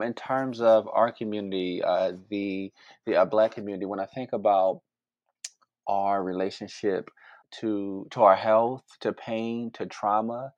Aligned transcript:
In 0.00 0.14
terms 0.14 0.60
of 0.60 0.88
our 0.88 1.12
community, 1.12 1.82
uh, 1.82 2.12
the 2.30 2.72
the 3.06 3.16
uh, 3.16 3.24
Black 3.26 3.52
community, 3.52 3.86
when 3.86 4.00
I 4.00 4.06
think 4.06 4.32
about 4.32 4.82
our 5.88 6.22
relationship 6.22 7.08
to 7.60 8.06
to 8.10 8.22
our 8.22 8.36
health, 8.36 8.84
to 9.00 9.12
pain, 9.12 9.70
to 9.72 9.86
trauma, 9.86 10.52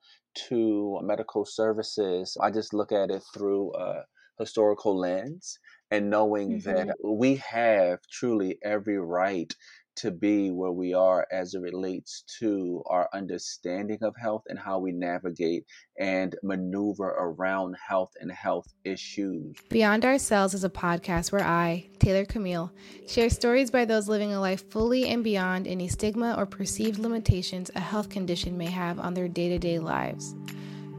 to 0.49 0.99
medical 1.03 1.45
services. 1.45 2.37
I 2.41 2.51
just 2.51 2.73
look 2.75 2.93
at 2.93 3.11
it 3.11 3.23
through 3.35 3.75
a 3.75 4.05
historical 4.39 4.97
lens 4.99 5.59
and 5.91 6.11
knowing 6.11 6.61
that 6.65 6.87
hmm 6.87 6.93
we 7.05 7.37
have 7.37 7.99
truly 8.11 8.59
every 8.63 8.99
right 8.99 9.53
to 9.99 10.11
be 10.11 10.51
where 10.51 10.73
we 10.73 10.95
are 10.95 11.27
as 11.33 11.55
it 11.55 11.61
relates 11.61 12.23
to 12.39 12.83
our 12.87 13.09
understanding 13.13 13.99
of 14.03 14.15
health 14.17 14.43
and 14.49 14.59
how 14.59 14.79
we 14.79 14.93
navigate 14.93 15.65
and 15.99 16.37
maneuver 16.43 17.09
around 17.09 17.77
health 17.77 18.13
and 18.21 18.31
health 18.31 18.73
issues. 18.85 19.57
Beyond 19.69 20.05
Ourselves 20.05 20.55
is 20.55 20.65
a 20.65 20.71
podcast 20.71 21.33
where 21.33 21.45
I, 21.45 21.91
Taylor 21.99 22.25
Camille, 22.25 22.73
share 23.07 23.29
stories 23.29 23.71
by 23.71 23.85
those 23.85 24.09
living 24.09 24.33
a 24.33 24.41
life 24.41 24.71
fully 24.71 25.09
and 25.09 25.25
beyond 25.25 25.67
any 25.67 25.89
stigma 25.89 26.35
or 26.39 26.47
perceived 26.47 26.99
limitations 26.99 27.71
a 27.75 27.81
health 27.81 28.09
condition 28.09 28.57
may 28.57 28.71
have 28.71 28.99
on 29.01 29.15
their 29.15 29.29
day 29.29 29.49
to 29.49 29.59
day 29.59 29.79
lives. 29.79 30.35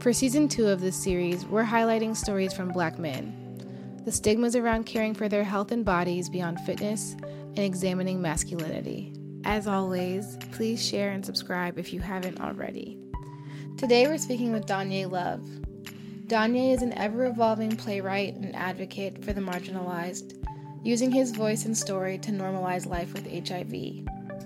For 0.00 0.12
season 0.12 0.48
two 0.48 0.68
of 0.68 0.80
this 0.80 0.96
series, 0.96 1.44
we're 1.46 1.64
highlighting 1.64 2.16
stories 2.16 2.52
from 2.52 2.68
Black 2.68 2.98
men, 2.98 3.39
the 4.04 4.12
stigmas 4.12 4.56
around 4.56 4.84
caring 4.84 5.14
for 5.14 5.28
their 5.28 5.44
health 5.44 5.72
and 5.72 5.84
bodies 5.84 6.28
beyond 6.28 6.58
fitness, 6.60 7.16
and 7.22 7.58
examining 7.58 8.22
masculinity. 8.22 9.12
As 9.44 9.66
always, 9.66 10.36
please 10.52 10.84
share 10.84 11.10
and 11.10 11.24
subscribe 11.24 11.78
if 11.78 11.92
you 11.92 12.00
haven't 12.00 12.40
already. 12.40 12.98
Today 13.76 14.06
we're 14.06 14.18
speaking 14.18 14.52
with 14.52 14.66
Donja 14.66 15.10
Love. 15.10 15.42
Donja 16.26 16.72
is 16.72 16.82
an 16.82 16.92
ever 16.94 17.26
evolving 17.26 17.76
playwright 17.76 18.34
and 18.36 18.54
advocate 18.54 19.24
for 19.24 19.32
the 19.32 19.40
marginalized, 19.40 20.44
using 20.82 21.10
his 21.10 21.32
voice 21.32 21.64
and 21.64 21.76
story 21.76 22.18
to 22.18 22.30
normalize 22.30 22.86
life 22.86 23.12
with 23.12 23.26
HIV. 23.26 23.72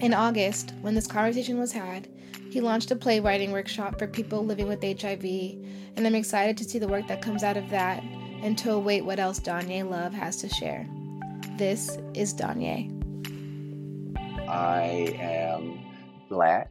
In 0.00 0.15
August, 0.15 0.73
when 0.81 0.95
this 0.95 1.06
conversation 1.06 1.59
was 1.59 1.73
had, 1.73 2.09
he 2.50 2.61
launched 2.61 2.91
a 2.91 2.97
playwriting 2.97 3.53
workshop 3.53 3.98
for 3.98 4.06
people 4.06 4.45
living 4.45 4.67
with 4.67 4.83
HIV, 4.83 5.25
and 5.25 6.06
I'm 6.06 6.15
excited 6.15 6.56
to 6.56 6.65
see 6.65 6.78
the 6.78 6.89
work 6.89 7.06
that 7.09 7.23
comes 7.23 7.43
out 7.43 7.56
of 7.56 7.69
that 7.71 8.03
and 8.45 8.59
to 8.59 8.73
await 8.73 9.05
what 9.06 9.19
else 9.19 9.41
Donja 9.41 9.89
Love 9.89 10.12
has 10.12 10.37
to 10.37 10.48
share. 10.50 10.87
This 11.56 11.97
is 12.12 12.34
Donja. 12.34 12.91
I 14.47 15.17
am 15.19 15.81
black. 16.28 16.70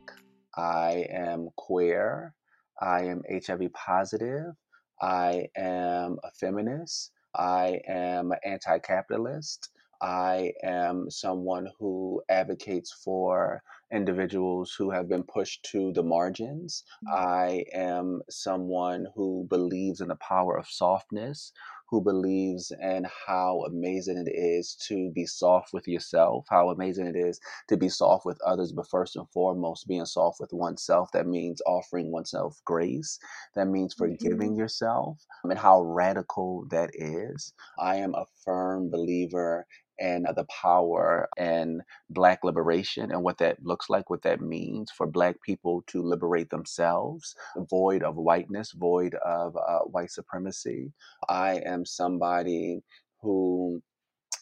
I 0.55 1.07
am 1.09 1.49
queer. 1.57 2.35
I 2.79 3.05
am 3.05 3.23
HIV 3.27 3.73
positive. 3.73 4.53
I 5.01 5.47
am 5.57 6.19
a 6.23 6.31
feminist. 6.39 7.11
I 7.33 7.81
am 7.87 8.31
anti 8.45 8.77
capitalist. 8.77 9.69
I 10.03 10.51
am 10.63 11.09
someone 11.09 11.69
who 11.79 12.21
advocates 12.27 12.91
for 12.91 13.63
individuals 13.89 14.75
who 14.77 14.91
have 14.91 15.07
been 15.07 15.23
pushed 15.23 15.63
to 15.71 15.93
the 15.93 16.03
margins. 16.03 16.83
Mm. 17.07 17.13
I 17.13 17.65
am 17.73 18.21
someone 18.29 19.07
who 19.15 19.47
believes 19.49 20.01
in 20.01 20.09
the 20.09 20.17
power 20.17 20.57
of 20.57 20.67
softness, 20.67 21.53
who 21.89 22.01
believes 22.01 22.73
in 22.81 23.05
how 23.27 23.63
amazing 23.67 24.17
it 24.17 24.29
is 24.29 24.75
to 24.87 25.11
be 25.11 25.25
soft 25.25 25.71
with 25.73 25.87
yourself, 25.87 26.45
how 26.49 26.69
amazing 26.71 27.05
it 27.05 27.15
is 27.15 27.39
to 27.69 27.77
be 27.77 27.87
soft 27.87 28.25
with 28.25 28.41
others, 28.45 28.73
but 28.73 28.89
first 28.89 29.15
and 29.15 29.29
foremost, 29.29 29.87
being 29.87 30.05
soft 30.05 30.39
with 30.39 30.51
oneself. 30.51 31.11
That 31.13 31.27
means 31.27 31.61
offering 31.65 32.11
oneself 32.11 32.59
grace, 32.65 33.19
that 33.55 33.67
means 33.67 33.93
forgiving 33.93 34.51
mm-hmm. 34.51 34.59
yourself, 34.59 35.23
and 35.43 35.57
how 35.57 35.83
radical 35.83 36.65
that 36.71 36.89
is. 36.93 37.53
I 37.77 37.97
am 37.97 38.15
a 38.15 38.25
firm 38.43 38.89
believer 38.89 39.65
in 40.03 40.23
the 40.35 40.45
power 40.45 41.29
and 41.37 41.81
black 42.09 42.43
liberation 42.43 43.11
and 43.11 43.23
what 43.23 43.37
that 43.37 43.57
looks 43.63 43.89
like, 43.89 44.09
what 44.09 44.21
that 44.23 44.41
means 44.41 44.91
for 44.91 45.07
black 45.07 45.41
people 45.41 45.81
to 45.87 46.01
liberate 46.01 46.49
themselves, 46.49 47.35
void 47.69 48.03
of 48.03 48.17
whiteness, 48.17 48.73
void 48.73 49.15
of 49.25 49.55
uh, 49.55 49.79
white 49.79 50.11
supremacy. 50.11 50.91
I 51.29 51.61
am 51.65 51.85
somebody 51.85 52.81
who 53.21 53.81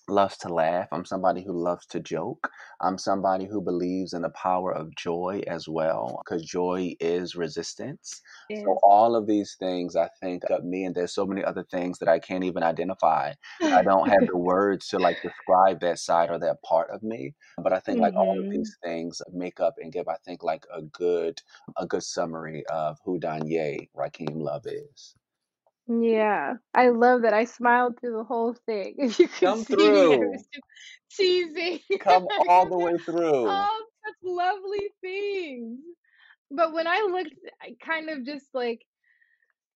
loves 0.07 0.37
to 0.39 0.49
laugh. 0.53 0.87
I'm 0.91 1.05
somebody 1.05 1.43
who 1.43 1.53
loves 1.53 1.85
to 1.87 1.99
joke. 1.99 2.49
I'm 2.81 2.97
somebody 2.97 3.45
who 3.45 3.61
believes 3.61 4.13
in 4.13 4.21
the 4.23 4.29
power 4.31 4.71
of 4.73 4.95
joy 4.95 5.41
as 5.47 5.67
well, 5.69 6.21
because 6.25 6.43
joy 6.45 6.95
is 6.99 7.35
resistance. 7.35 8.21
So, 8.65 8.79
all 8.83 9.15
of 9.15 9.25
these 9.27 9.55
things, 9.59 9.95
I 9.95 10.09
think, 10.21 10.43
of 10.49 10.63
me, 10.63 10.83
and 10.85 10.93
there's 10.95 11.13
so 11.13 11.25
many 11.25 11.43
other 11.43 11.63
things 11.63 11.97
that 11.99 12.09
I 12.09 12.19
can't 12.19 12.43
even 12.43 12.63
identify. 12.63 13.33
I 13.71 13.81
don't 13.83 14.07
have 14.09 14.25
the 14.27 14.37
words 14.37 14.87
to 14.89 14.99
like 14.99 15.17
describe 15.21 15.79
that 15.81 15.99
side 15.99 16.29
or 16.29 16.39
that 16.39 16.61
part 16.63 16.89
of 16.91 17.01
me. 17.03 17.33
But 17.57 17.73
I 17.73 17.79
think 17.79 17.99
like 17.99 18.13
all 18.15 18.39
of 18.39 18.45
hmm 18.45 18.53
these 18.53 18.77
things 18.83 19.21
make 19.31 19.59
up 19.59 19.75
and 19.79 19.91
give, 19.91 20.07
I 20.07 20.17
think, 20.25 20.43
like 20.43 20.65
a 20.75 20.81
good, 20.83 21.41
a 21.77 21.85
good 21.87 22.03
summary 22.03 22.63
of 22.67 22.97
who 23.05 23.19
Donja 23.19 23.87
Raheem 23.95 24.39
Love 24.39 24.65
is. 24.67 25.15
Yeah, 25.87 26.55
I 26.73 26.89
love 26.89 27.23
that. 27.23 27.33
I 27.33 27.45
smiled 27.45 27.99
through 27.99 28.17
the 28.17 28.23
whole 28.23 28.53
thing. 28.65 28.95
If 28.99 29.19
you 29.19 29.27
could 29.27 29.39
Come 29.47 29.57
see 29.57 29.91
me, 29.91 30.13
I 30.13 30.25
was 30.31 30.41
through. 30.41 30.43
just 30.53 30.65
teasing 31.17 31.79
Come 31.99 32.27
all 32.47 32.65
the 32.69 32.77
way 32.77 32.97
through. 33.05 33.49
all 33.49 33.79
such 34.05 34.15
lovely 34.23 34.89
things. 35.01 35.79
But 36.51 36.73
when 36.73 36.87
I 36.87 37.07
looked, 37.11 37.35
I 37.61 37.75
kind 37.85 38.09
of 38.09 38.25
just 38.25 38.47
like 38.53 38.81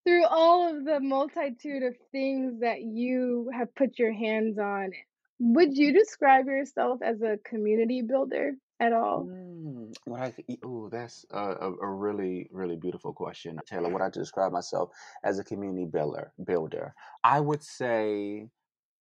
through 0.05 0.25
all 0.25 0.75
of 0.75 0.85
the 0.85 0.99
multitude 0.99 1.83
of 1.83 1.95
things 2.11 2.61
that 2.61 2.81
you 2.81 3.49
have 3.53 3.73
put 3.75 3.99
your 3.99 4.13
hands 4.13 4.57
on, 4.59 4.91
would 5.39 5.77
you 5.77 5.93
describe 5.93 6.47
yourself 6.47 7.01
as 7.03 7.21
a 7.21 7.39
community 7.43 8.01
builder 8.01 8.53
at 8.79 8.93
all? 8.93 9.31
Hmm. 9.31 9.84
Mm, 9.85 9.95
what 10.05 10.21
I 10.21 10.33
oh, 10.63 10.89
that's 10.89 11.25
a, 11.31 11.37
a, 11.37 11.73
a 11.73 11.89
really 11.89 12.49
really 12.51 12.75
beautiful 12.75 13.13
question, 13.13 13.59
Taylor. 13.67 13.89
What 13.89 14.01
I 14.01 14.09
describe 14.09 14.51
myself 14.51 14.89
as 15.23 15.39
a 15.39 15.43
community 15.43 15.85
builder? 15.85 16.31
Builder, 16.43 16.93
I 17.23 17.39
would 17.39 17.63
say 17.63 18.47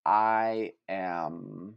I 0.05 0.73
am 0.89 1.77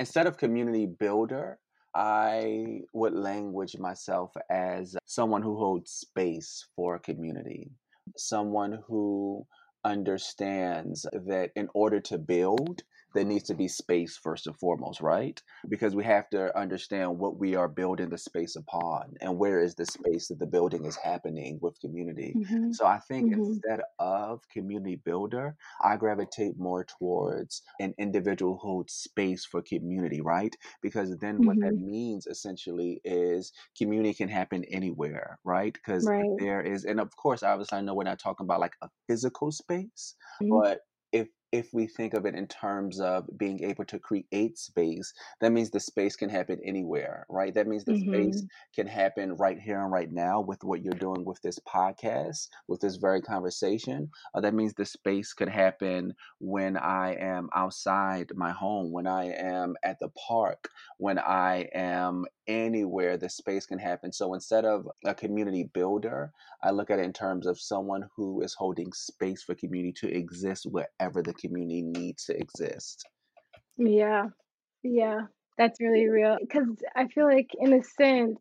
instead 0.00 0.26
of 0.26 0.36
community 0.38 0.86
builder. 0.86 1.58
I 1.96 2.80
would 2.92 3.12
language 3.14 3.76
myself 3.78 4.32
as 4.50 4.96
someone 5.06 5.42
who 5.42 5.56
holds 5.56 5.92
space 5.92 6.66
for 6.74 6.96
a 6.96 7.00
community, 7.00 7.70
someone 8.16 8.80
who 8.88 9.46
understands 9.84 11.06
that 11.12 11.50
in 11.54 11.68
order 11.72 12.00
to 12.00 12.18
build, 12.18 12.82
there 13.14 13.24
needs 13.24 13.44
to 13.44 13.54
be 13.54 13.68
space 13.68 14.16
first 14.16 14.46
and 14.46 14.58
foremost, 14.58 15.00
right? 15.00 15.40
Because 15.68 15.94
we 15.94 16.04
have 16.04 16.28
to 16.30 16.56
understand 16.58 17.18
what 17.18 17.38
we 17.38 17.54
are 17.54 17.68
building 17.68 18.10
the 18.10 18.18
space 18.18 18.56
upon 18.56 19.14
and 19.20 19.38
where 19.38 19.60
is 19.60 19.76
the 19.76 19.86
space 19.86 20.28
that 20.28 20.38
the 20.38 20.46
building 20.46 20.84
is 20.84 20.96
happening 20.96 21.58
with 21.62 21.80
community. 21.80 22.34
hmm 22.34 22.72
So 22.72 22.86
I 22.86 22.98
think 22.98 23.28
hmm 23.28 23.58
instead 23.62 23.80
of 23.98 24.48
community 24.48 24.96
builder, 24.96 25.56
I 25.82 25.96
gravitate 25.96 26.58
more 26.58 26.84
towards 26.84 27.62
an 27.78 27.94
individual 27.98 28.54
who 28.58 28.68
holds 28.68 28.92
space 28.94 29.44
for 29.44 29.62
community, 29.62 30.20
right? 30.20 30.56
Because 30.82 31.16
then 31.18 31.44
what 31.44 31.58
that 31.62 31.74
hmm 31.74 31.78
means 31.78 32.26
essentially 32.26 33.00
is 33.04 33.52
community 33.76 34.14
can 34.14 34.28
happen 34.28 34.64
anywhere, 34.64 35.38
right? 35.44 35.72
Because 35.72 36.10
Right. 36.10 36.38
there 36.38 36.60
is, 36.60 36.84
and 36.84 37.00
of 37.00 37.14
course, 37.16 37.42
obviously, 37.42 37.78
I 37.78 37.80
know 37.82 37.94
we're 37.94 38.04
not 38.04 38.18
talking 38.18 38.44
about 38.44 38.60
like 38.60 38.74
a 38.82 38.90
physical 39.08 39.50
space, 39.52 40.16
hmm 40.40 40.58
but 40.58 40.80
if 41.12 41.28
if 41.54 41.72
we 41.72 41.86
think 41.86 42.14
of 42.14 42.26
it 42.26 42.34
in 42.34 42.46
terms 42.48 43.00
of 43.00 43.26
being 43.38 43.62
able 43.64 43.84
to 43.86 43.98
create 43.98 44.58
space, 44.58 45.12
that 45.40 45.52
means 45.52 45.70
the 45.70 45.80
space 45.80 46.16
can 46.16 46.28
happen 46.28 46.58
anywhere, 46.64 47.26
right? 47.28 47.54
That 47.54 47.68
means 47.68 47.84
the 47.84 47.94
space 47.94 48.42
hmm 48.42 48.48
can 48.74 48.86
happen 48.86 49.34
right 49.36 49.58
here 49.58 49.80
and 49.82 49.92
right 49.92 50.10
now 50.12 50.40
with 50.40 50.64
what 50.64 50.82
you're 50.82 50.94
doing 50.94 51.24
with 51.24 51.40
this 51.42 51.58
podcast, 51.60 52.48
with 52.68 52.80
this 52.80 52.96
very 52.96 53.22
conversation. 53.22 54.10
Uh, 54.34 54.40
that 54.40 54.54
means 54.54 54.74
the 54.74 54.84
space 54.86 55.32
could 55.32 55.48
happen 55.48 56.14
when 56.40 56.76
I 56.76 57.14
am 57.14 57.48
outside 57.54 58.32
my 58.34 58.52
home, 58.52 58.92
when 58.92 59.06
I 59.06 59.26
am 59.32 59.76
at 59.84 59.98
the 60.00 60.08
park, 60.10 60.68
when 60.98 61.18
I 61.18 61.68
am 61.74 62.26
anywhere, 62.46 63.16
the 63.16 63.28
space 63.28 63.66
can 63.66 63.78
happen. 63.78 64.12
So 64.12 64.34
instead 64.34 64.64
of 64.64 64.88
a 65.04 65.14
community 65.14 65.64
builder, 65.72 66.32
I 66.62 66.70
look 66.70 66.90
at 66.90 66.98
it 66.98 67.04
in 67.04 67.12
terms 67.12 67.46
of 67.46 67.60
someone 67.60 68.08
who 68.16 68.42
is 68.42 68.54
holding 68.54 68.92
space 68.92 69.42
for 69.42 69.54
community 69.54 69.92
to 70.00 70.12
exist 70.14 70.66
wherever 70.70 71.22
the 71.22 71.34
community 71.44 71.82
needs 71.82 72.24
to 72.26 72.36
exist. 72.36 73.06
Yeah. 73.76 74.26
Yeah. 74.82 75.26
That's 75.58 75.80
really 75.80 76.08
real. 76.08 76.38
Because 76.40 76.68
I 76.96 77.06
feel 77.08 77.26
like, 77.26 77.50
in 77.58 77.72
a 77.72 77.82
sense, 77.82 78.38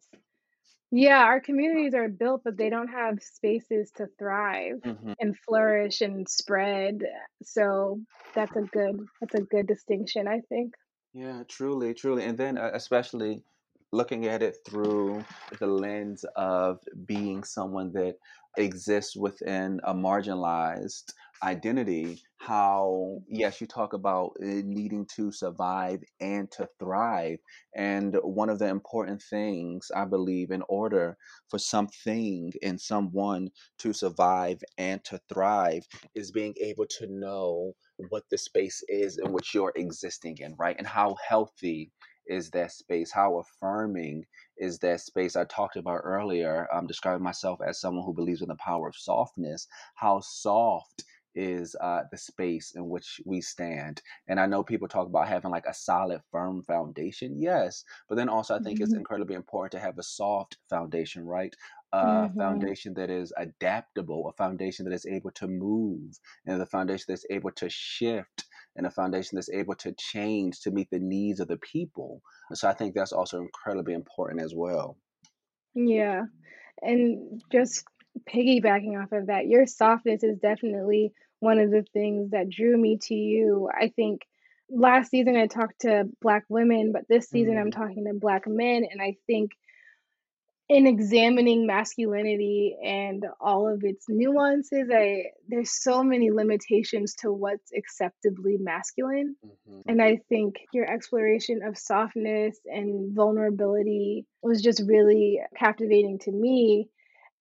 yeah, 0.92 1.24
our 1.24 1.40
communities 1.42 1.94
are 1.96 2.10
built, 2.10 2.42
but 2.44 2.58
they 2.58 2.70
don't 2.70 2.90
have 2.90 3.22
spaces 3.22 3.92
to 3.98 4.08
thrive 4.20 4.82
hmm 4.84 5.14
and 5.20 5.38
flourish 5.40 6.02
and 6.02 6.28
spread. 6.28 7.04
So 7.44 8.00
that's 8.36 8.56
a 8.56 8.62
good 8.62 8.98
that's 9.22 9.36
a 9.36 9.42
good 9.42 9.68
distinction, 9.68 10.28
I 10.28 10.42
think. 10.50 10.74
Yeah, 11.14 11.44
truly, 11.48 11.94
truly. 11.94 12.24
And 12.24 12.38
then, 12.38 12.58
uh, 12.58 12.72
especially 12.74 13.44
looking 13.92 14.26
at 14.28 14.42
it 14.42 14.58
through 14.66 15.24
the 15.60 15.68
lens 15.68 16.26
of 16.36 16.80
being 17.06 17.44
someone 17.44 17.92
that 17.94 18.16
exists 18.58 19.16
within 19.16 19.80
a 19.84 19.94
marginalized 19.94 21.14
identity, 21.42 22.22
how, 22.38 23.22
yes, 23.28 23.62
you 23.62 23.68
talk 23.68 23.94
about 23.94 24.32
uh, 24.42 24.46
needing 24.64 25.06
to 25.16 25.32
survive 25.32 26.02
and 26.20 26.52
to 26.52 26.68
thrive. 26.80 27.40
And 27.76 28.16
one 28.22 28.50
of 28.50 28.60
the 28.60 28.68
important 28.68 29.22
things, 29.22 29.90
I 29.96 30.06
believe, 30.06 30.52
in 30.52 30.64
order 30.70 31.18
for 31.50 31.58
something 31.58 32.52
and 32.62 32.80
someone 32.80 33.50
to 33.80 33.94
survive 33.94 34.62
and 34.78 35.04
to 35.06 35.20
thrive 35.30 35.86
is 36.16 36.32
being 36.32 36.54
able 36.62 36.86
to 37.00 37.08
know 37.08 37.74
what 38.10 38.24
the 38.30 38.38
space 38.38 38.84
is 38.88 39.18
in 39.18 39.32
which 39.32 39.54
you're 39.54 39.74
existing 39.76 40.38
in, 40.40 40.56
right? 40.58 40.76
And 40.78 40.88
how 40.88 41.16
healthy 41.28 41.92
is 42.28 42.50
that 42.52 42.72
space? 42.72 43.12
How 43.12 43.40
affirming 43.40 44.24
is 44.58 44.80
that 44.80 45.02
space 45.02 45.36
I 45.36 45.46
talked 45.46 45.76
about 45.76 46.02
earlier? 46.04 46.68
I'm 46.74 46.88
describing 46.88 47.24
myself 47.24 47.60
as 47.66 47.80
someone 47.80 48.06
who 48.06 48.14
believes 48.14 48.42
in 48.42 48.48
the 48.48 48.56
power 48.56 48.88
of 48.88 48.96
softness. 48.96 49.68
How 49.96 50.22
soft 50.22 51.04
is 51.36 51.76
uh, 51.82 52.02
the 52.12 52.18
space 52.18 52.74
in 52.76 52.90
which 52.90 53.22
we 53.26 53.42
stand. 53.42 54.02
And 54.28 54.40
I 54.40 54.46
know 54.46 54.64
people 54.64 54.88
talk 54.88 55.08
about 55.08 55.28
having 55.28 55.52
like 55.52 55.66
a 55.68 55.74
solid, 55.74 56.22
firm 56.32 56.64
foundation. 56.64 57.40
Yes. 57.40 57.84
But 58.10 58.16
then 58.16 58.30
also, 58.30 58.56
I 58.56 58.60
think 58.60 58.78
mm-hmm. 58.78 58.84
it's 58.84 58.94
incredibly 58.94 59.36
important 59.36 59.72
to 59.74 59.80
have 59.80 59.98
a 59.98 60.04
soft 60.04 60.58
foundation, 60.70 61.26
right? 61.26 61.56
A 61.92 61.98
mm-hmm. 61.98 62.40
foundation 62.40 62.94
that 62.96 63.10
is 63.10 63.34
adaptable, 63.38 64.30
a 64.30 64.34
foundation 64.34 64.86
that 64.86 64.94
is 64.94 65.06
able 65.06 65.32
to 65.32 65.48
move, 65.48 66.20
and 66.46 66.62
a 66.62 66.66
foundation 66.66 67.06
that's 67.08 67.26
able 67.30 67.52
to 67.52 67.70
shift 67.70 68.46
and 68.76 68.88
a 68.88 68.92
foundation 68.92 69.36
that's 69.36 69.52
able 69.52 69.76
to 69.76 69.94
change 69.94 70.62
to 70.62 70.72
meet 70.72 70.90
the 70.90 71.00
needs 71.00 71.40
of 71.40 71.48
the 71.48 71.58
people. 71.58 72.22
So 72.54 72.68
I 72.68 72.74
think 72.74 72.96
that's 72.96 73.12
also 73.12 73.40
incredibly 73.40 73.94
important 73.94 74.42
as 74.42 74.54
well. 74.56 74.98
Yeah. 75.76 76.24
And 76.82 77.42
just 77.52 77.86
piggybacking 78.30 79.02
off 79.02 79.12
of 79.12 79.28
that, 79.28 79.48
your 79.48 79.66
softness 79.66 80.24
is 80.24 80.38
definitely 80.40 81.14
one 81.44 81.60
of 81.60 81.72
the 81.72 81.86
things 81.94 82.32
that 82.32 82.50
drew 82.50 82.78
me 82.78 82.98
to 83.04 83.14
you. 83.14 83.70
I 83.70 83.90
think 83.90 84.22
last 84.70 85.12
season 85.12 85.36
I 85.36 85.48
talked 85.48 85.82
to 85.82 86.06
black 86.22 86.46
women, 86.48 86.92
but 86.94 87.08
this 87.08 87.30
season 87.30 87.58
I'm 87.58 87.70
mm-hmm. 87.70 87.82
talking 87.82 88.06
to 88.06 88.14
black 88.14 88.48
men. 88.48 88.86
And 88.90 89.02
I 89.02 89.18
think 89.28 89.52
in 90.70 90.88
examining 90.88 91.68
masculinity 91.68 92.78
and 92.82 93.26
all 93.42 93.68
of 93.68 93.84
its 93.84 94.06
nuances 94.08 94.90
i 94.94 95.26
there's 95.50 95.72
so 95.84 96.02
many 96.02 96.32
limitations 96.32 97.16
to 97.16 97.32
what's 97.32 97.72
acceptably 97.78 98.56
masculine 98.58 99.36
mm-hmm. 99.46 99.82
and 99.88 100.02
i 100.02 100.18
think 100.30 100.56
your 100.72 100.90
exploration 100.90 101.62
of 101.64 101.78
softness 101.78 102.58
and 102.66 103.14
vulnerability 103.14 104.26
was 104.42 104.62
just 104.62 104.82
really 104.88 105.40
captivating 105.60 106.18
to 106.18 106.32
me 106.32 106.88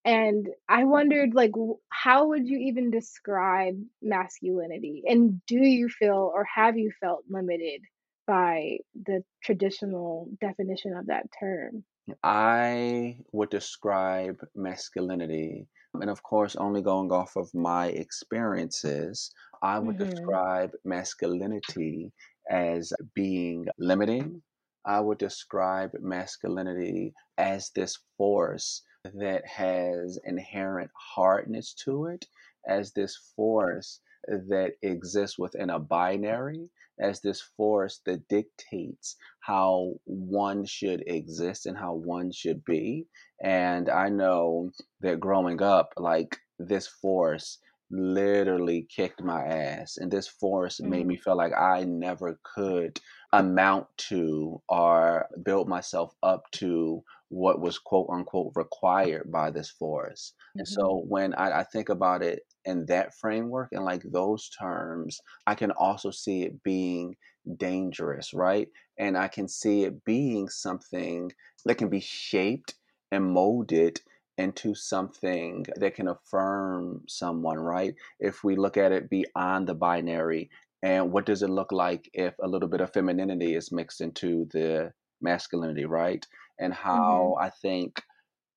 and 0.05 0.49
i 0.69 0.85
wondered 0.85 1.35
like 1.35 1.53
how 1.91 2.29
would 2.29 2.47
you 2.49 2.59
even 2.59 2.91
describe 2.91 3.75
masculinity 4.01 5.03
and 5.07 5.45
do 5.47 5.57
you 5.59 5.89
feel 5.89 6.31
or 6.35 6.45
have 6.45 6.77
you 6.77 6.91
felt 7.01 7.25
limited 7.29 7.83
by 8.27 8.79
the 8.95 9.23
traditional 9.43 10.29
definition 10.41 10.97
of 10.97 11.07
that 11.07 11.27
term 11.39 11.85
I 12.25 13.21
would 13.33 13.51
describe 13.51 14.45
masculinity, 14.57 15.69
and 16.01 16.11
of 16.11 16.23
course, 16.25 16.57
only 16.57 16.83
going 16.83 17.13
off 17.13 17.37
of 17.37 17.55
my 17.55 17.87
experiences, 17.89 19.33
I 19.63 19.79
would 19.79 19.97
Mhm. 19.97 19.99
describe 19.99 20.73
masculinity 20.85 22.13
as 22.51 22.93
being 23.15 23.67
limiting. 23.79 24.43
I 24.85 24.99
would 25.01 25.19
describe 25.19 25.93
masculinity 26.01 27.15
as 27.39 27.71
this 27.71 27.97
force 28.17 28.83
that 29.15 29.47
has 29.47 30.19
inherent 30.25 30.91
hardness 30.95 31.75
to 31.85 32.07
it, 32.07 32.27
as 32.67 32.93
this 32.93 33.17
force 33.37 34.01
that 34.29 34.75
exists 34.83 35.39
within 35.39 35.71
a 35.71 35.79
binary 35.79 36.71
as 37.01 37.21
this 37.21 37.41
force 37.41 38.01
that 38.07 38.29
dictates 38.29 39.17
how 39.41 39.95
one 40.05 40.65
should 40.65 41.03
exist 41.07 41.67
and 41.67 41.77
how 41.77 41.95
one 41.95 42.31
should 42.31 42.65
be. 42.65 43.07
And 43.43 43.89
I 43.89 44.09
know 44.09 44.71
that 45.01 45.21
growing 45.21 45.61
up, 45.63 45.93
like 45.97 46.37
this 46.59 46.87
force 46.87 47.59
literally 47.91 48.87
kicked 48.95 49.23
my 49.23 49.45
ass. 49.45 49.97
And 49.97 50.11
this 50.11 50.29
force 50.29 50.81
mm-hmm. 50.81 50.91
made 50.91 51.07
me 51.07 51.17
mm-hmm. 51.17 51.23
feel 51.23 51.37
like 51.37 51.53
I 51.59 51.85
never 51.85 52.39
could 52.55 53.01
amount 53.33 53.87
to 53.97 54.61
or 54.69 55.27
build 55.43 55.69
myself 55.69 56.15
up 56.23 56.51
to 56.53 57.03
what 57.33 57.61
was 57.61 57.79
quote 57.79 58.09
unquote 58.13 58.53
required 58.55 59.33
by 59.33 59.51
this 59.51 59.71
force. 59.71 60.35
Mm-hmm. 60.37 60.59
And 60.61 60.69
so 60.69 61.03
when 61.09 61.35
I, 61.35 61.61
I 61.61 61.65
think 61.65 61.89
about 61.89 62.23
it 62.23 62.43
in 62.67 62.85
that 62.87 63.15
framework 63.15 63.71
and 63.73 63.85
like 63.85 64.03
those 64.05 64.51
terms, 64.51 65.21
I 65.47 65.55
can 65.55 65.71
also 65.71 66.11
see 66.11 66.43
it 66.43 66.63
being 66.63 67.17
dangerous, 67.57 68.35
right? 68.35 68.69
And 68.99 69.17
I 69.17 69.29
can 69.29 69.49
see 69.49 69.85
it 69.85 70.05
being 70.05 70.49
something 70.49 71.33
that 71.65 71.77
can 71.77 71.89
be 71.89 72.01
shaped 72.01 72.75
and 73.11 73.33
molded 73.33 74.01
into 74.37 74.75
something 74.75 75.67
that 75.77 75.95
can 75.95 76.09
affirm 76.09 77.03
someone, 77.09 77.59
right? 77.59 77.95
If 78.21 78.45
we 78.45 78.57
look 78.57 78.77
at 78.77 78.93
it 78.93 79.09
beyond 79.09 79.69
the 79.69 79.75
binary, 79.75 80.51
and 80.83 81.13
what 81.13 81.27
does 81.27 81.43
it 81.43 81.51
look 81.51 81.73
like 81.73 82.11
if 82.13 82.35
a 82.43 82.49
little 82.49 82.69
bit 82.69 82.81
of 82.81 82.93
femininity 82.93 83.55
is 83.55 83.73
mixed 83.73 84.01
into 84.01 84.49
the 84.53 84.93
masculinity, 85.21 85.85
right? 85.85 86.27
And 86.63 86.73
mm-hmm. 86.73 86.89
how 86.89 87.35
mm-hmm. 87.37 87.45
I 87.45 87.51
think 87.51 88.03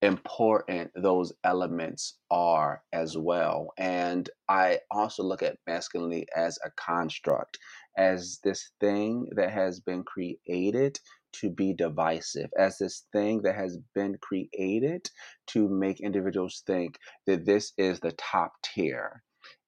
important 0.02 0.90
those 0.94 1.32
elements 1.44 2.18
are 2.30 2.82
as 2.92 3.16
well. 3.16 3.72
And 3.78 4.28
I 4.48 4.80
also 4.90 5.22
look 5.22 5.42
at 5.42 5.58
masculinity 5.66 6.26
as 6.34 6.58
a 6.64 6.70
construct, 6.76 7.58
as 7.96 8.38
this 8.44 8.70
thing 8.80 9.28
that 9.36 9.50
has 9.50 9.80
been 9.80 10.04
created 10.04 10.98
to 11.40 11.50
be 11.50 11.74
divisive, 11.74 12.50
as 12.58 12.78
this 12.78 13.04
thing 13.12 13.42
that 13.42 13.54
has 13.54 13.78
been 13.94 14.16
created 14.20 15.08
to 15.48 15.68
make 15.68 16.00
individuals 16.00 16.62
think 16.66 16.98
that 17.26 17.44
this 17.44 17.72
is 17.76 18.00
the 18.00 18.12
top 18.12 18.52
tier. 18.62 19.22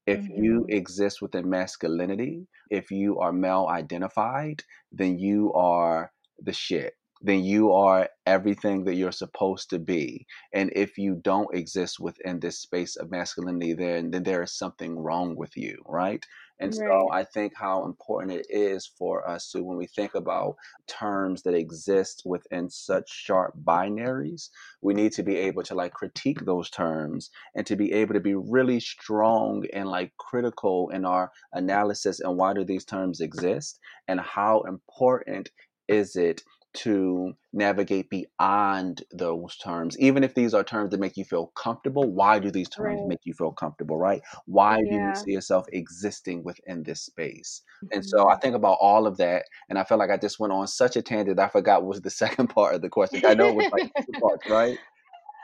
If 0.07 0.21
mm-hmm. 0.21 0.43
you 0.43 0.67
exist 0.71 1.21
within 1.21 1.51
masculinity, 1.51 2.47
if 2.71 2.91
you 2.91 3.19
are 3.19 3.33
male 3.33 3.67
identified, 3.69 4.63
then 4.93 5.19
you 5.19 5.53
are 5.53 6.13
the 6.39 6.53
shit 6.53 6.95
then 7.21 7.45
you 7.45 7.73
are 7.73 8.09
everything 8.27 8.85
that 8.85 8.95
you're 8.95 9.13
supposed 9.13 9.71
to 9.71 9.79
be. 9.79 10.27
And 10.53 10.71
if 10.75 10.99
you 10.99 11.17
don't 11.23 11.55
exist 11.55 11.99
within 11.99 12.41
this 12.41 12.59
space 12.59 12.97
of 12.97 13.11
masculinity, 13.11 13.75
then 13.75 14.11
then 14.11 14.23
there 14.23 14.43
is 14.43 14.53
something 14.53 14.99
wrong 14.99 15.37
with 15.37 15.57
you, 15.57 15.83
right? 15.87 16.25
And 16.61 16.75
right. 16.77 16.89
so 16.89 17.09
I 17.13 17.25
think 17.25 17.53
how 17.57 17.85
important 17.85 18.33
it 18.33 18.47
is 18.51 18.87
for 18.87 19.29
us 19.29 19.51
to, 19.51 19.63
when 19.63 19.79
we 19.79 19.87
think 19.87 20.15
about 20.15 20.57
terms 20.87 21.43
that 21.43 21.55
exist 21.55 22.23
within 22.25 22.69
such 22.69 23.09
sharp 23.09 23.55
binaries, 23.65 24.49
we 24.83 24.95
need 24.95 25.13
to 25.13 25.23
be 25.23 25.37
able 25.37 25.63
to 25.65 25.75
like 25.75 25.93
critique 25.93 26.45
those 26.45 26.69
terms 26.71 27.31
and 27.55 27.65
to 27.67 27.77
be 27.77 27.93
able 27.93 28.15
to 28.15 28.21
be 28.21 28.35
really 28.35 28.81
strong 28.81 29.65
and 29.73 29.89
like 29.89 30.13
critical 30.17 30.91
in 30.91 31.05
our 31.05 31.31
analysis 31.53 32.21
and 32.21 32.37
why 32.37 32.53
do 32.53 32.65
these 32.65 32.85
terms 32.85 33.21
exist 33.21 33.79
and 34.09 34.21
how 34.21 34.63
important 34.63 35.51
is 35.87 36.17
it 36.17 36.43
to 36.79 37.33
navigate 37.53 38.09
beyond 38.09 39.03
those 39.11 39.57
terms 39.57 39.99
even 39.99 40.23
if 40.23 40.35
these 40.35 40.55
are 40.55 40.63
terms 40.63 40.91
that 40.91 41.01
make 41.01 41.17
you 41.17 41.25
feel 41.25 41.49
comfortable 41.49 42.09
why 42.09 42.39
do 42.39 42.53
these 42.53 42.69
terms 42.69 43.01
right. 43.01 43.09
make 43.09 43.19
you 43.25 43.33
feel 43.33 43.51
comfortable 43.51 43.99
right 43.99 44.23
why 44.47 44.79
yeah. 44.85 44.91
do 44.91 44.97
you 44.97 45.25
see 45.25 45.33
yourself 45.33 45.67
existing 45.73 46.45
within 46.45 46.85
this 46.85 47.03
space 47.03 47.63
mm-hmm. 47.83 47.97
and 47.97 48.07
so 48.07 48.29
i 48.29 48.37
think 48.37 48.55
about 48.55 48.79
all 48.81 49.09
of 49.09 49.17
that 49.17 49.45
and 49.69 49.79
i 49.79 49.83
felt 49.83 49.99
like 49.99 50.11
i 50.11 50.17
just 50.17 50.39
went 50.39 50.53
on 50.53 50.69
such 50.69 50.97
a 50.97 51.03
tangent 51.03 51.41
i 51.41 51.49
forgot 51.49 51.83
what 51.83 51.89
was 51.89 52.01
the 52.03 52.11
second 52.25 52.47
part 52.47 52.75
of 52.75 52.83
the 52.83 52.89
question 52.89 53.23
i 53.27 53.35
know 53.35 53.49
it 53.49 53.57
was 53.57 53.73
like 53.73 53.91
two 54.07 54.21
parts 54.21 54.49
right 54.49 54.79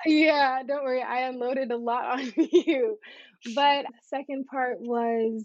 yeah 0.07 0.62
don't 0.62 0.85
worry 0.85 1.03
i 1.03 1.21
unloaded 1.23 1.73
a 1.73 1.76
lot 1.76 2.05
on 2.21 2.33
you 2.37 2.97
but 3.57 3.87
second 4.03 4.47
part 4.47 4.76
was 4.81 5.45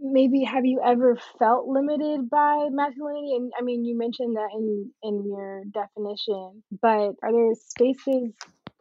maybe 0.00 0.44
have 0.44 0.64
you 0.64 0.80
ever 0.84 1.18
felt 1.38 1.66
limited 1.66 2.28
by 2.30 2.68
masculinity? 2.70 3.34
And 3.36 3.52
i 3.58 3.62
mean 3.62 3.84
you 3.84 3.96
mentioned 3.96 4.36
that 4.36 4.48
in 4.54 4.90
in 5.02 5.24
your 5.28 5.64
definition 5.72 6.62
but 6.80 7.14
are 7.22 7.32
there 7.32 7.54
spaces 7.54 8.32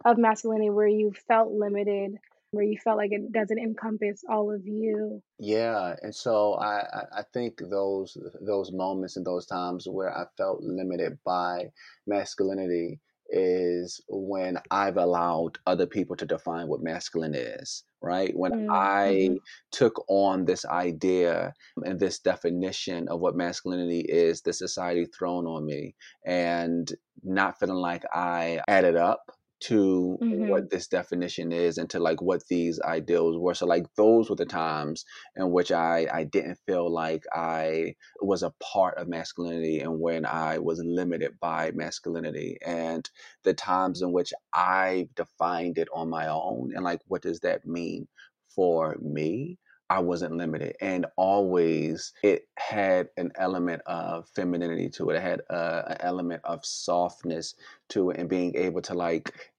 of 0.06 0.18
masculinity 0.18 0.70
where 0.70 0.88
you 0.88 1.14
felt 1.28 1.52
limited 1.52 2.16
where 2.52 2.64
you 2.64 2.78
felt 2.82 2.98
like 2.98 3.12
it 3.12 3.32
doesn't 3.34 3.60
encompass 3.60 4.24
all 4.30 4.54
of 4.54 4.66
you? 4.66 5.22
Yeah 5.38 5.96
and 6.02 6.16
so 6.16 6.54
i 6.56 6.84
i 7.12 7.24
think 7.34 7.62
those 7.70 8.18
those 8.42 8.72
moments 8.72 9.18
and 9.18 9.26
those 9.26 9.46
times 9.46 9.88
where 9.88 10.16
i 10.18 10.26
felt 10.38 10.62
limited 10.62 11.18
by 11.26 11.72
masculinity 12.06 13.00
is 13.30 14.02
when 14.08 14.58
I've 14.72 14.98
allowed 14.98 15.60
other 15.66 15.86
people 15.86 16.16
to 16.18 16.26
define 16.26 16.68
what 16.68 16.82
masculine 16.82 17.36
is, 17.36 17.84
right? 18.02 18.32
When 18.36 18.52
mm, 18.52 18.66
mm-hmm. 18.66 18.72
I 18.72 19.38
took 19.72 20.04
on 20.10 20.46
this 20.46 20.66
idea 20.66 21.54
and 21.84 22.00
this 22.00 22.20
definition 22.20 23.08
of 23.10 23.20
what 23.20 23.36
masculinity 23.36 24.02
is, 24.02 24.42
the 24.42 24.54
society 24.54 25.06
thrown 25.06 25.46
on 25.46 25.66
me, 25.66 25.96
and 26.26 26.92
not 27.24 27.60
feeling 27.60 27.78
like 27.78 28.04
I 28.14 28.62
added 28.68 28.96
up 28.96 29.32
to 29.62 30.20
Mhm. 30.20 30.50
what 30.50 30.70
this 30.70 30.88
definition 30.88 31.52
is 31.52 31.78
and 31.78 31.90
to 31.90 32.00
like 32.00 32.22
what 32.22 32.46
these 32.48 32.80
ideals 32.82 33.38
were. 33.38 33.54
So 33.56 33.66
like 33.66 33.86
those 33.96 34.30
were 34.30 34.36
the 34.36 34.46
times 34.46 35.04
in 35.36 35.52
which 35.52 35.72
I 35.72 36.08
I 36.12 36.24
didn't 36.26 36.60
feel 36.66 36.90
like 36.92 37.24
I 37.34 37.96
was 38.22 38.44
a 38.44 38.54
part 38.62 38.98
of 38.98 39.08
masculinity 39.08 39.80
and 39.80 40.00
when 40.00 40.26
I 40.26 40.60
was 40.60 40.80
limited 40.86 41.40
by 41.40 41.72
masculinity 41.72 42.58
and 42.66 43.10
the 43.44 43.54
times 43.54 44.02
in 44.02 44.12
which 44.12 44.34
I 44.54 45.10
defined 45.16 45.78
it 45.78 45.88
on 45.94 46.10
my 46.10 46.28
own 46.28 46.72
and 46.76 46.84
like 46.84 47.02
what 47.08 47.22
does 47.24 47.40
that 47.42 47.66
mean 47.66 48.08
for 48.50 48.96
me? 49.02 49.60
I 49.90 50.00
wasn't 50.00 50.36
limited, 50.36 50.76
and 50.82 51.06
always 51.18 52.14
it 52.24 52.50
had 52.58 53.10
an 53.18 53.32
element 53.36 53.82
of 53.86 54.30
femininity 54.30 54.90
to 54.92 55.10
it. 55.10 55.16
It 55.18 55.22
had 55.22 55.42
a, 55.50 55.92
an 55.92 55.98
element 56.02 56.42
of 56.46 56.66
softness 56.66 57.56
to 57.90 58.10
it, 58.12 58.18
and 58.20 58.30
being 58.30 58.56
able 58.56 58.82
to 58.84 58.94
like 58.94 59.54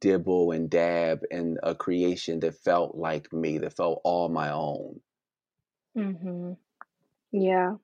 dibble 0.00 0.52
and 0.52 0.70
dab 0.70 1.22
in 1.30 1.58
a 1.62 1.74
creation 1.74 2.40
that 2.40 2.54
felt 2.56 2.96
like 2.96 3.32
me, 3.32 3.58
that 3.58 3.76
felt 3.76 4.00
all 4.04 4.28
my 4.28 4.50
own. 4.52 5.00
Mhm. 5.96 6.56
Yeah. 7.32 7.76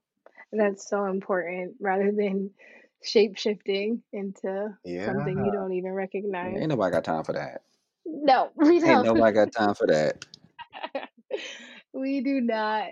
That's 0.52 0.88
so 0.88 1.06
important 1.06 1.76
rather 1.80 2.12
than 2.12 2.54
shape 3.02 3.38
shifting 3.38 4.04
into 4.12 4.78
Yeah, 4.84 5.04
something 5.04 5.44
you 5.44 5.52
don't 5.52 5.74
even 5.74 5.92
recognize. 5.92 6.62
ain't 6.62 6.68
nobody 6.68 6.92
got 6.92 7.04
time 7.04 7.24
for 7.24 7.32
that. 7.32 7.62
No, 8.04 8.52
we 8.56 8.80
Ain't 8.84 9.02
don't. 9.02 9.02
nobody 9.02 9.34
got 9.34 9.52
time 9.52 9.74
for 9.74 9.86
that. 9.88 10.24
We 11.92 12.20
do 12.20 12.40
not. 12.40 12.88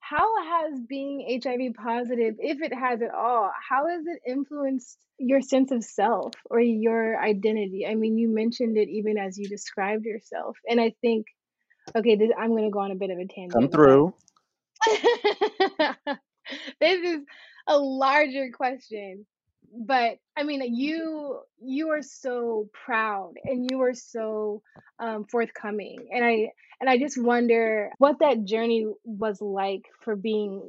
How 0.00 0.42
has 0.42 0.80
being 0.88 1.40
HIV 1.44 1.74
positive, 1.74 2.36
if 2.38 2.62
it 2.62 2.72
has 2.72 3.02
at 3.02 3.14
all, 3.14 3.50
how 3.68 3.88
has 3.88 4.06
it 4.06 4.22
influenced 4.26 4.96
your 5.18 5.42
sense 5.42 5.70
of 5.70 5.84
self 5.84 6.32
or 6.48 6.60
your 6.60 7.20
identity? 7.20 7.86
I 7.86 7.94
mean, 7.94 8.16
you 8.16 8.32
mentioned 8.32 8.78
it 8.78 8.88
even 8.88 9.18
as 9.18 9.36
you 9.36 9.48
described 9.48 10.06
yourself. 10.06 10.56
And 10.66 10.80
I 10.80 10.94
think, 11.02 11.26
okay, 11.94 12.16
this, 12.16 12.30
I'm 12.38 12.50
going 12.50 12.64
to 12.64 12.70
go 12.70 12.78
on 12.78 12.90
a 12.90 12.94
bit 12.94 13.10
of 13.10 13.18
a 13.18 13.26
Come 13.26 13.28
tangent, 13.28 13.70
but 13.70 13.72
through. 13.72 14.14
this 16.80 17.00
is 17.02 17.20
a 17.66 17.78
larger 17.78 18.50
question 18.50 19.26
but 19.74 20.18
i 20.36 20.42
mean 20.42 20.62
you 20.74 21.40
you 21.62 21.90
are 21.90 22.02
so 22.02 22.68
proud 22.84 23.34
and 23.44 23.66
you 23.70 23.82
are 23.82 23.94
so 23.94 24.62
um, 24.98 25.24
forthcoming 25.30 26.08
and 26.12 26.24
i 26.24 26.50
and 26.80 26.88
i 26.88 26.98
just 26.98 27.20
wonder 27.22 27.90
what 27.98 28.18
that 28.20 28.44
journey 28.44 28.86
was 29.04 29.40
like 29.40 29.82
for 30.02 30.16
being 30.16 30.62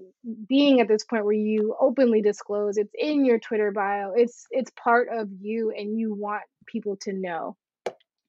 being 0.48 0.79
at 0.82 0.88
this 0.88 1.03
point 1.03 1.25
where 1.25 1.34
you 1.34 1.75
openly 1.79 2.22
disclose 2.22 2.77
it's 2.77 2.94
in 2.98 3.25
your 3.25 3.39
twitter 3.39 3.72
bio 3.72 4.12
it's 4.15 4.46
it's 4.51 4.72
part 4.82 5.08
of 5.12 5.29
you 5.39 5.72
and 5.75 5.98
you 5.98 6.13
want 6.13 6.44
people 6.68 6.98
to 7.01 7.13
know 7.13 7.56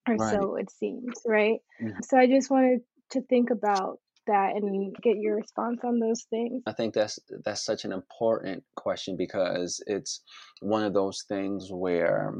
or 0.08 0.16
Right. 0.16 0.30
so 0.30 0.56
it 0.56 0.70
seems 0.70 1.14
right 1.26 1.60
Mhm. 1.80 2.04
so 2.04 2.16
i 2.18 2.26
just 2.26 2.50
wanted 2.50 2.80
to 3.10 3.22
think 3.22 3.50
about 3.50 3.98
that 4.26 4.56
and 4.56 4.94
get 5.02 5.16
your 5.16 5.36
response 5.36 5.80
on 5.84 5.98
those 6.00 6.24
things 6.30 6.62
I 6.66 6.72
think 6.72 6.94
that's 6.94 7.18
that's 7.44 7.62
such 7.64 7.84
an 7.84 7.92
important 7.92 8.64
question 8.74 9.14
because 9.16 9.82
it's 9.86 10.22
one 10.60 10.84
of 10.84 10.94
those 10.94 11.22
things 11.28 11.70
where 11.70 12.32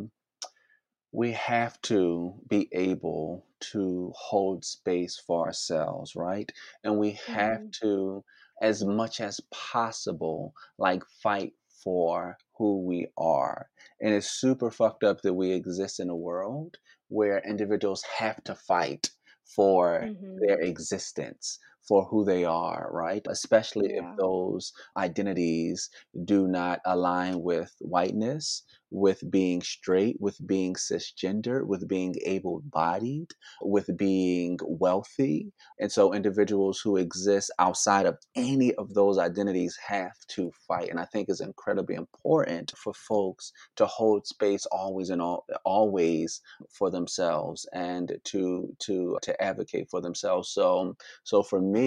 we 1.13 1.33
have 1.33 1.81
to 1.83 2.35
be 2.49 2.69
able 2.73 3.47
to 3.61 4.13
hold 4.17 4.65
space 4.65 5.19
for 5.19 5.47
ourselves, 5.47 6.15
right? 6.15 6.51
And 6.85 6.99
we 6.99 7.13
have 7.33 7.61
hmm 7.61 7.71
to, 7.83 8.25
as 8.63 8.85
much 8.85 9.21
as 9.21 9.41
possible, 9.51 10.55
like 10.79 11.03
fight 11.23 11.55
for 11.83 12.39
who 12.57 12.85
we 12.87 13.09
are. 13.19 13.71
And 14.01 14.15
it's 14.15 14.31
super 14.31 14.71
fucked 14.71 15.03
up 15.03 15.23
that 15.23 15.35
we 15.35 15.53
exist 15.53 15.99
in 15.99 16.11
a 16.11 16.17
world 16.17 16.77
where 17.09 17.39
individuals 17.41 18.03
have 18.19 18.43
to 18.45 18.55
fight 18.55 19.11
for 19.55 20.11
hmm 20.21 20.39
their 20.41 20.61
existence, 20.61 21.59
for 21.91 22.05
who 22.05 22.25
they 22.25 22.45
are, 22.45 22.89
right? 22.93 23.27
Especially 23.29 23.89
if 23.95 24.05
those 24.17 24.73
identities 24.97 25.91
do 26.25 26.47
not 26.47 26.79
align 26.87 27.43
with 27.43 27.75
whiteness 27.81 28.63
with 28.91 29.23
being 29.31 29.63
straight, 29.63 30.17
with 30.21 30.45
being 30.47 30.75
cisgender, 30.75 31.65
with 31.65 31.87
being 31.87 32.15
able 32.25 32.61
bodied, 32.65 33.29
with 33.63 33.97
being 33.97 34.59
wealthy. 34.63 35.53
And 35.79 35.91
so 35.91 36.13
individuals 36.13 36.81
who 36.81 36.97
exist 36.97 37.51
outside 37.59 38.07
of 38.07 38.19
any 38.35 38.75
of 38.75 38.95
those 38.95 39.19
identities 39.19 39.79
have 39.87 40.15
to 40.29 40.51
fight. 40.67 40.91
And 40.91 40.99
I 40.99 41.05
think 41.05 41.29
it's 41.29 41.41
incredibly 41.41 41.95
important 41.95 42.73
for 42.77 42.93
folks 42.93 43.53
to 43.77 43.87
hold 43.87 44.27
space 44.27 44.67
always 44.67 45.11
and 45.11 45.23
all, 45.23 45.47
always 45.65 46.41
for 46.71 46.91
themselves 46.91 47.67
and 47.73 48.19
to 48.25 48.75
to 48.81 49.19
to 49.23 49.43
advocate 49.43 49.89
for 49.91 50.01
themselves. 50.01 50.51
So 50.51 50.97
so 51.25 51.43
for 51.43 51.61
me, 51.61 51.80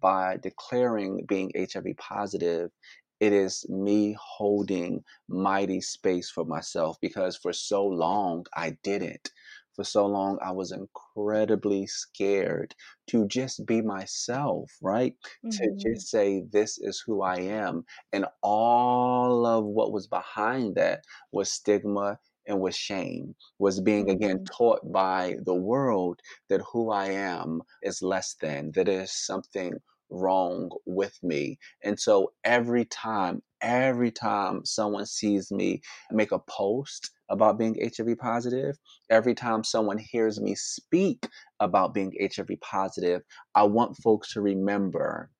by 0.00 0.36
declaring 0.36 1.24
being 1.26 1.50
HIV 1.54 1.94
positive, 1.94 2.70
it 3.20 3.32
is 3.32 3.68
me 3.68 4.16
holding 4.20 5.04
mighty 5.28 5.80
space 5.80 6.30
for 6.30 6.44
myself 6.44 6.98
because 7.00 7.36
for 7.36 7.52
so 7.52 7.84
long 7.84 8.46
I 8.54 8.78
didn't. 8.82 9.30
For 9.74 9.84
so 9.84 10.06
long, 10.06 10.38
I 10.42 10.50
was 10.50 10.72
incredibly 10.72 11.86
scared 11.86 12.74
to 13.08 13.26
just 13.28 13.64
be 13.64 13.80
myself, 13.80 14.72
right? 14.82 15.14
To 15.52 15.70
hmm 15.70 15.78
just 15.78 16.08
say, 16.08 16.42
This 16.42 16.78
is 16.78 17.00
who 17.06 17.22
I 17.22 17.36
am. 17.40 17.84
And 18.12 18.26
all 18.42 19.46
of 19.46 19.64
what 19.64 19.92
was 19.92 20.06
behind 20.08 20.74
that 20.76 21.04
was 21.32 21.52
stigma 21.52 22.18
and 22.48 22.60
was 22.60 22.76
shame, 22.76 23.36
was 23.58 23.80
being 23.80 24.10
again 24.10 24.40
hmm 24.40 24.48
taught 24.50 24.80
by 24.92 25.36
the 25.44 25.54
world 25.54 26.20
that 26.48 26.62
who 26.72 26.90
I 26.90 27.06
am 27.08 27.62
is 27.82 28.02
less 28.02 28.34
than, 28.40 28.72
that 28.74 28.86
there's 28.86 29.12
something 29.12 29.74
wrong 30.10 30.70
with 30.86 31.18
me. 31.22 31.58
And 31.84 32.00
so 32.00 32.32
every 32.44 32.86
time, 32.86 33.42
every 33.60 34.10
time 34.10 34.64
someone 34.64 35.06
sees 35.06 35.52
me 35.52 35.82
make 36.10 36.32
a 36.32 36.38
post 36.38 37.10
about 37.30 37.58
being 37.58 37.76
HIV 37.80 38.16
positive, 38.16 38.76
every 39.10 39.34
time 39.34 39.64
someone 39.64 39.98
hears 39.98 40.40
me 40.40 40.54
speak 40.54 41.28
about 41.60 41.94
being 41.94 42.14
HIV 42.20 42.56
positive, 42.60 43.22
I 43.54 43.64
want 43.64 43.96
folks 43.98 44.32
to 44.32 44.40
remember 44.40 45.30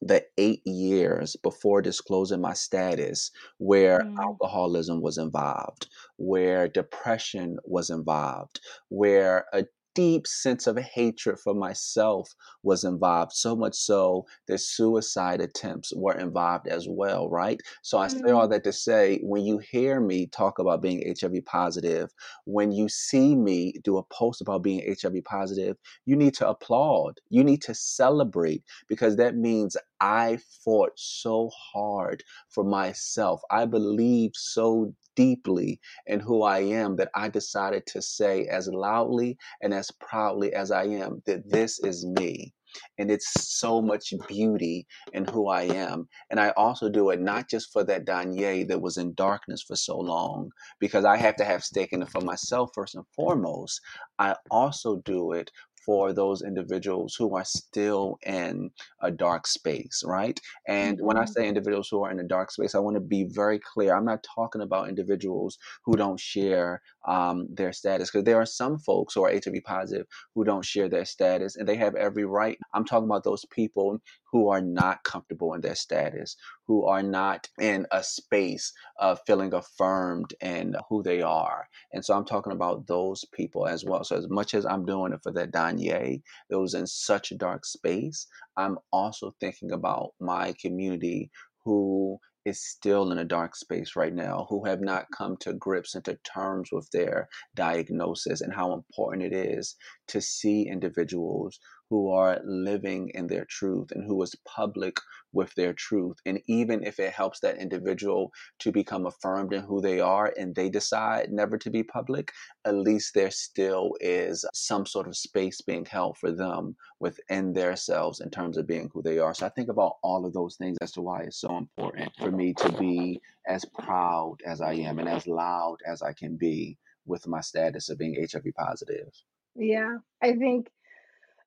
the 0.00 0.24
eight 0.38 0.66
years 0.66 1.36
before 1.42 1.82
disclosing 1.82 2.40
my 2.40 2.52
status 2.54 3.30
where 3.58 4.00
hmm 4.00 4.36
alcoholism 4.40 5.00
was 5.00 5.18
involved, 5.18 5.88
where 6.16 6.68
depression 6.68 7.58
was 7.64 7.90
involved, 7.90 8.60
where 8.88 9.46
a 9.52 9.64
deep 9.96 10.26
sense 10.28 10.68
of 10.68 10.78
hatred 10.78 11.40
for 11.40 11.54
myself 11.54 12.34
was 12.62 12.84
involved, 12.84 13.32
so 13.32 13.56
much 13.56 13.74
so 13.74 14.26
that 14.46 14.58
suicide 14.58 15.40
attempts 15.40 15.92
were 15.96 16.14
involved 16.16 16.68
as 16.68 16.86
well, 16.88 17.28
right? 17.30 17.60
So 17.82 17.98
I 17.98 18.08
say 18.08 18.30
all 18.30 18.46
hmm 18.46 18.48
that 18.48 18.64
to 18.64 18.72
say 18.72 19.18
when 19.24 19.44
you 19.44 19.58
hear 19.58 20.00
me 20.00 20.28
talk 20.28 20.58
about 20.60 20.82
being 20.82 21.02
HIV 21.06 21.42
positive, 21.42 22.12
when 22.44 22.72
you 22.72 22.88
see 22.88 23.34
me 23.36 23.74
do 23.82 23.96
a 23.96 24.04
post 24.04 24.40
about 24.40 24.62
being 24.62 24.82
HIV 24.86 25.22
positive, 25.22 25.76
you 26.04 26.16
need 26.16 26.34
to 26.34 26.48
applaud, 26.48 27.20
you 27.30 27.42
need 27.42 27.62
to 27.62 27.74
celebrate 27.74 28.62
because 28.88 29.16
that 29.16 29.36
means 29.36 29.76
I 30.00 30.38
fought 30.64 30.92
so 30.96 31.50
hard 31.72 32.22
for 32.50 32.64
myself. 32.64 33.40
I 33.50 33.66
believe 33.66 34.32
so 34.34 34.94
deeply 35.16 35.80
in 36.06 36.20
who 36.20 36.42
I 36.42 36.60
am 36.60 36.94
that 36.96 37.10
I 37.14 37.28
decided 37.28 37.86
to 37.86 38.00
say 38.00 38.46
as 38.46 38.68
loudly 38.68 39.36
and 39.62 39.74
as 39.74 39.90
proudly 39.90 40.54
as 40.54 40.70
I 40.70 40.84
am 40.84 41.22
that 41.26 41.50
this 41.50 41.80
is 41.80 42.06
me. 42.06 42.52
And 42.98 43.10
it's 43.10 43.56
so 43.58 43.80
much 43.80 44.12
beauty 44.28 44.86
in 45.14 45.24
who 45.24 45.48
I 45.48 45.62
am. 45.62 46.08
And 46.30 46.38
I 46.38 46.50
also 46.50 46.90
do 46.90 47.08
it 47.10 47.20
not 47.20 47.48
just 47.48 47.72
for 47.72 47.82
that 47.84 48.04
Donja 48.04 48.68
that 48.68 48.80
was 48.82 48.98
in 48.98 49.14
darkness 49.14 49.62
for 49.62 49.76
so 49.76 49.98
long, 49.98 50.50
because 50.78 51.04
I 51.06 51.16
have 51.16 51.36
to 51.36 51.44
have 51.44 51.64
stake 51.64 51.94
in 51.94 52.02
it 52.02 52.10
for 52.10 52.20
myself 52.20 52.70
first 52.74 52.94
and 52.94 53.04
foremost. 53.14 53.80
I 54.18 54.36
also 54.50 54.96
do 55.06 55.32
it 55.32 55.50
for 55.86 56.12
those 56.12 56.42
individuals 56.42 57.14
who 57.16 57.36
are 57.36 57.44
still 57.44 58.18
in 58.26 58.70
a 59.00 59.10
dark 59.12 59.46
space, 59.46 60.02
right? 60.04 60.40
And 60.66 60.98
when 61.00 61.16
I 61.16 61.24
hmm 61.24 61.36
say 61.36 61.48
individuals 61.48 61.88
who 61.90 62.04
are 62.04 62.10
in 62.10 62.20
a 62.20 62.24
dark 62.28 62.50
space, 62.50 62.74
I 62.74 62.80
want 62.80 62.96
to 62.96 63.00
be 63.00 63.24
very 63.24 63.60
clear. 63.60 63.94
I'm 63.96 64.04
not 64.04 64.24
talking 64.24 64.60
about 64.62 64.88
individuals 64.88 65.58
who 65.84 65.96
don't 65.96 66.20
share 66.20 66.82
um, 67.06 67.48
their 67.50 67.72
status, 67.72 68.10
because 68.10 68.24
there 68.24 68.40
are 68.40 68.46
some 68.46 68.78
folks 68.78 69.14
who 69.14 69.24
are 69.24 69.32
HIV 69.32 69.64
positive 69.64 70.06
who 70.34 70.44
don't 70.44 70.64
share 70.64 70.88
their 70.88 71.04
status, 71.04 71.56
and 71.56 71.68
they 71.68 71.76
have 71.76 71.94
every 71.96 72.24
right. 72.24 72.58
I'm 72.74 72.84
talking 72.84 73.08
about 73.08 73.24
those 73.24 73.44
people 73.46 74.00
who 74.32 74.48
are 74.48 74.60
not 74.60 75.04
comfortable 75.04 75.54
in 75.54 75.60
their 75.60 75.74
status, 75.74 76.36
who 76.66 76.86
are 76.86 77.02
not 77.02 77.48
in 77.60 77.86
a 77.92 78.02
space 78.02 78.72
of 78.98 79.20
feeling 79.26 79.54
affirmed 79.54 80.34
in 80.40 80.76
who 80.88 81.02
they 81.02 81.22
are. 81.22 81.68
And 81.92 82.04
so 82.04 82.14
I'm 82.14 82.24
talking 82.26 82.52
about 82.52 82.86
those 82.86 83.24
people 83.32 83.66
as 83.66 83.84
well. 83.84 84.04
So 84.04 84.16
as 84.16 84.28
much 84.28 84.54
as 84.54 84.66
I'm 84.66 84.84
doing 84.84 85.12
it 85.12 85.20
for 85.22 85.32
that 85.32 85.52
Donja 85.52 86.22
that 86.50 86.60
was 86.60 86.74
in 86.74 86.86
such 86.86 87.32
a 87.32 87.36
dark 87.36 87.64
space, 87.64 88.26
I'm 88.56 88.78
also 88.92 89.34
thinking 89.40 89.72
about 89.72 90.12
my 90.20 90.54
community 90.60 91.30
who 91.64 92.18
is 92.46 92.64
still 92.64 93.10
in 93.10 93.18
a 93.18 93.24
dark 93.24 93.56
space 93.56 93.96
right 93.96 94.14
now, 94.14 94.46
who 94.48 94.64
have 94.64 94.80
not 94.80 95.06
come 95.16 95.36
to 95.40 95.52
grips 95.52 95.94
and 95.94 96.04
to 96.04 96.16
terms 96.22 96.70
with 96.72 96.88
their 96.92 97.28
diagnosis 97.54 98.40
and 98.40 98.54
how 98.54 98.72
important 98.72 99.24
it 99.24 99.32
is 99.32 99.74
to 100.06 100.20
see 100.20 100.68
individuals 100.68 101.58
who 101.90 102.10
are 102.10 102.40
living 102.44 103.10
in 103.14 103.26
their 103.26 103.44
truth 103.44 103.92
and 103.92 104.04
who 104.04 104.20
is 104.22 104.34
public 104.44 104.98
with 105.32 105.54
their 105.54 105.72
truth. 105.72 106.16
And 106.26 106.40
even 106.46 106.82
if 106.82 106.98
it 106.98 107.12
helps 107.12 107.40
that 107.40 107.58
individual 107.58 108.32
to 108.60 108.72
become 108.72 109.06
affirmed 109.06 109.52
in 109.52 109.62
who 109.62 109.80
they 109.80 110.00
are 110.00 110.32
and 110.36 110.54
they 110.54 110.68
decide 110.68 111.30
never 111.30 111.58
to 111.58 111.70
be 111.70 111.82
public, 111.82 112.32
at 112.64 112.74
least 112.74 113.14
there 113.14 113.30
still 113.30 113.92
is 114.00 114.44
some 114.52 114.86
sort 114.86 115.06
of 115.06 115.16
space 115.16 115.60
being 115.60 115.84
held 115.84 116.16
for 116.18 116.32
them 116.32 116.74
within 117.00 117.52
themselves 117.52 118.20
in 118.20 118.30
terms 118.30 118.56
of 118.56 118.66
being 118.66 118.90
who 118.92 119.02
they 119.02 119.18
are. 119.18 119.34
So 119.34 119.46
I 119.46 119.50
think 119.50 119.68
about 119.68 119.96
all 120.02 120.26
of 120.26 120.32
those 120.32 120.56
things 120.56 120.78
as 120.80 120.92
to 120.92 121.02
why 121.02 121.20
it's 121.20 121.40
so 121.40 121.56
important 121.56 122.10
for 122.18 122.30
me 122.30 122.54
to 122.54 122.72
be 122.78 123.20
as 123.46 123.64
proud 123.64 124.36
as 124.44 124.60
I 124.60 124.72
am 124.74 124.98
and 124.98 125.08
as 125.08 125.26
loud 125.26 125.76
as 125.86 126.02
I 126.02 126.12
can 126.12 126.36
be 126.36 126.78
with 127.06 127.28
my 127.28 127.40
status 127.40 127.88
of 127.88 127.98
being 127.98 128.16
HIV 128.18 128.44
positive. 128.56 129.08
Yeah, 129.54 129.98
I 130.22 130.32
think 130.32 130.68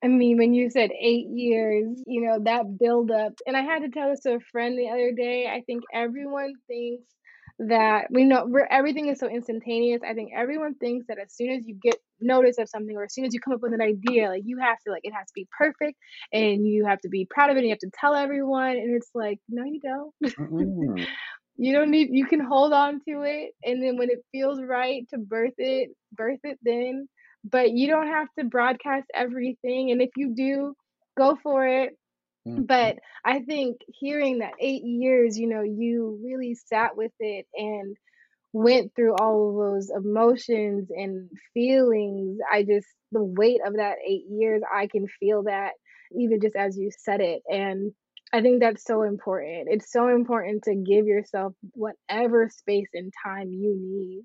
I 0.03 0.07
mean, 0.07 0.37
when 0.37 0.53
you 0.53 0.69
said 0.69 0.91
8 0.91 1.27
years, 1.27 2.01
you 2.07 2.21
know, 2.21 2.39
that 2.45 2.77
buildup 2.79 3.33
and 3.45 3.57
I 3.57 3.61
had 3.61 3.81
to 3.81 3.89
tell 3.89 4.09
this 4.09 4.21
to 4.21 4.35
a 4.35 4.39
friend 4.39 4.77
the 4.77 4.89
other 4.89 5.11
day, 5.11 5.47
I 5.47 5.61
think 5.61 5.83
everyone 5.93 6.53
thinks 6.67 7.03
that 7.59 8.07
we 8.09 8.23
know 8.23 8.45
where 8.45 8.71
everything 8.71 9.09
is 9.09 9.19
so 9.19 9.27
instantaneous. 9.27 10.01
I 10.07 10.13
think 10.13 10.31
everyone 10.33 10.75
thinks 10.75 11.07
that 11.07 11.19
as 11.19 11.33
soon 11.33 11.49
as 11.51 11.67
you 11.67 11.77
get 11.81 11.97
notice 12.21 12.57
of 12.57 12.69
something 12.69 12.95
or 12.95 13.03
as 13.03 13.13
soon 13.13 13.25
as 13.25 13.33
you 13.33 13.41
come 13.41 13.53
up 13.53 13.61
with 13.61 13.73
an 13.73 13.81
idea, 13.81 14.29
like 14.29 14.43
you 14.45 14.57
have 14.59 14.77
to 14.85 14.91
like 14.91 15.01
it 15.03 15.13
has 15.13 15.27
to 15.27 15.33
be 15.35 15.47
perfect 15.57 15.97
and 16.31 16.65
you 16.65 16.85
have 16.85 17.01
to 17.01 17.09
be 17.09 17.27
proud 17.29 17.49
of 17.49 17.57
it 17.57 17.59
and 17.59 17.67
you 17.67 17.71
have 17.73 17.79
to 17.79 17.91
tell 17.99 18.15
everyone 18.15 18.71
and 18.71 18.95
it's 18.95 19.11
like, 19.13 19.39
no 19.49 19.63
you 19.65 19.81
don't. 19.81 21.07
You 21.61 21.73
don't 21.73 21.91
need 21.91 22.07
you 22.13 22.25
can 22.25 22.39
hold 22.39 22.71
on 22.71 23.01
to 23.01 23.23
it 23.23 23.51
and 23.65 23.83
then 23.83 23.97
when 23.97 24.09
it 24.09 24.23
feels 24.31 24.61
right 24.61 25.05
to 25.09 25.17
birth 25.17 25.55
it, 25.57 25.89
birth 26.13 26.39
it 26.45 26.57
then 26.63 27.09
but 27.43 27.71
you 27.71 27.87
don't 27.87 28.07
have 28.07 28.27
to 28.37 28.45
broadcast 28.45 29.07
everything. 29.13 29.91
And 29.91 30.01
if 30.01 30.09
you 30.15 30.33
do, 30.35 30.75
go 31.17 31.37
for 31.41 31.67
it. 31.67 31.97
Mhm. 32.47 32.67
But 32.67 32.99
I 33.25 33.41
think 33.41 33.77
hearing 33.87 34.39
that 34.39 34.53
eight 34.59 34.83
years, 34.83 35.37
you 35.37 35.47
know, 35.47 35.61
you 35.61 36.19
really 36.23 36.55
sat 36.55 36.95
with 36.95 37.11
it 37.19 37.47
and 37.53 37.95
went 38.53 38.93
through 38.95 39.15
all 39.15 39.49
of 39.49 39.55
those 39.73 39.89
emotions 39.91 40.89
and 40.89 41.29
feelings. 41.53 42.39
I 42.51 42.63
just, 42.63 42.87
the 43.11 43.23
weight 43.23 43.61
of 43.65 43.75
that 43.75 43.97
eight 44.05 44.25
years, 44.29 44.61
I 44.73 44.87
can 44.87 45.07
feel 45.19 45.43
that 45.43 45.73
even 46.11 46.41
just 46.41 46.55
as 46.55 46.77
you 46.77 46.89
said 46.97 47.21
it. 47.21 47.43
And 47.47 47.93
I 48.33 48.41
think 48.41 48.59
that's 48.59 48.83
so 48.83 49.03
important. 49.03 49.67
It's 49.69 49.91
so 49.91 50.07
important 50.07 50.63
to 50.63 50.75
give 50.75 51.05
yourself 51.05 51.53
whatever 51.73 52.49
space 52.49 52.89
and 52.93 53.13
time 53.25 53.51
you 53.51 53.75
need 53.79 54.23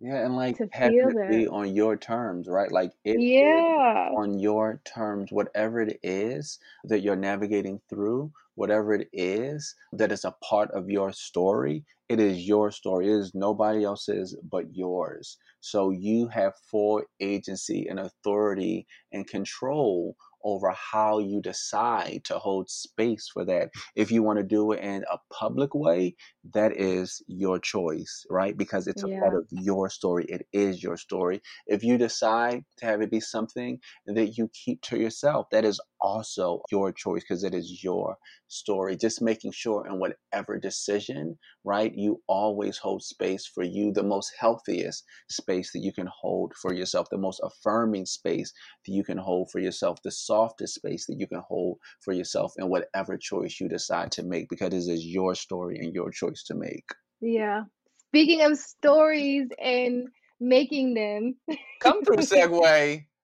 Yeah, 0.00 0.24
and 0.24 0.36
like 0.36 0.60
feel 0.80 1.08
it 1.08 1.16
be 1.26 1.46
on 1.48 1.74
your 1.74 1.96
terms, 1.96 2.48
right? 2.48 2.70
Like 2.70 2.92
it 3.04 3.24
Yeah. 3.30 4.16
on 4.16 4.38
your 4.40 4.80
terms, 4.84 5.32
whatever 5.32 5.80
it 5.82 5.98
is 6.02 6.58
that 6.84 7.00
you're 7.00 7.16
navigating 7.16 7.80
through, 7.88 8.32
whatever 8.54 8.94
it 8.94 9.08
is 9.12 9.74
that 9.92 10.10
is 10.12 10.24
a 10.24 10.32
part 10.42 10.70
of 10.72 10.90
your 10.90 11.12
story, 11.12 11.84
it 12.08 12.20
is 12.20 12.46
your 12.48 12.70
story. 12.72 13.06
It 13.08 13.12
is 13.12 13.34
nobody 13.34 13.84
else's 13.84 14.36
but 14.42 14.74
yours. 14.74 15.38
So 15.60 15.90
you 15.90 16.28
have 16.28 16.56
full 16.56 17.02
agency 17.20 17.86
and 17.88 18.00
authority 18.00 18.86
and 19.12 19.26
control 19.26 20.16
over 20.48 20.70
how 20.70 21.18
you 21.18 21.40
decide 21.42 22.22
to 22.24 22.38
hold 22.38 22.70
space 22.70 23.28
for 23.32 23.44
that. 23.44 23.68
If 23.94 24.10
you 24.10 24.22
want 24.22 24.38
to 24.38 24.42
do 24.42 24.72
it 24.72 24.80
in 24.80 25.04
a 25.10 25.18
public 25.30 25.74
way, 25.74 26.16
that 26.54 26.72
is 26.74 27.22
your 27.26 27.58
choice, 27.58 28.24
right? 28.30 28.56
Because 28.56 28.86
it's 28.86 29.02
a 29.02 29.08
part 29.20 29.34
of 29.34 29.46
your 29.50 29.90
story. 29.90 30.24
It 30.28 30.46
is 30.52 30.82
your 30.82 30.96
story. 30.96 31.42
If 31.66 31.84
you 31.84 31.98
decide 31.98 32.64
to 32.78 32.86
have 32.86 33.02
it 33.02 33.10
be 33.10 33.20
something 33.20 33.78
that 34.06 34.38
you 34.38 34.50
keep 34.54 34.80
to 34.82 34.98
yourself, 34.98 35.50
that 35.50 35.64
is 35.64 35.80
also 36.00 36.62
your 36.70 36.92
choice 36.92 37.22
because 37.22 37.44
it 37.44 37.54
is 37.54 37.82
your 37.84 38.16
story. 38.46 38.96
Just 38.96 39.20
making 39.20 39.52
sure 39.52 39.86
in 39.86 39.98
whatever 39.98 40.58
decision, 40.58 41.38
right, 41.64 41.92
you 41.94 42.22
always 42.26 42.78
hold 42.78 43.02
space 43.02 43.46
for 43.46 43.62
you, 43.62 43.92
the 43.92 44.02
most 44.02 44.32
healthiest 44.38 45.04
space 45.28 45.72
that 45.72 45.80
you 45.80 45.92
can 45.92 46.08
hold 46.20 46.54
for 46.54 46.72
yourself, 46.72 47.08
the 47.10 47.18
most 47.18 47.40
affirming 47.42 48.06
space 48.06 48.52
that 48.86 48.92
you 48.92 49.04
can 49.04 49.18
hold 49.18 49.50
for 49.50 49.58
yourself, 49.58 50.00
the 50.02 50.10
softest 50.38 50.76
space 50.76 51.04
that 51.06 51.18
you 51.18 51.26
can 51.26 51.42
hold 51.48 51.78
for 52.00 52.12
yourself 52.12 52.52
in 52.58 52.68
whatever 52.68 53.16
choice 53.16 53.58
you 53.60 53.68
decide 53.68 54.12
to 54.12 54.22
make 54.22 54.48
because 54.48 54.72
it 54.72 54.92
is 54.92 55.04
your 55.04 55.34
story 55.34 55.78
and 55.80 55.92
your 55.92 56.10
choice 56.12 56.44
to 56.44 56.54
make. 56.54 56.88
Yeah. 57.20 57.62
Speaking 58.08 58.42
of 58.42 58.56
stories 58.56 59.48
and 59.60 60.06
making 60.38 60.94
them. 60.94 61.34
Come 61.80 62.04
through, 62.04 62.18
segue. 62.18 63.04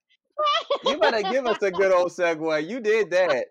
You 0.86 0.98
better 0.98 1.22
give 1.22 1.46
us 1.46 1.62
a 1.62 1.70
good 1.70 1.92
old 1.92 2.10
segue. 2.10 2.68
You 2.68 2.78
did 2.80 3.10
that. 3.10 3.46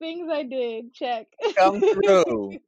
Things 0.00 0.28
I 0.32 0.42
did, 0.42 0.92
check. 0.92 1.26
Come 1.56 1.80
through. 1.80 2.56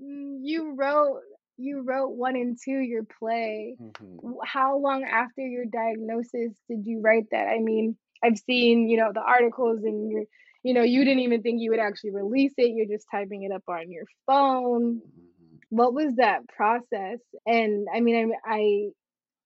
Mm, 0.00 0.38
you 0.42 0.76
wrote 0.76 1.22
you 1.56 1.82
wrote 1.82 2.10
one 2.10 2.36
in 2.36 2.56
two 2.64 2.78
your 2.78 3.02
play. 3.18 3.76
Mhm. 3.80 4.36
How 4.44 4.78
long 4.78 5.02
after 5.02 5.44
your 5.44 5.64
diagnosis 5.64 6.52
did 6.68 6.86
you 6.86 7.00
write 7.00 7.26
that? 7.32 7.48
I 7.48 7.58
mean, 7.58 7.96
I've 8.22 8.38
seen, 8.38 8.88
you 8.88 8.96
know, 8.96 9.12
the 9.12 9.22
articles 9.22 9.84
and 9.84 10.10
you're, 10.10 10.24
you 10.62 10.74
know, 10.74 10.82
you 10.82 11.04
didn't 11.04 11.20
even 11.20 11.42
think 11.42 11.60
you 11.60 11.70
would 11.70 11.80
actually 11.80 12.10
release 12.10 12.54
it. 12.56 12.72
You're 12.74 12.86
just 12.86 13.06
typing 13.10 13.44
it 13.44 13.52
up 13.52 13.62
on 13.68 13.90
your 13.90 14.04
phone. 14.26 15.00
Mhm. 15.00 15.58
What 15.70 15.94
was 15.94 16.16
that 16.16 16.48
process? 16.48 17.20
And 17.46 17.86
I 17.94 18.00
mean, 18.00 18.32
I, 18.46 18.54
I 18.54 18.58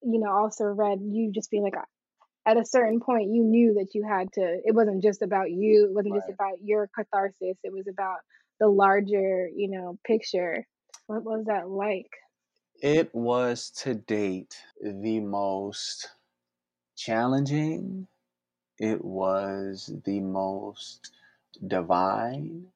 you 0.03 0.19
know, 0.19 0.31
also 0.31 0.65
read 0.65 0.99
you 1.01 1.31
just 1.31 1.49
being 1.49 1.63
like, 1.63 1.75
at 2.45 2.57
a 2.57 2.65
certain 2.65 2.99
point, 2.99 3.29
you 3.31 3.43
knew 3.43 3.75
that 3.75 3.95
you 3.95 4.05
had 4.05 4.31
to, 4.33 4.41
it 4.65 4.75
wasn't 4.75 5.01
just 5.01 5.21
about 5.21 5.49
you, 5.49 5.85
it 5.85 5.93
wasn't 5.93 6.15
just 6.15 6.29
about 6.29 6.57
your 6.61 6.89
catharsis, 6.93 7.57
it 7.63 7.71
was 7.71 7.87
about 7.87 8.17
the 8.59 8.67
larger, 8.67 9.47
you 9.55 9.69
know, 9.69 9.97
picture. 10.05 10.65
What 11.07 11.23
was 11.23 11.45
that 11.45 11.69
like? 11.69 12.09
It 12.81 13.13
was 13.15 13.69
to 13.83 13.93
date 13.93 14.57
the 14.81 15.21
most 15.21 16.09
challenging. 16.97 18.07
It 18.79 19.03
was 19.03 19.91
the 20.05 20.19
most 20.19 21.11
divine. 21.67 22.67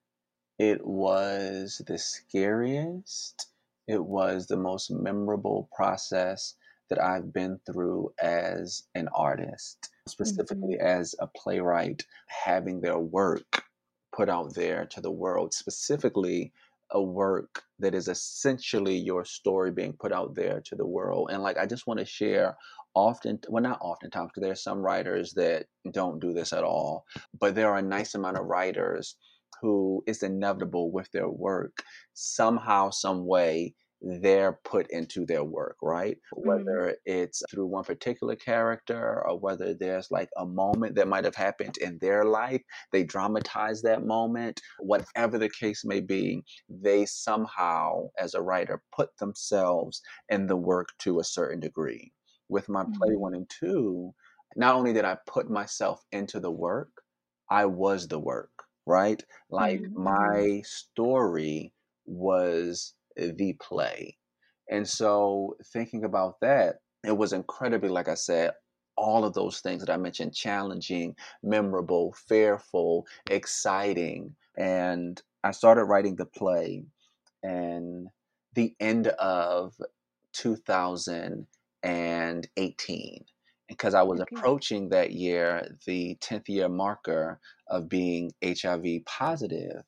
It 0.60 0.86
was 0.86 1.81
the 1.86 1.97
scariest. 1.97 3.47
It 3.88 4.03
was 4.03 4.47
the 4.47 4.57
most 4.57 4.89
memorable 4.91 5.69
process 5.75 6.55
that 6.89 7.01
I've 7.01 7.33
been 7.33 7.60
through 7.65 8.13
as 8.21 8.83
an 8.95 9.10
artist, 9.10 9.89
specifically 10.07 10.77
hmm 10.77 10.79
as 10.79 11.15
a 11.19 11.27
playwright, 11.27 12.05
having 12.27 12.81
their 12.81 12.99
work 12.99 13.65
put 14.13 14.29
out 14.29 14.55
there 14.55 14.86
to 14.88 15.01
the 15.01 15.12
world, 15.12 15.53
specifically 15.53 16.53
a 16.91 17.01
work 17.01 17.63
that 17.79 17.93
is 17.93 18.07
essentially 18.07 18.95
your 18.97 19.25
story 19.25 19.71
being 19.71 19.93
put 19.93 20.13
out 20.13 20.36
there 20.36 20.62
to 20.62 20.75
the 20.75 20.86
world. 20.88 21.29
And 21.31 21.43
like, 21.43 21.57
I 21.57 21.65
just 21.65 21.88
want 21.88 21.99
to 21.99 22.05
share 22.05 22.57
often, 22.97 23.39
well, 23.47 23.62
not 23.62 23.77
oftentimes, 23.79 24.29
because 24.29 24.41
there 24.41 24.51
are 24.51 24.55
some 24.55 24.79
writers 24.79 25.33
that 25.33 25.67
don't 25.93 26.19
do 26.19 26.33
this 26.33 26.51
at 26.51 26.63
all, 26.63 27.05
but 27.39 27.53
there 27.53 27.69
are 27.69 27.77
a 27.77 27.81
nice 27.81 28.15
amount 28.15 28.38
of 28.38 28.45
writers 28.45 29.15
who 29.62 30.03
it's 30.07 30.23
inevitable 30.23 30.91
with 30.91 31.10
their 31.12 31.29
work 31.29 31.83
somehow 32.13 32.89
some 32.89 33.25
way 33.25 33.73
they're 34.01 34.60
put 34.63 34.86
into 34.91 35.25
their 35.25 35.43
work 35.43 35.75
right? 35.81 36.17
Hmm 36.36 36.47
whether 36.47 36.95
it's 37.05 37.41
through 37.49 37.65
one 37.65 37.83
particular 37.83 38.36
character 38.36 39.23
or 39.25 39.39
whether 39.39 39.73
there's 39.73 40.12
like 40.12 40.29
a 40.38 40.45
moment 40.45 40.95
that 40.95 41.07
might 41.07 41.25
have 41.25 41.36
happened 41.36 41.77
in 41.77 41.97
their 41.99 42.23
life 42.23 42.62
they 42.91 43.03
dramatize 43.03 43.81
that 43.81 44.05
moment 44.05 44.62
whatever 44.79 45.38
the 45.39 45.49
case 45.49 45.83
may 45.83 45.99
be 45.99 46.43
they 46.69 47.05
somehow 47.05 48.07
as 48.19 48.36
a 48.36 48.41
writer 48.41 48.81
put 48.95 49.10
themselves 49.17 50.01
in 50.29 50.45
the 50.47 50.55
work 50.55 50.89
to 50.99 51.19
a 51.19 51.23
certain 51.23 51.60
degree 51.60 52.12
with 52.49 52.69
my 52.69 52.83
play 52.83 53.15
hmm 53.15 53.17
one 53.17 53.36
in 53.36 53.45
two 53.47 54.13
not 54.55 54.75
only 54.75 54.93
did 54.93 55.05
i 55.05 55.17
put 55.27 55.49
myself 55.49 56.05
into 56.12 56.39
the 56.39 56.51
work 56.51 57.03
I 57.49 57.65
was 57.65 58.07
the 58.10 58.19
work, 58.19 58.63
right? 58.86 59.23
Like 59.49 59.89
hmm 59.95 59.95
my 59.95 60.62
story 60.65 61.73
was 62.05 62.93
the 63.15 63.53
play. 63.62 64.17
And 64.69 64.88
so 64.88 65.55
thinking 65.63 66.03
about 66.03 66.39
that, 66.41 66.77
it 67.03 67.17
was 67.17 67.33
incredibly, 67.33 67.89
like 67.89 68.07
I 68.10 68.15
said, 68.15 68.53
all 68.97 69.23
of 69.23 69.33
those 69.33 69.62
things 69.62 69.81
that 69.86 69.93
I 69.93 69.97
mentioned 69.97 70.36
challenging, 70.36 71.15
memorable, 71.43 72.13
fearful, 72.13 73.07
exciting. 73.29 74.36
And 74.57 75.21
I 75.43 75.51
started 75.51 75.86
writing 75.86 76.15
the 76.15 76.25
play 76.25 76.86
and 77.43 78.10
the 78.53 78.75
end 78.79 79.07
of 79.07 79.75
2018 81.83 83.25
because 83.67 83.93
I 83.93 84.03
was 84.03 84.21
Okay. 84.21 84.35
approaching 84.35 84.89
that 84.89 85.11
year 85.11 85.75
the 85.85 86.15
10th 86.21 86.47
year 86.47 86.69
marker 86.69 87.39
of 87.67 87.89
being 87.89 88.31
HIV 88.43 89.05
positive. 89.05 89.83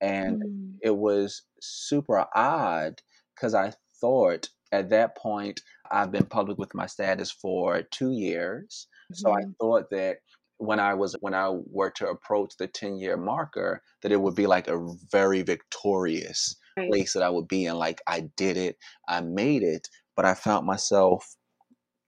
And 0.00 0.42
mm. 0.42 0.74
it 0.82 0.96
was 0.96 1.42
super 1.60 2.26
odd 2.34 3.02
because 3.34 3.54
I 3.54 3.72
thought 4.00 4.48
at 4.72 4.90
that 4.90 5.16
point, 5.16 5.60
I've 5.90 6.10
been 6.10 6.26
public 6.26 6.58
with 6.58 6.74
my 6.74 6.86
status 6.86 7.30
for 7.30 7.82
two 7.82 8.12
years. 8.12 8.88
Mm-hmm. 9.12 9.14
So 9.14 9.32
I 9.32 9.42
mm-hmm. 9.42 9.50
thought 9.60 9.90
that 9.90 10.18
when 10.58 10.80
I 10.80 10.94
was 10.94 11.16
when 11.20 11.34
I 11.34 11.50
were 11.50 11.90
to 11.90 12.08
approach 12.08 12.56
the 12.58 12.66
10 12.66 12.98
year 12.98 13.16
marker, 13.16 13.82
that 14.02 14.12
it 14.12 14.20
would 14.20 14.34
be 14.34 14.46
like 14.46 14.68
a 14.68 14.86
very 15.10 15.42
victorious 15.42 16.56
right. 16.76 16.90
place 16.90 17.12
that 17.12 17.22
I 17.22 17.30
would 17.30 17.48
be 17.48 17.66
in. 17.66 17.76
Like 17.76 18.00
I 18.06 18.28
did 18.36 18.56
it, 18.56 18.76
I 19.08 19.20
made 19.20 19.62
it, 19.62 19.88
but 20.16 20.24
I 20.24 20.34
found 20.34 20.66
myself 20.66 21.36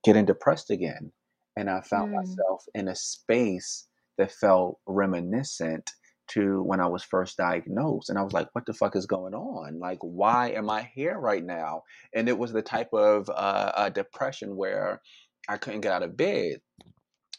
getting 0.04 0.24
depressed 0.24 0.70
again. 0.70 1.12
And 1.56 1.70
I 1.70 1.80
found 1.80 2.12
mm. 2.12 2.16
myself 2.16 2.64
in 2.74 2.88
a 2.88 2.94
space 2.94 3.88
that 4.18 4.32
felt 4.32 4.78
reminiscent 4.86 5.90
to 6.28 6.62
when 6.62 6.80
I 6.80 6.86
was 6.86 7.02
first 7.02 7.36
diagnosed. 7.36 8.10
And 8.10 8.18
I 8.18 8.22
was 8.22 8.32
like, 8.32 8.48
what 8.52 8.66
the 8.66 8.74
fuck 8.74 8.96
is 8.96 9.06
going 9.06 9.34
on? 9.34 9.78
Like, 9.78 9.98
why 10.00 10.50
am 10.50 10.68
I 10.68 10.90
here 10.94 11.18
right 11.18 11.44
now? 11.44 11.82
And 12.14 12.28
it 12.28 12.38
was 12.38 12.52
the 12.52 12.62
type 12.62 12.92
of 12.92 13.30
uh, 13.34 13.88
depression 13.90 14.56
where 14.56 15.00
I 15.48 15.56
couldn't 15.56 15.82
get 15.82 15.92
out 15.92 16.02
of 16.02 16.16
bed. 16.16 16.58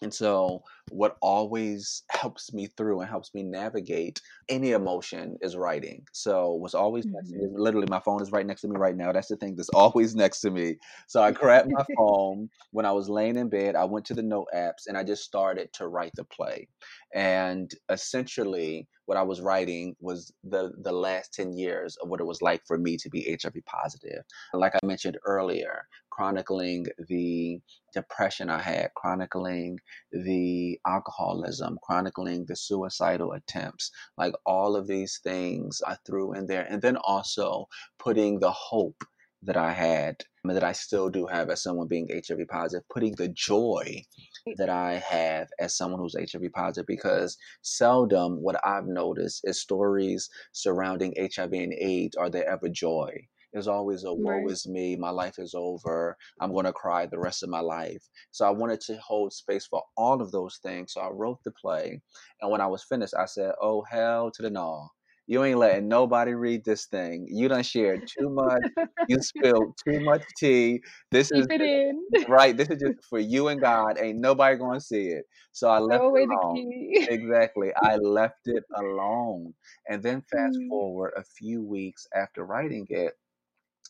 And 0.01 0.13
so, 0.13 0.63
what 0.89 1.17
always 1.21 2.03
helps 2.11 2.53
me 2.53 2.67
through 2.67 3.01
and 3.01 3.09
helps 3.09 3.33
me 3.33 3.43
navigate 3.43 4.21
any 4.49 4.71
emotion 4.71 5.37
is 5.41 5.55
writing. 5.55 6.05
So, 6.13 6.53
what's 6.53 6.75
always 6.75 7.05
mm-hmm. 7.05 7.15
next 7.15 7.31
to 7.31 7.37
me, 7.37 7.47
literally, 7.51 7.87
my 7.89 7.99
phone 7.99 8.21
is 8.21 8.31
right 8.31 8.45
next 8.45 8.61
to 8.61 8.67
me 8.67 8.77
right 8.77 8.95
now. 8.95 9.11
That's 9.11 9.27
the 9.27 9.37
thing 9.37 9.55
that's 9.55 9.69
always 9.73 10.15
next 10.15 10.41
to 10.41 10.51
me. 10.51 10.77
So, 11.07 11.21
I 11.21 11.31
grabbed 11.31 11.71
my 11.71 11.85
phone 11.97 12.49
when 12.71 12.85
I 12.85 12.91
was 12.91 13.09
laying 13.09 13.37
in 13.37 13.49
bed. 13.49 13.75
I 13.75 13.85
went 13.85 14.05
to 14.05 14.13
the 14.13 14.23
note 14.23 14.47
apps 14.55 14.87
and 14.87 14.97
I 14.97 15.03
just 15.03 15.23
started 15.23 15.71
to 15.73 15.87
write 15.87 16.13
the 16.15 16.25
play. 16.25 16.67
And 17.13 17.71
essentially, 17.89 18.87
what 19.07 19.17
I 19.17 19.23
was 19.23 19.41
writing 19.41 19.95
was 19.99 20.31
the 20.43 20.73
the 20.83 20.91
last 20.91 21.33
10 21.33 21.53
years 21.57 21.97
of 21.97 22.09
what 22.09 22.19
it 22.19 22.25
was 22.27 22.41
like 22.41 22.61
for 22.67 22.77
me 22.77 22.97
to 22.97 23.09
be 23.09 23.37
HIV 23.41 23.55
positive. 23.65 24.23
Like 24.53 24.75
I 24.75 24.85
mentioned 24.85 25.17
earlier, 25.25 25.87
chronicling 26.11 26.85
the 27.07 27.59
depression 27.93 28.49
I 28.49 28.61
had, 28.61 28.89
chronicling 28.95 29.79
the 30.11 30.77
alcoholism, 30.85 31.79
chronicling 31.83 32.45
the 32.47 32.55
suicidal 32.55 33.31
attempts, 33.31 33.91
like 34.17 34.33
all 34.45 34.75
of 34.75 34.87
these 34.87 35.19
things 35.23 35.81
I 35.87 35.95
threw 36.05 36.33
in 36.33 36.45
there. 36.45 36.67
And 36.69 36.81
then 36.81 36.97
also 36.97 37.67
putting 37.97 38.39
the 38.39 38.51
hope 38.51 39.03
that 39.43 39.57
I 39.57 39.71
had, 39.71 40.23
and 40.43 40.55
that 40.55 40.63
I 40.63 40.71
still 40.71 41.09
do 41.09 41.27
have 41.27 41.49
as 41.49 41.61
someone 41.61 41.87
being 41.87 42.09
HIV 42.09 42.47
positive, 42.49 42.87
putting 42.89 43.15
the 43.15 43.29
joy 43.29 44.03
mm. 44.47 44.55
that 44.57 44.69
I 44.69 44.95
have 44.95 45.47
as 45.59 45.77
someone 45.77 45.99
who's 45.99 46.15
HIV 46.15 46.51
positive, 46.53 46.87
because 46.87 47.37
seldom 47.61 48.41
what 48.41 48.59
I've 48.65 48.87
noticed 48.87 49.41
is 49.43 49.61
stories 49.61 50.29
surrounding 50.51 51.13
HIV 51.17 51.53
and 51.53 51.73
AIDS 51.73 52.15
are 52.15 52.29
there 52.29 52.49
ever 52.49 52.69
joy. 52.69 53.27
There's 53.53 53.67
always 53.67 54.03
a 54.03 54.13
woe 54.13 54.31
right. 54.31 54.51
is 54.51 54.67
me, 54.67 54.95
my 54.95 55.09
life 55.09 55.39
is 55.39 55.55
over, 55.55 56.17
I'm 56.41 56.51
going 56.51 56.65
to 56.65 56.73
cry 56.73 57.05
the 57.05 57.19
rest 57.19 57.43
of 57.43 57.49
my 57.49 57.61
life. 57.61 58.03
So 58.31 58.45
I 58.45 58.51
wanted 58.51 58.81
to 58.81 58.97
hold 58.97 59.33
space 59.33 59.65
for 59.65 59.83
all 59.95 60.21
of 60.21 60.31
those 60.31 60.59
things. 60.61 60.93
So 60.93 61.01
I 61.01 61.09
wrote 61.09 61.39
the 61.43 61.51
play. 61.51 62.01
And 62.41 62.51
when 62.51 62.61
I 62.61 62.67
was 62.67 62.83
finished, 62.83 63.13
I 63.17 63.25
said, 63.25 63.53
Oh, 63.61 63.83
hell 63.89 64.31
to 64.31 64.41
the 64.41 64.49
no. 64.49 64.89
You 65.29 65.43
ain't 65.43 65.59
letting 65.59 65.89
nobody 65.89 66.33
read 66.33 66.63
this 66.63 66.85
thing. 66.85 67.27
You 67.29 67.49
done 67.49 67.63
shared 67.63 68.07
too 68.07 68.29
much. 68.29 68.61
you 69.09 69.21
spilled 69.21 69.77
too 69.85 69.99
much 69.99 70.23
tea. 70.37 70.81
This 71.11 71.29
Keep 71.31 71.51
is 71.51 72.25
right. 72.29 72.55
This 72.55 72.69
is 72.69 72.81
just 72.81 73.05
for 73.09 73.19
you 73.19 73.49
and 73.49 73.59
God. 73.59 73.97
Ain't 73.99 74.19
nobody 74.19 74.57
gonna 74.57 74.79
see 74.79 75.07
it. 75.07 75.25
So 75.51 75.67
I 75.67 75.79
left 75.79 76.03
it 76.03 76.29
alone. 76.29 76.71
exactly. 77.09 77.71
I 77.75 77.97
left 77.97 78.47
it 78.47 78.63
alone. 78.75 79.53
And 79.89 80.01
then 80.01 80.23
fast 80.31 80.57
mm. 80.57 80.69
forward 80.69 81.11
a 81.17 81.23
few 81.23 81.61
weeks 81.61 82.07
after 82.15 82.45
writing 82.45 82.87
it, 82.89 83.13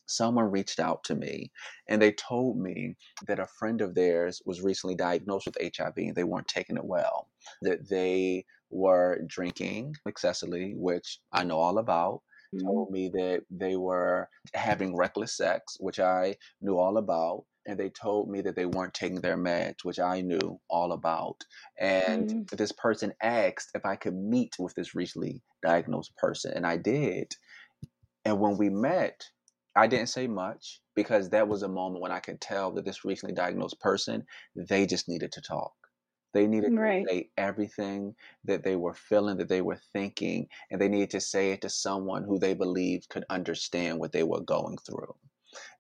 someone 0.08 0.50
reached 0.50 0.80
out 0.80 1.04
to 1.04 1.16
me 1.16 1.52
and 1.88 2.02
they 2.02 2.14
told 2.14 2.58
me 2.58 2.96
that 3.28 3.40
a 3.40 3.46
friend 3.46 3.82
of 3.82 3.94
theirs 3.94 4.42
was 4.46 4.62
recently 4.62 4.96
diagnosed 4.96 5.46
with 5.46 5.76
HIV 5.78 5.98
and 5.98 6.16
they 6.16 6.24
weren't 6.24 6.48
taking 6.48 6.78
it 6.78 6.86
well, 6.86 7.28
that 7.62 7.90
they 7.90 8.46
were 8.70 9.20
drinking 9.28 9.96
excessively, 10.06 10.74
which 10.76 11.20
I 11.32 11.44
know 11.44 11.58
all 11.58 11.78
about. 11.78 12.22
Mm-hmm. 12.54 12.66
Told 12.66 12.92
me 12.92 13.10
that 13.14 13.42
they 13.52 13.76
were 13.76 14.30
having 14.54 14.96
reckless 14.96 15.36
sex, 15.36 15.78
which 15.80 16.00
I 16.00 16.36
knew 16.62 16.78
all 16.78 16.98
about. 16.98 17.44
And 17.66 17.78
they 17.78 17.90
told 17.90 18.30
me 18.30 18.40
that 18.42 18.56
they 18.56 18.66
weren't 18.66 18.94
taking 18.94 19.20
their 19.20 19.38
meds, 19.38 19.84
which 19.84 20.00
I 20.00 20.22
knew 20.22 20.58
all 20.70 20.94
about. 20.94 21.44
And 21.78 22.30
mm-hmm. 22.30 22.56
this 22.56 22.72
person 22.72 23.14
asked 23.22 23.72
if 23.76 23.86
I 23.86 23.98
could 23.98 24.16
meet 24.16 24.56
with 24.58 24.74
this 24.76 24.96
recently 24.96 25.42
diagnosed 25.62 26.16
person, 26.16 26.54
and 26.56 26.66
I 26.66 26.78
did. 26.78 27.28
And 28.24 28.40
when 28.40 28.58
we 28.58 28.70
met, 28.70 29.22
I 29.76 29.88
didn't 29.88 30.10
say 30.10 30.28
much 30.28 30.82
because 30.96 31.30
that 31.30 31.48
was 31.48 31.62
a 31.62 31.68
moment 31.68 32.02
when 32.02 32.12
I 32.12 32.20
could 32.20 32.42
tell 32.42 32.72
that 32.72 32.86
this 32.86 33.06
recently 33.06 33.36
diagnosed 33.36 33.80
person, 33.80 34.24
they 34.56 34.86
just 34.86 35.08
needed 35.08 35.34
to 35.34 35.42
talk. 35.42 35.74
They 36.38 36.46
needed 36.46 36.78
right. 36.78 37.04
to 37.04 37.12
say 37.12 37.30
everything 37.36 38.14
that 38.46 38.64
they 38.64 38.76
were 38.76 38.94
feeling, 38.94 39.38
that 39.38 39.50
they 39.50 39.64
were 39.64 39.80
thinking, 39.92 40.48
and 40.70 40.80
they 40.80 40.88
needed 40.88 41.10
to 41.10 41.20
say 41.20 41.52
it 41.52 41.62
to 41.62 41.70
someone 41.70 42.24
who 42.24 42.38
they 42.38 42.54
believed 42.54 43.10
could 43.10 43.26
understand 43.32 43.98
what 43.98 44.12
they 44.12 44.22
were 44.22 44.42
going 44.42 44.78
through. 44.78 45.16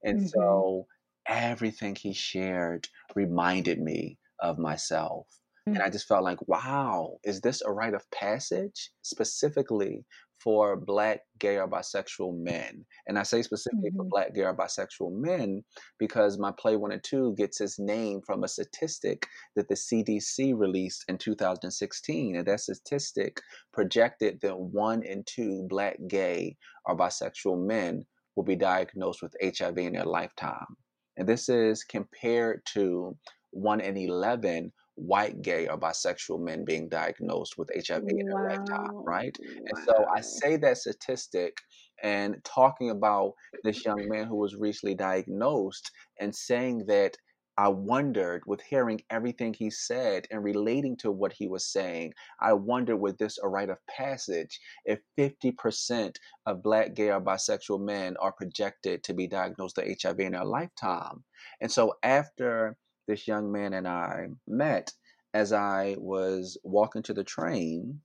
And 0.03 0.21
mm-hmm. 0.21 0.27
so 0.29 0.87
everything 1.27 1.95
he 1.95 2.11
shared 2.11 2.87
reminded 3.13 3.79
me 3.79 4.17
of 4.39 4.57
myself. 4.57 5.27
And 5.67 5.77
I 5.77 5.89
mm. 5.89 5.91
just 5.91 6.07
felt 6.07 6.23
like, 6.23 6.39
wow, 6.47 7.19
is 7.23 7.39
this 7.41 7.61
a 7.61 7.71
rite 7.71 7.93
of 7.93 8.09
passage? 8.09 8.89
Specifically 9.03 10.05
for 10.47 10.77
black 10.77 11.23
gay 11.39 11.57
or 11.57 11.67
bisexual 11.67 12.33
men. 12.33 12.85
And 13.05 13.19
I 13.19 13.23
say 13.23 13.41
specifically 13.41 13.89
mm-hmm. 13.89 13.97
for 13.97 14.05
black 14.09 14.33
gay 14.33 14.43
or 14.43 14.55
bisexual 14.55 15.11
men 15.11 15.61
because 15.99 16.39
my 16.39 16.53
play 16.57 16.77
one 16.77 16.93
in 16.93 17.01
two 17.03 17.35
gets 17.37 17.59
its 17.59 17.77
name 17.77 18.21
from 18.25 18.45
a 18.45 18.47
statistic 18.47 19.27
that 19.57 19.67
the 19.67 19.75
CDC 19.75 20.57
released 20.57 21.03
in 21.09 21.17
2016. 21.17 22.37
And 22.37 22.47
that 22.47 22.61
statistic 22.61 23.41
projected 23.73 24.39
that 24.41 24.57
one 24.57 25.03
in 25.03 25.25
two 25.25 25.67
black 25.67 25.97
gay 26.07 26.55
or 26.85 26.95
bisexual 26.95 27.67
men 27.67 28.05
will 28.37 28.45
be 28.45 28.55
diagnosed 28.55 29.21
with 29.21 29.35
HIV 29.43 29.77
in 29.79 29.93
their 29.95 30.05
lifetime. 30.05 30.77
And 31.17 31.27
this 31.27 31.49
is 31.49 31.83
compared 31.83 32.61
to 32.73 33.17
one 33.51 33.81
in 33.81 33.97
11 33.97 34.71
white 34.97 35.41
gay 35.41 35.67
or 35.67 35.77
bisexual 35.77 36.39
men 36.39 36.65
being 36.65 36.89
diagnosed 36.89 37.57
with 37.57 37.69
HIV 37.73 38.03
wow. 38.03 38.09
in 38.09 38.25
their 38.25 38.49
lifetime, 38.49 38.95
right? 39.05 39.37
Wow. 39.39 39.63
And 39.67 39.85
so 39.85 40.05
I 40.13 40.21
say 40.21 40.57
that 40.57 40.77
statistic 40.77 41.57
and 42.03 42.43
talking 42.43 42.89
about 42.89 43.33
this 43.63 43.85
young 43.85 44.07
man 44.09 44.27
who 44.27 44.35
was 44.35 44.55
recently 44.55 44.95
diagnosed 44.95 45.91
and 46.19 46.35
saying 46.35 46.85
that 46.87 47.15
I 47.59 47.69
wondered 47.69 48.43
with 48.45 48.61
hearing 48.61 49.01
everything 49.09 49.53
he 49.53 49.71
said 49.71 50.27
and 50.29 50.43
relating 50.43 50.95
to 50.97 51.11
what 51.11 51.33
he 51.33 51.47
was 51.47 51.65
saying, 51.65 52.13
I 52.39 52.53
wondered 52.53 52.97
with 52.97 53.17
this 53.17 53.39
a 53.41 53.47
rite 53.47 53.71
of 53.71 53.77
passage 53.87 54.59
if 54.85 54.99
50% 55.17 56.15
of 56.45 56.61
black, 56.61 56.93
gay, 56.93 57.09
or 57.09 57.19
bisexual 57.19 57.81
men 57.81 58.15
are 58.17 58.31
projected 58.31 59.03
to 59.05 59.13
be 59.15 59.27
diagnosed 59.27 59.77
with 59.77 59.97
HIV 60.01 60.19
in 60.19 60.33
their 60.33 60.45
lifetime. 60.45 61.23
And 61.59 61.71
so 61.71 61.95
after 62.03 62.77
this 63.07 63.27
young 63.27 63.51
man 63.51 63.73
and 63.73 63.87
I 63.87 64.27
met 64.47 64.91
as 65.33 65.53
I 65.53 65.95
was 65.97 66.57
walking 66.63 67.03
to 67.03 67.13
the 67.13 67.23
train. 67.23 67.99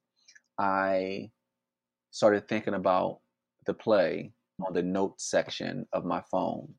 I 0.59 1.31
started 2.11 2.47
thinking 2.47 2.75
about 2.75 3.21
the 3.67 3.75
play 3.75 4.33
on 4.67 4.73
the 4.73 4.83
notes 4.83 5.31
section 5.31 5.87
of 5.93 6.05
my 6.05 6.23
phone. 6.31 6.75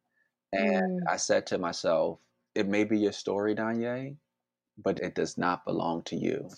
And 0.52 1.02
mm. 1.02 1.12
I 1.12 1.18
said 1.18 1.48
to 1.48 1.58
myself, 1.58 2.20
it 2.56 2.68
may 2.68 2.84
be 2.84 3.00
your 3.00 3.12
story, 3.12 3.56
Donja, 3.56 4.16
but 4.84 5.00
it 5.00 5.16
does 5.16 5.38
not 5.38 5.66
belong 5.66 6.04
to 6.04 6.16
you. 6.16 6.50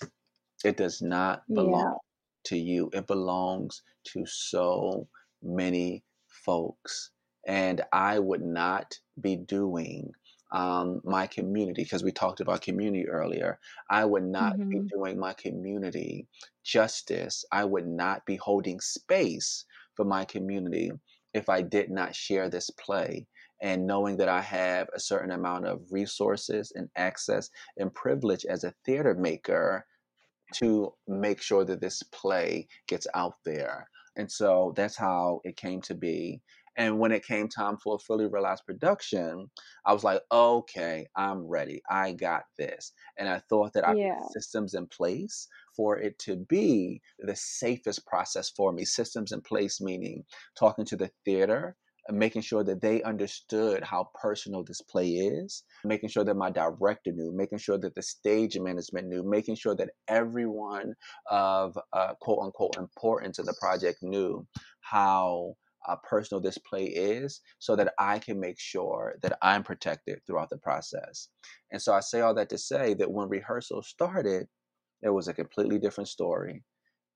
It 0.64 0.78
does 0.78 1.02
not 1.02 1.44
belong 1.54 1.94
yeah. 1.94 2.50
to 2.50 2.58
you. 2.58 2.90
It 2.94 3.08
belongs 3.08 3.82
to 4.08 4.26
so 4.26 5.08
many 5.42 6.04
folks. 6.28 7.12
And 7.48 7.82
I 7.94 8.20
would 8.20 8.44
not 8.44 8.94
be 9.22 9.36
doing 9.36 10.12
um, 10.52 11.02
my 11.04 11.28
community, 11.28 11.84
because 11.84 12.04
we 12.04 12.12
talked 12.12 12.40
about 12.40 12.62
community 12.62 13.08
earlier, 13.08 13.60
I 13.90 14.06
would 14.06 14.24
not 14.24 14.54
mm-hmm. 14.54 14.70
be 14.70 14.80
doing 14.80 15.20
my 15.20 15.34
community 15.34 16.28
justice. 16.64 17.46
I 17.52 17.66
would 17.66 17.88
not 17.88 18.26
be 18.26 18.36
holding 18.36 18.80
space 18.80 19.66
for 19.96 20.06
my 20.06 20.26
community 20.26 20.92
if 21.34 21.50
I 21.50 21.62
did 21.62 21.90
not 21.90 22.16
share 22.16 22.50
this 22.50 22.70
play. 22.70 23.28
And 23.62 23.88
knowing 23.88 24.18
that 24.18 24.30
I 24.30 24.42
have 24.42 24.90
a 24.94 25.00
certain 25.00 25.32
amount 25.32 25.66
of 25.66 25.82
resources 25.90 26.74
and 26.76 26.90
access 26.96 27.50
and 27.78 27.94
privilege 27.94 28.46
as 28.46 28.64
a 28.64 28.74
theater 28.86 29.16
maker 29.16 29.86
to 30.56 30.94
make 31.08 31.42
sure 31.42 31.66
that 31.66 31.82
this 31.82 32.04
play 32.04 32.68
gets 32.88 33.08
out 33.16 33.36
there. 33.46 33.90
And 34.18 34.32
so 34.32 34.74
that's 34.76 34.98
how 34.98 35.42
it 35.44 35.58
came 35.58 35.82
to 35.82 35.96
be. 35.96 36.42
And 36.78 37.00
when 37.00 37.12
it 37.12 37.26
came 37.26 37.48
time 37.48 37.78
for 37.78 37.96
a 37.96 38.00
fully 38.00 38.28
realized 38.28 38.66
production, 38.66 39.50
I 39.86 39.94
was 39.94 40.04
like, 40.04 40.22
okay, 40.32 41.08
I'm 41.16 41.48
ready. 41.48 41.82
I 41.90 42.14
got 42.14 42.44
this. 42.58 42.92
And 43.18 43.30
I 43.30 43.42
thought 43.50 43.74
that 43.74 43.88
I 43.88 43.94
yeah. 43.94 44.16
put 44.20 44.34
systems 44.34 44.74
in 44.74 44.88
place 44.88 45.48
for 45.76 45.98
it 45.98 46.20
to 46.20 46.36
be 46.36 47.02
the 47.20 47.36
safest 47.36 48.06
process 48.06 48.50
for 48.50 48.72
me. 48.72 48.84
Systems 48.86 49.32
in 49.32 49.42
place, 49.42 49.80
meaning 49.80 50.24
talking 50.58 50.86
to 50.86 50.98
the 50.98 51.12
theater, 51.24 51.76
making 52.10 52.42
sure 52.42 52.64
that 52.64 52.82
they 52.82 53.02
understood 53.04 53.84
how 53.84 54.10
personal 54.14 54.64
this 54.64 54.82
play 54.82 55.10
is, 55.10 55.64
making 55.84 56.10
sure 56.10 56.24
that 56.24 56.36
my 56.36 56.52
director 56.52 57.12
knew, 57.12 57.32
making 57.36 57.58
sure 57.58 57.78
that 57.78 57.96
the 57.96 58.02
stage 58.02 58.58
management 58.60 59.08
knew, 59.08 59.24
making 59.24 59.56
sure 59.56 59.76
that 59.76 59.90
everyone 60.08 60.94
of 61.32 61.78
uh, 61.94 62.14
quote 62.22 62.40
unquote 62.44 62.78
importance 62.78 63.40
in 63.40 63.46
the 63.46 63.56
project 63.60 64.00
knew 64.02 64.46
how 64.82 65.56
uh, 65.88 65.96
personal 65.98 66.42
this 66.42 66.58
play 66.58 66.86
is 66.86 67.42
so 67.60 67.76
that 67.76 67.94
I 68.00 68.20
can 68.20 68.40
make 68.40 68.60
sure 68.60 69.16
that 69.22 69.38
I'm 69.42 69.64
protected 69.64 70.22
throughout 70.26 70.50
the 70.50 70.58
process. 70.58 71.30
And 71.72 71.82
so 71.82 71.94
I 71.94 72.00
say 72.02 72.22
all 72.22 72.34
that 72.36 72.50
to 72.50 72.58
say 72.58 72.94
that 72.96 73.12
when 73.12 73.30
rehearsal 73.30 73.82
started, 73.84 74.48
it 75.02 75.10
was 75.10 75.28
a 75.28 75.34
completely 75.34 75.80
different 75.80 76.10
story. 76.10 76.64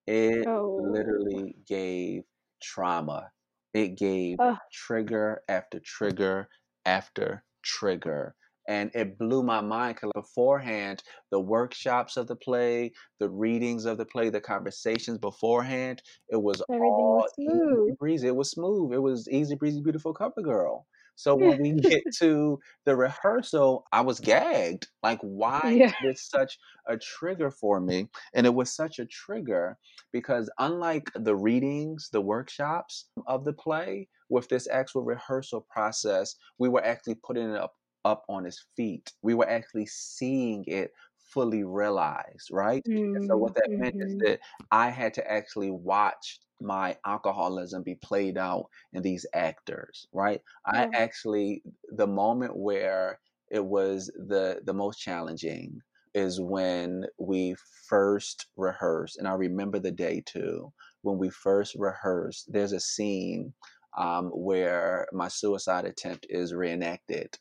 It 0.07 0.45
Oh. 0.45 0.75
literally 0.77 1.55
gave 1.67 2.23
trauma. 2.61 3.31
It 3.73 3.97
gave 3.97 4.39
Ugh. 4.39 4.57
trigger 4.71 5.43
after 5.47 5.79
trigger 5.79 6.49
after 6.85 7.45
trigger. 7.63 8.35
And 8.69 8.91
it 8.95 9.17
blew 9.17 9.43
my 9.43 9.61
mind 9.61 9.95
because 9.97 10.11
beforehand, 10.15 11.03
the 11.31 11.41
workshops 11.41 12.17
of 12.17 12.27
the 12.27 12.37
play, 12.37 12.93
the 13.19 13.29
readings 13.29 13.85
of 13.85 13.97
the 13.97 14.05
play, 14.05 14.29
the 14.29 14.41
conversations 14.41 15.17
beforehand, 15.17 16.03
it 16.29 16.37
was 16.37 16.61
Everything 16.69 17.09
all 17.11 17.27
was 17.27 17.27
easy 17.47 17.63
smooth. 17.67 17.97
breezy. 17.99 18.27
It 18.27 18.35
was 18.37 18.51
smooth. 18.51 18.93
It 18.93 18.99
was 19.01 19.27
easy 19.29 19.55
breezy, 19.55 19.81
beautiful 19.81 20.13
cover 20.13 20.41
girl. 20.43 20.87
So 21.15 21.35
when 21.35 21.57
we 21.57 21.73
get 21.89 22.03
to 22.19 22.59
the 22.85 22.95
rehearsal, 22.95 23.85
I 23.91 24.01
was 24.01 24.21
gagged. 24.21 24.87
Like, 25.03 25.19
why 25.21 25.59
Yeah. 25.61 25.91
is 25.91 25.95
this 25.99 26.29
such 26.29 26.57
a 26.87 26.97
trigger 26.97 27.51
for 27.51 27.81
me? 27.81 28.07
And 28.33 28.45
it 28.45 28.53
was 28.53 28.73
such 28.73 28.99
a 28.99 29.05
trigger 29.05 29.77
because 30.13 30.49
unlike 30.59 31.11
the 31.15 31.35
readings, 31.35 32.09
the 32.11 32.21
workshops 32.21 33.09
of 33.27 33.45
the 33.45 33.53
play, 33.53 34.09
with 34.29 34.47
this 34.49 34.67
actual 34.69 35.03
rehearsal 35.03 35.65
process, 35.71 36.35
we 36.59 36.69
were 36.69 36.83
actually 36.85 37.15
putting 37.15 37.49
it 37.49 37.55
up 37.57 37.73
up 38.05 38.25
on 38.29 38.43
his 38.45 38.63
feet. 38.75 39.13
We 39.21 39.33
were 39.33 39.49
actually 39.49 39.85
seeing 39.87 40.63
it 40.65 40.91
fully 41.17 41.63
realized, 41.63 42.49
right? 42.51 42.87
And 43.13 43.23
so 43.23 43.37
what 43.37 43.53
that 43.55 43.69
meant 43.77 43.95
is 43.99 44.15
mhm. 44.15 44.25
that 44.25 44.39
I 44.71 44.89
had 44.89 45.13
to 45.15 45.31
actually 45.31 45.71
watch 45.71 46.39
my 46.61 46.97
alcoholism 47.05 47.83
be 47.83 47.95
played 47.95 48.37
out 48.37 48.65
in 48.93 49.01
these 49.01 49.25
actors, 49.33 50.07
right? 50.13 50.41
I 50.65 50.87
Oh. 50.87 50.93
actually 50.93 51.63
the 51.89 52.07
moment 52.07 52.57
where 52.57 53.19
it 53.51 53.65
was 53.65 54.07
the 54.15 54.61
the 54.63 54.73
most 54.73 54.99
challenging 54.99 55.81
is 56.13 56.41
when 56.41 57.05
we 57.19 57.55
first 57.87 58.47
rehearsed, 58.55 59.17
and 59.17 59.27
I 59.27 59.33
remember 59.33 59.79
the 59.79 59.91
day 59.91 60.21
too. 60.25 60.73
When 61.01 61.17
we 61.17 61.29
first 61.29 61.75
rehearsed, 61.75 62.51
there's 62.51 62.73
a 62.73 62.79
scene 62.79 63.53
um, 63.97 64.29
where 64.29 65.07
my 65.11 65.27
suicide 65.27 65.85
attempt 65.85 66.25
is 66.29 66.53
reenacted, 66.53 67.37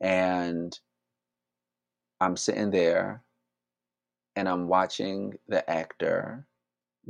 and 0.00 0.78
I'm 2.20 2.36
sitting 2.36 2.70
there 2.70 3.24
and 4.36 4.48
I'm 4.48 4.68
watching 4.68 5.38
the 5.48 5.68
actor 5.68 6.46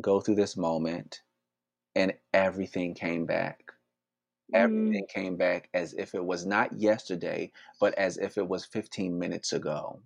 go 0.00 0.20
through 0.20 0.36
this 0.36 0.56
moment, 0.56 1.22
and 1.96 2.14
everything 2.34 2.94
came 2.94 3.26
back. 3.26 3.72
Mm. 4.52 4.56
Everything 4.60 5.06
came 5.08 5.36
back 5.36 5.68
as 5.74 5.94
if 5.94 6.14
it 6.14 6.24
was 6.24 6.46
not 6.46 6.72
yesterday, 6.78 7.52
but 7.80 7.94
as 7.94 8.18
if 8.18 8.38
it 8.38 8.48
was 8.48 8.64
15 8.64 9.18
minutes 9.18 9.52
ago. 9.52 10.02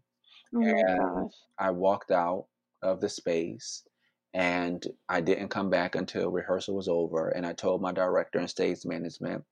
Oh 0.55 0.85
And 0.89 0.95
gosh. 0.97 1.35
I 1.59 1.71
walked 1.71 2.11
out 2.11 2.49
of 2.83 3.01
the 3.01 3.09
space 3.09 3.87
and 4.35 4.87
I 5.09 5.21
didn't 5.21 5.49
come 5.49 5.71
back 5.71 5.95
until 5.95 6.31
rehearsal 6.31 6.75
was 6.77 6.89
over. 6.89 7.29
And 7.31 7.47
I 7.47 7.53
told 7.55 7.83
my 7.83 7.93
director 7.93 8.39
and 8.39 8.51
stage 8.51 8.85
management 8.85 9.45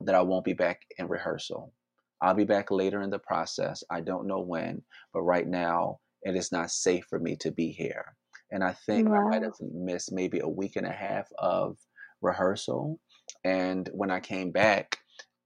that 0.00 0.14
I 0.14 0.22
won't 0.22 0.44
be 0.44 0.54
back 0.54 0.86
in 0.98 1.08
rehearsal. 1.08 1.74
I'll 2.22 2.34
be 2.34 2.44
back 2.44 2.70
later 2.70 3.00
in 3.02 3.10
the 3.10 3.18
process. 3.18 3.82
I 3.90 4.00
don't 4.00 4.26
know 4.26 4.40
when, 4.40 4.84
but 5.12 5.22
right 5.22 5.46
now 5.46 6.00
it 6.22 6.36
is 6.36 6.52
not 6.52 6.70
safe 6.70 7.06
for 7.08 7.18
me 7.18 7.36
to 7.36 7.50
be 7.50 7.70
here. 7.72 8.16
And 8.50 8.64
I 8.64 8.72
think 8.72 9.06
I 9.14 9.20
might 9.20 9.42
have 9.42 9.54
missed 9.60 10.12
maybe 10.12 10.40
a 10.40 10.48
week 10.48 10.76
and 10.76 10.86
a 10.86 10.92
half 10.92 11.28
of 11.38 11.78
rehearsal. 12.20 13.00
And 13.44 13.88
when 13.94 14.10
I 14.10 14.20
came 14.20 14.50
back, 14.50 14.98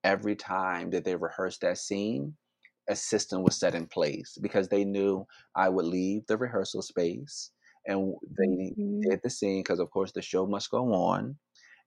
every 0.02 0.36
time 0.36 0.90
that 0.90 1.04
they 1.04 1.16
rehearsed 1.16 1.60
that 1.60 1.78
scene, 1.78 2.36
a 2.88 2.96
system 2.96 3.42
was 3.42 3.56
set 3.58 3.74
in 3.74 3.86
place 3.86 4.36
because 4.40 4.68
they 4.68 4.84
knew 4.84 5.26
I 5.54 5.68
would 5.68 5.86
leave 5.86 6.26
the 6.26 6.36
rehearsal 6.36 6.82
space 6.82 7.50
and 7.86 8.14
they 8.38 8.76
Mhm. 8.76 9.08
did 9.08 9.20
the 9.22 9.30
scene 9.30 9.62
because, 9.62 9.78
of 9.80 9.90
course, 9.90 10.12
the 10.12 10.22
show 10.22 10.46
must 10.46 10.70
go 10.70 10.92
on. 10.92 11.38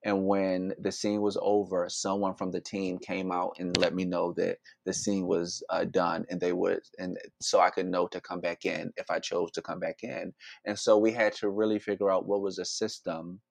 And 0.08 0.26
when 0.26 0.74
the 0.80 0.93
scene 0.93 1.22
was 1.22 1.38
over, 1.41 1.89
someone 1.89 2.34
from 2.36 2.52
the 2.52 2.62
team 2.62 2.98
came 2.98 3.30
out 3.30 3.58
and 3.60 3.76
let 3.76 3.93
me 3.93 4.06
know 4.06 4.32
that 4.38 4.60
the 4.86 4.93
scene 4.93 5.28
was 5.28 5.62
uh, 5.70 5.84
done, 5.84 6.26
and 6.30 6.39
they 6.39 6.54
would, 6.54 6.80
and 6.98 7.17
so 7.41 7.60
I 7.60 7.72
could 7.72 7.88
know 7.88 8.08
to 8.08 8.22
come 8.22 8.39
back 8.39 8.63
in 8.63 8.93
if 8.96 9.12
I 9.12 9.20
chose 9.20 9.52
to 9.52 9.62
come 9.62 9.82
back 9.82 10.04
in. 10.04 10.34
And 10.63 10.80
so 10.80 10.98
we 10.98 11.12
had 11.12 11.34
to 11.34 11.50
really 11.50 11.78
figure 11.78 12.10
out 12.10 12.26
what 12.26 12.39
was 12.39 12.58
a 12.58 12.63
system 12.63 13.41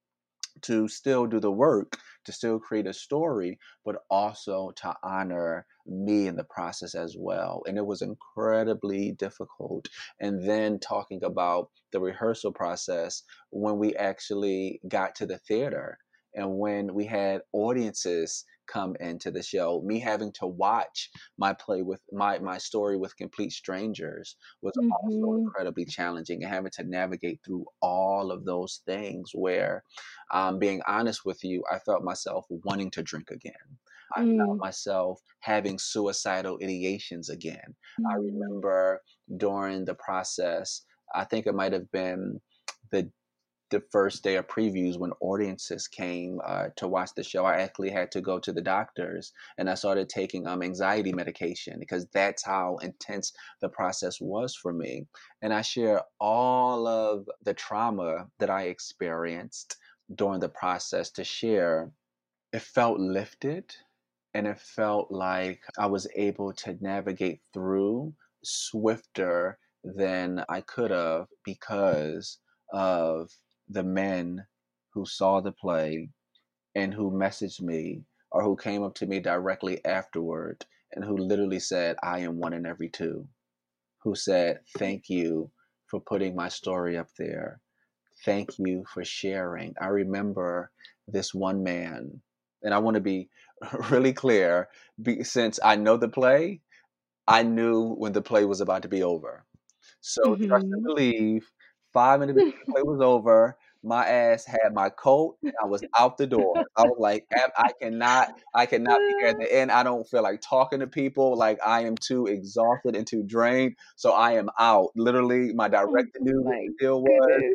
to 0.62 0.88
still 0.88 1.26
do 1.26 1.40
the 1.40 1.50
work, 1.50 1.98
to 2.24 2.32
still 2.32 2.58
create 2.58 2.86
a 2.86 2.94
story, 2.94 3.58
but 3.84 3.96
also 4.08 4.72
to 4.76 4.94
honor 5.02 5.66
me 5.86 6.26
in 6.26 6.36
the 6.36 6.44
process 6.44 6.94
as 6.94 7.16
well. 7.18 7.64
And 7.66 7.76
it 7.76 7.84
was 7.84 8.00
incredibly 8.00 9.12
difficult. 9.12 9.88
And 10.20 10.48
then 10.48 10.78
talking 10.78 11.22
about 11.22 11.68
the 11.92 12.00
rehearsal 12.00 12.52
process 12.52 13.24
when 13.50 13.76
we 13.76 13.94
actually 13.96 14.80
got 14.88 15.14
to 15.16 15.26
the 15.26 15.36
theater 15.36 15.98
and 16.36 16.58
when 16.58 16.94
we 16.94 17.04
had 17.06 17.42
audiences 17.52 18.44
come 18.66 18.96
into 19.00 19.30
the 19.30 19.42
show 19.42 19.80
me 19.84 20.00
having 20.00 20.32
to 20.32 20.46
watch 20.46 21.10
my 21.38 21.52
play 21.54 21.82
with 21.82 22.02
my 22.12 22.38
my 22.40 22.58
story 22.58 22.96
with 22.96 23.16
complete 23.16 23.52
strangers 23.52 24.36
was 24.62 24.74
also 24.90 25.34
Mhm. 25.34 25.54
incredibly 25.56 25.84
challenging 25.84 26.42
and 26.42 26.52
having 26.52 26.70
to 26.72 26.84
navigate 26.84 27.40
through 27.44 27.66
all 27.80 28.32
of 28.32 28.44
those 28.44 28.82
things 28.86 29.30
where 29.34 29.84
um, 30.30 30.58
being 30.58 30.82
honest 30.86 31.24
with 31.24 31.44
you, 31.44 31.64
I 31.70 31.78
felt 31.78 32.02
myself 32.02 32.46
wanting 32.50 32.90
to 32.92 33.02
drink 33.02 33.30
again. 33.30 33.78
I 34.12 34.22
felt 34.36 34.56
Mm. 34.56 34.62
myself 34.62 35.20
having 35.40 35.78
suicidal 35.78 36.58
ideations 36.58 37.28
again. 37.28 37.76
I 38.10 38.16
Mm. 38.16 38.50
remember 38.50 39.02
during 39.36 39.84
the 39.84 39.94
process, 39.94 40.84
I 41.14 41.24
think 41.24 41.46
it 41.46 41.54
might 41.54 41.72
have 41.72 41.90
been 41.90 42.40
the 42.90 43.10
the 43.70 43.82
first 43.90 44.22
day 44.22 44.36
of 44.36 44.46
previews 44.46 44.98
when 44.98 45.12
audiences 45.20 45.88
came 45.88 46.40
uh, 46.44 46.68
to 46.76 46.86
watch 46.86 47.10
the 47.16 47.22
show. 47.22 47.44
I 47.44 47.56
actually 47.60 47.90
had 47.90 48.12
to 48.12 48.20
go 48.20 48.38
to 48.38 48.52
the 48.52 48.60
doctors 48.60 49.32
and 49.58 49.68
I 49.68 49.74
started 49.74 50.08
taking 50.08 50.46
um, 50.46 50.62
anxiety 50.62 51.12
medication 51.12 51.78
because 51.80 52.06
that's 52.12 52.44
how 52.44 52.76
intense 52.82 53.32
the 53.60 53.68
process 53.68 54.20
was 54.20 54.54
for 54.54 54.72
me. 54.72 55.06
And 55.42 55.52
I 55.52 55.62
share 55.62 56.02
all 56.20 56.86
of 56.86 57.28
the 57.42 57.54
trauma 57.54 58.28
that 58.38 58.50
I 58.50 58.64
experienced 58.64 59.76
during 60.14 60.40
the 60.40 60.48
process 60.48 61.10
to 61.12 61.24
share. 61.24 61.90
It 62.52 62.62
felt 62.62 63.00
lifted 63.00 63.74
and 64.34 64.46
it 64.46 64.60
felt 64.60 65.10
like 65.10 65.60
I 65.78 65.86
was 65.86 66.06
able 66.14 66.52
to 66.52 66.76
navigate 66.80 67.40
through 67.52 68.14
swifter 68.44 69.58
than 69.82 70.44
I 70.48 70.60
could 70.60 70.90
have 70.90 71.26
because 71.44 72.38
of 72.72 73.30
the 73.68 73.82
men 73.84 74.46
who 74.90 75.06
saw 75.06 75.40
the 75.40 75.52
play 75.52 76.10
and 76.74 76.94
who 76.94 77.10
messaged 77.10 77.60
me 77.62 78.04
or 78.30 78.42
who 78.42 78.56
came 78.56 78.82
up 78.82 78.94
to 78.94 79.06
me 79.06 79.20
directly 79.20 79.84
afterward 79.84 80.66
and 80.92 81.04
who 81.04 81.16
literally 81.16 81.60
said, 81.60 81.96
I 82.02 82.20
am 82.20 82.38
one 82.38 82.52
in 82.52 82.66
every 82.66 82.88
two. 82.90 83.28
Who 84.02 84.14
said, 84.14 84.60
Thank 84.78 85.10
you 85.10 85.52
for 85.86 86.00
putting 86.00 86.34
my 86.34 86.48
story 86.48 86.96
up 86.96 87.08
there. 87.18 87.60
Thank 88.24 88.58
you 88.58 88.84
for 88.92 89.04
sharing. 89.04 89.74
I 89.80 89.88
remember 89.88 90.72
this 91.08 91.34
one 91.34 91.62
man, 91.62 92.22
and 92.62 92.74
I 92.74 92.78
want 92.78 92.96
to 92.96 93.00
be 93.00 93.30
really 93.90 94.12
clear 94.12 94.68
be, 95.02 95.24
since 95.24 95.58
I 95.64 95.76
know 95.76 95.96
the 95.96 96.08
play, 96.08 96.62
I 97.28 97.42
knew 97.44 97.94
when 97.94 98.12
the 98.12 98.22
play 98.22 98.44
was 98.44 98.60
about 98.60 98.82
to 98.82 98.88
be 98.88 99.02
over. 99.02 99.44
So 100.00 100.36
trust 100.48 100.66
and 100.72 100.82
Mhm. 100.82 100.86
believe, 100.86 101.50
five 101.96 102.20
minutes 102.20 102.36
before 102.36 102.60
the 102.66 102.72
play 102.72 102.82
was 102.84 103.00
over, 103.00 103.56
my 103.82 104.06
ass 104.06 104.44
had 104.44 104.74
my 104.74 104.90
coat 104.90 105.36
and 105.42 105.54
I 105.62 105.64
was 105.64 105.82
out 105.98 106.18
the 106.18 106.26
door. 106.26 106.54
I 106.76 106.82
was 106.82 106.96
like, 106.98 107.24
I 107.56 107.70
cannot, 107.80 108.28
I 108.52 108.66
cannot 108.66 108.98
be 108.98 109.14
here 109.20 109.28
at 109.28 109.38
the 109.38 109.50
end. 109.60 109.70
I 109.72 109.82
don't 109.82 110.06
feel 110.06 110.22
like 110.22 110.42
talking 110.42 110.80
to 110.80 110.86
people. 110.86 111.36
Like 111.38 111.58
I 111.64 111.84
am 111.84 111.96
too 111.96 112.26
exhausted 112.26 112.96
and 112.96 113.06
too 113.06 113.22
drained. 113.22 113.76
So 113.94 114.12
I 114.12 114.32
am 114.32 114.50
out. 114.58 114.90
Literally, 114.94 115.54
my 115.54 115.66
Oh 115.66 115.68
director 115.68 116.18
knew 116.20 116.42
what 116.42 116.56
the 116.56 116.74
deal 116.78 117.02
was. 117.02 117.42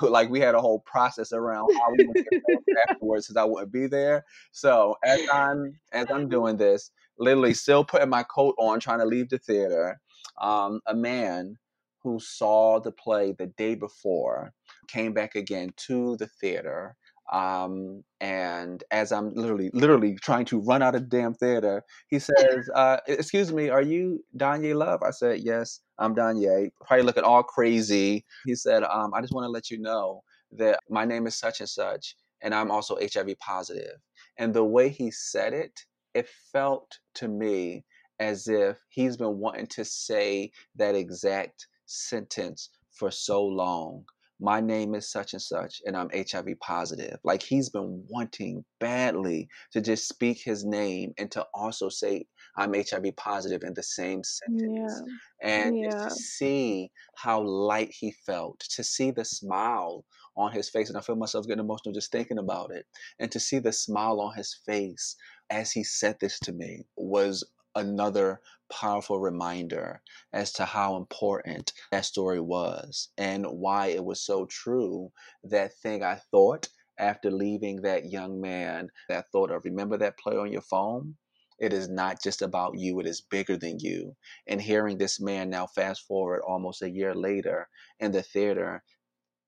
Like 0.00 0.30
we 0.30 0.38
had 0.38 0.54
a 0.54 0.60
whole 0.60 0.78
process 0.78 1.32
around 1.32 1.68
how 1.74 1.90
we 1.90 2.06
would 2.06 2.14
get 2.14 2.86
afterwards 2.88 3.26
since 3.26 3.36
I 3.36 3.42
wouldn't 3.42 3.72
be 3.72 3.88
there. 3.88 4.24
So 4.52 4.96
as 5.04 5.20
I'm 5.32 5.74
as 5.90 6.06
I'm 6.08 6.28
doing 6.28 6.56
this, 6.56 6.92
literally 7.18 7.52
still 7.52 7.84
putting 7.84 8.08
my 8.08 8.22
coat 8.22 8.54
on, 8.60 8.78
trying 8.78 9.00
to 9.00 9.04
leave 9.04 9.28
the 9.28 9.38
theater, 9.38 10.00
um, 10.40 10.80
a 10.86 10.94
man 10.94 11.58
who 12.02 12.18
saw 12.20 12.80
the 12.80 12.92
play 12.92 13.32
the 13.32 13.46
day 13.46 13.74
before 13.74 14.52
came 14.88 15.12
back 15.12 15.34
again 15.34 15.70
to 15.76 16.16
the 16.16 16.26
theater. 16.26 16.96
Um, 17.32 18.04
and 18.20 18.82
as 18.90 19.12
I'm 19.12 19.32
literally, 19.34 19.70
literally 19.72 20.16
trying 20.16 20.44
to 20.46 20.60
run 20.60 20.82
out 20.82 20.94
of 20.94 21.08
damn 21.08 21.34
theater, 21.34 21.82
he 22.08 22.18
says, 22.18 22.68
uh, 22.74 22.98
"Excuse 23.06 23.52
me, 23.52 23.70
are 23.70 23.82
you 23.82 24.24
Danye 24.36 24.74
Love?" 24.74 25.02
I 25.02 25.10
said, 25.10 25.40
"Yes, 25.40 25.80
I'm 25.98 26.14
Danye." 26.14 26.70
Probably 26.84 27.04
looking 27.04 27.22
all 27.24 27.42
crazy. 27.42 28.26
He 28.44 28.54
said, 28.54 28.82
um, 28.82 29.14
"I 29.14 29.20
just 29.20 29.32
want 29.32 29.44
to 29.44 29.50
let 29.50 29.70
you 29.70 29.78
know 29.78 30.22
that 30.52 30.80
my 30.90 31.04
name 31.04 31.26
is 31.26 31.36
such 31.38 31.60
and 31.60 31.68
such, 31.68 32.16
and 32.42 32.54
I'm 32.54 32.70
also 32.70 32.98
HIV 33.00 33.38
positive." 33.38 33.98
And 34.36 34.52
the 34.52 34.64
way 34.64 34.88
he 34.88 35.10
said 35.10 35.54
it, 35.54 35.80
it 36.14 36.28
felt 36.52 36.98
to 37.14 37.28
me 37.28 37.84
as 38.18 38.46
if 38.46 38.78
he's 38.88 39.16
been 39.16 39.38
wanting 39.38 39.66
to 39.66 39.84
say 39.84 40.52
that 40.76 40.94
exact 40.94 41.66
sentence 41.92 42.70
for 42.90 43.10
so 43.10 43.44
long. 43.44 44.04
My 44.40 44.60
name 44.60 44.94
is 44.96 45.10
such 45.10 45.34
and 45.34 45.42
such, 45.42 45.80
and 45.86 45.96
I'm 45.96 46.10
HIV 46.12 46.58
positive. 46.60 47.18
Like 47.22 47.42
he's 47.42 47.70
been 47.70 48.04
wanting 48.08 48.64
badly 48.80 49.48
to 49.72 49.80
just 49.80 50.08
speak 50.08 50.40
his 50.44 50.64
name 50.64 51.12
and 51.18 51.30
to 51.32 51.46
also 51.54 51.88
say, 51.88 52.26
I'm 52.56 52.74
HIV 52.74 53.16
positive 53.16 53.62
in 53.62 53.74
the 53.74 53.84
same 53.84 54.22
sentence. 54.24 55.04
Yeah. 55.42 55.50
And 55.64 55.76
Yeah. 55.76 56.04
to 56.04 56.10
see 56.10 56.90
how 57.16 57.40
light 57.42 57.92
he 57.92 58.12
felt, 58.26 58.60
to 58.60 58.82
see 58.82 59.10
the 59.12 59.24
smile 59.24 60.04
on 60.36 60.52
his 60.52 60.68
face. 60.70 60.88
And 60.88 60.98
I 60.98 61.02
feel 61.02 61.16
myself 61.16 61.46
getting 61.46 61.64
emotional 61.64 61.92
just 61.94 62.10
thinking 62.12 62.38
about 62.38 62.72
it. 62.72 62.86
And 63.20 63.30
to 63.32 63.40
see 63.40 63.58
the 63.60 63.72
smile 63.72 64.20
on 64.20 64.34
his 64.34 64.54
face 64.66 65.16
as 65.50 65.72
he 65.72 65.84
said 65.84 66.16
this 66.20 66.38
to 66.40 66.52
me 66.52 66.84
was 66.96 67.44
another 67.74 68.40
powerful 68.70 69.18
reminder 69.20 70.02
as 70.32 70.52
to 70.52 70.64
how 70.64 70.96
important 70.96 71.72
that 71.90 72.04
story 72.04 72.40
was 72.40 73.08
and 73.18 73.46
why 73.46 73.88
it 73.88 74.04
was 74.04 74.20
so 74.20 74.46
true. 74.46 75.12
That 75.44 75.74
thing 75.74 76.02
I 76.02 76.16
thought 76.30 76.68
after 76.98 77.30
leaving 77.30 77.82
that 77.82 78.10
young 78.10 78.40
man, 78.40 78.90
that 79.08 79.30
thought 79.32 79.50
of 79.50 79.64
remember 79.64 79.96
that 79.98 80.18
play 80.18 80.36
on 80.36 80.52
your 80.52 80.62
phone? 80.62 81.16
It 81.58 81.72
is 81.72 81.88
not 81.88 82.22
just 82.22 82.42
about 82.42 82.78
you, 82.78 82.98
it 83.00 83.06
is 83.06 83.20
bigger 83.20 83.56
than 83.56 83.78
you. 83.78 84.16
And 84.46 84.60
hearing 84.60 84.98
this 84.98 85.20
man 85.20 85.50
now, 85.50 85.66
fast 85.66 86.06
forward 86.06 86.42
almost 86.42 86.82
a 86.82 86.90
year 86.90 87.14
later 87.14 87.68
in 88.00 88.10
the 88.12 88.22
theater, 88.22 88.82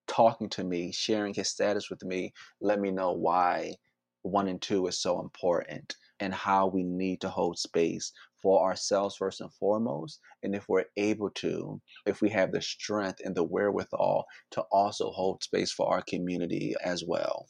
talking 0.06 0.48
to 0.50 0.64
me, 0.64 0.92
sharing 0.92 1.34
his 1.34 1.48
status 1.48 1.90
with 1.90 2.04
me, 2.04 2.32
let 2.60 2.80
me 2.80 2.90
know 2.90 3.12
why 3.12 3.74
one 4.22 4.48
in 4.48 4.58
two 4.58 4.86
is 4.86 4.98
so 4.98 5.20
important 5.20 5.96
and 6.24 6.32
how 6.32 6.66
we 6.66 6.82
need 6.82 7.20
to 7.20 7.28
hold 7.28 7.58
space 7.58 8.10
for 8.40 8.62
ourselves 8.64 9.14
first 9.14 9.42
and 9.42 9.52
foremost. 9.52 10.20
And 10.42 10.54
if 10.54 10.66
we're 10.70 10.86
able 10.96 11.28
to, 11.30 11.80
if 12.06 12.22
we 12.22 12.30
have 12.30 12.50
the 12.50 12.62
strength 12.62 13.20
and 13.22 13.34
the 13.34 13.44
wherewithal 13.44 14.24
to 14.52 14.62
also 14.72 15.10
hold 15.10 15.42
space 15.42 15.70
for 15.70 15.92
our 15.92 16.02
community 16.08 16.74
as 16.82 17.04
well. 17.06 17.46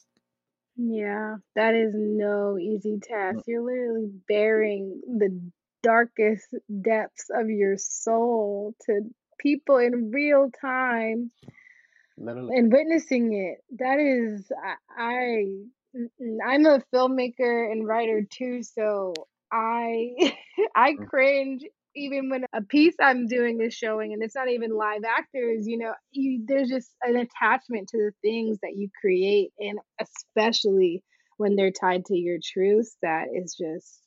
Yeah, 0.77 1.37
that 1.55 1.75
is 1.75 1.95
no 1.95 2.59
easy 2.59 2.99
task. 3.01 3.39
Mm. 3.39 3.43
You're 3.47 3.63
literally 3.63 4.11
bearing 4.27 5.01
the 5.07 5.41
darkest 5.85 6.49
depths 6.83 7.31
of 7.33 7.49
your 7.49 7.77
soul 7.79 8.75
to 8.87 9.03
people 9.39 9.77
in 9.77 10.11
real 10.11 10.51
time 10.61 11.31
Literally. 12.19 12.57
and 12.57 12.73
witnessing 12.73 13.35
it. 13.35 13.59
That 13.79 14.01
is, 14.01 14.51
I, 14.51 15.13
I. 15.15 15.45
I'm 16.47 16.67
a 16.67 16.81
filmmaker 16.93 17.71
and 17.71 17.87
writer 17.87 18.23
too, 18.29 18.63
so 18.63 19.15
I 19.53 20.15
I 20.77 20.93
Mm. 20.93 21.09
cringe 21.09 21.63
even 21.97 22.29
when 22.29 22.45
a 22.53 22.61
piece 22.63 22.97
I'm 23.01 23.27
doing 23.29 23.61
is 23.61 23.73
showing 23.75 24.13
and 24.13 24.23
it's 24.23 24.35
not 24.35 24.49
even 24.49 24.77
live 24.77 25.05
actors, 25.05 25.67
you 25.69 25.79
know, 25.79 25.95
you, 26.11 26.45
there's 26.47 26.69
just 26.69 26.91
an 27.03 27.17
attachment 27.17 27.89
to 27.91 27.99
the 27.99 28.13
things 28.21 28.59
that 28.63 28.75
you 28.77 28.89
create 29.01 29.53
and 29.61 29.79
especially 30.01 31.05
when 31.37 31.55
they're 31.55 31.71
tied 31.71 32.05
to 32.07 32.17
your 32.17 32.39
truth 32.43 32.95
that 33.03 33.27
is 33.33 33.55
just 33.55 34.01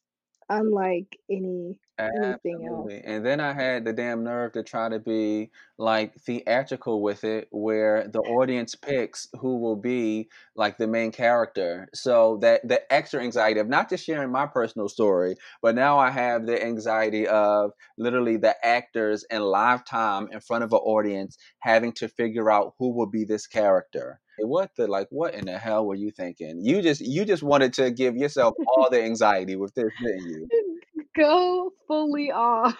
unlike 0.49 1.17
any 1.29 1.79
anything 1.99 2.67
else. 2.67 2.91
And 3.03 3.25
then 3.25 3.39
I 3.39 3.53
had 3.53 3.85
the 3.85 3.93
damn 3.93 4.23
nerve 4.23 4.53
to 4.53 4.63
try 4.63 4.89
to 4.89 4.99
be 4.99 5.51
like 5.77 6.15
theatrical 6.15 7.01
with 7.01 7.23
it, 7.23 7.47
where 7.51 8.07
the 8.07 8.19
audience 8.19 8.75
picks 8.75 9.27
who 9.39 9.59
will 9.59 9.75
be 9.75 10.29
like 10.55 10.77
the 10.77 10.87
main 10.87 11.11
character. 11.11 11.87
So 11.93 12.37
that 12.41 12.67
the 12.67 12.81
extra 12.91 13.21
anxiety 13.21 13.59
of 13.59 13.67
not 13.67 13.89
just 13.89 14.05
sharing 14.05 14.31
my 14.31 14.45
personal 14.45 14.89
story, 14.89 15.35
but 15.61 15.75
now 15.75 15.97
I 15.97 16.09
have 16.11 16.45
the 16.45 16.63
anxiety 16.63 17.27
of 17.27 17.71
literally 17.97 18.37
the 18.37 18.55
actors 18.65 19.25
in 19.29 19.41
live 19.41 19.85
time 19.85 20.29
in 20.31 20.39
front 20.39 20.63
of 20.63 20.73
an 20.73 20.79
audience 20.79 21.37
having 21.59 21.91
to 21.93 22.07
figure 22.07 22.49
out 22.49 22.73
who 22.79 22.93
will 22.93 23.07
be 23.07 23.23
this 23.23 23.47
character. 23.47 24.19
What 24.39 24.71
the 24.77 24.87
like 24.87 25.07
what 25.09 25.33
in 25.33 25.45
the 25.45 25.57
hell 25.57 25.85
were 25.85 25.95
you 25.95 26.11
thinking? 26.11 26.59
You 26.63 26.81
just 26.81 27.01
you 27.01 27.25
just 27.25 27.41
wanted 27.41 27.73
to 27.73 27.89
give 27.89 28.15
yourself 28.15 28.53
all 28.77 28.89
the 28.89 29.01
anxiety 29.03 29.55
with 29.55 29.73
this, 29.73 29.91
didn't 30.03 30.29
you? 30.29 30.47
Go 31.17 31.71
fully 31.87 32.31
off. 32.31 32.79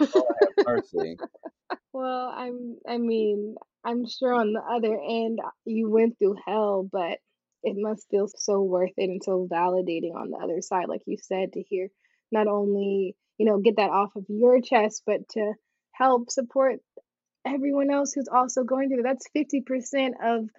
Mercy. 0.66 1.18
Well, 1.92 2.32
I'm 2.34 2.78
I 2.88 2.98
mean, 2.98 3.56
I'm 3.84 4.08
sure 4.08 4.32
on 4.34 4.54
the 4.54 4.62
other 4.62 4.94
end 4.94 5.40
you 5.66 5.90
went 5.90 6.18
through 6.18 6.36
hell, 6.46 6.88
but 6.90 7.18
it 7.64 7.76
must 7.76 8.08
feel 8.10 8.28
so 8.28 8.62
worth 8.62 8.92
it 8.98 9.10
and 9.10 9.22
so 9.24 9.48
validating 9.52 10.16
on 10.16 10.30
the 10.30 10.38
other 10.38 10.62
side, 10.62 10.88
like 10.88 11.02
you 11.08 11.18
said, 11.20 11.54
to 11.54 11.64
hear 11.64 11.90
not 12.32 12.48
only, 12.48 13.16
you 13.38 13.46
know, 13.48 13.58
get 13.60 13.78
that 13.78 13.90
off 13.90 14.16
of 14.16 14.26
your 14.30 14.62
chest, 14.62 15.04
but 15.08 15.28
to 15.30 15.54
help 15.92 16.30
support 16.30 16.80
everyone 17.46 17.90
else 17.90 18.14
who's 18.14 18.30
also 18.32 18.64
going 18.64 18.90
through 18.90 19.00
it. 19.00 19.04
That's 19.04 19.28
50% 19.36 20.12
of 20.24 20.50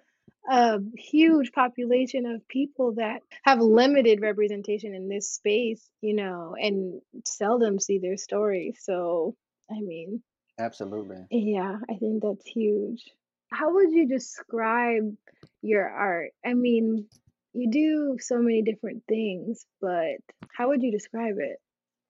a 0.49 0.79
huge 0.97 1.51
population 1.51 2.25
of 2.25 2.47
people 2.47 2.95
that 2.95 3.21
have 3.43 3.59
limited 3.59 4.21
representation 4.21 4.95
in 4.95 5.07
this 5.07 5.29
space, 5.29 5.87
you 6.01 6.15
know, 6.15 6.55
and 6.59 7.01
seldom 7.25 7.79
see 7.79 7.99
their 7.99 8.17
story. 8.17 8.73
So, 8.79 9.35
I 9.69 9.79
mean, 9.79 10.23
Absolutely. 10.57 11.25
yeah, 11.29 11.77
I 11.89 11.95
think 11.95 12.23
that's 12.23 12.45
huge. 12.45 13.03
How 13.51 13.73
would 13.73 13.91
you 13.91 14.07
describe 14.07 15.15
your 15.61 15.87
art? 15.87 16.31
I 16.45 16.53
mean, 16.53 17.07
you 17.53 17.69
do 17.71 18.17
so 18.19 18.37
many 18.39 18.61
different 18.61 19.03
things, 19.07 19.65
but 19.81 20.17
how 20.55 20.69
would 20.69 20.81
you 20.81 20.91
describe 20.91 21.35
it? 21.37 21.57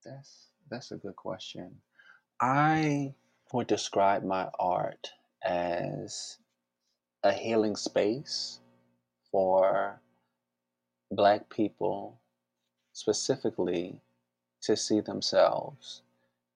That's 0.05 0.47
that's 0.69 0.91
a 0.91 0.97
good 0.97 1.15
question. 1.15 1.75
I 2.39 3.13
would 3.51 3.67
describe 3.67 4.23
my 4.23 4.47
art 4.59 5.11
as 5.43 6.37
a 7.23 7.33
healing 7.33 7.75
space 7.75 8.59
for 9.31 10.01
black 11.11 11.49
people 11.49 12.19
specifically 12.93 14.01
to 14.61 14.75
see 14.75 15.01
themselves, 15.01 16.01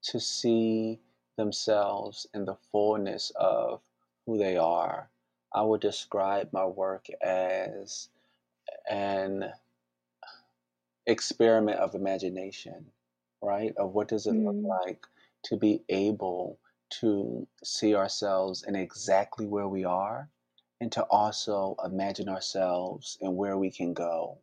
to 0.04 0.20
see 0.20 1.00
themselves 1.38 2.28
in 2.34 2.46
the 2.46 2.56
fullness 2.72 3.32
of 3.36 3.82
who 4.26 4.38
they 4.38 4.58
are. 4.58 5.10
I 5.54 5.64
would 5.64 5.82
describe 5.82 6.52
my 6.54 6.66
work 6.66 7.08
as 7.22 8.10
an 8.90 9.54
experiment 11.06 11.80
of 11.80 11.96
imagination, 11.96 12.92
right? 13.42 13.74
Of 13.78 13.94
what 13.94 14.08
does 14.08 14.28
it 14.28 14.38
look 14.46 14.58
Mm, 14.58 14.70
like 14.70 15.06
to 15.46 15.58
be 15.58 15.84
able 15.90 16.60
to 17.02 17.48
see 17.64 17.96
ourselves 17.96 18.64
in 18.64 18.76
exactly 18.76 19.48
where 19.48 19.68
we 19.68 19.84
are 19.86 20.30
and 20.84 20.92
to 20.92 21.04
also 21.06 21.78
imagine 21.86 22.30
ourselves 22.30 23.18
and 23.22 23.38
where 23.38 23.58
we 23.58 23.72
can 23.72 23.94
go. 23.96 24.42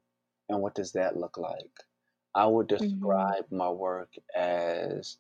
And 0.48 0.62
what 0.62 0.74
does 0.74 0.92
that 0.94 1.16
look 1.16 1.36
like? 1.38 1.84
I 2.34 2.46
would 2.46 2.68
mhm, 2.78 3.34
describe 3.36 3.52
my 3.52 3.70
work 3.70 4.14
as 4.34 5.18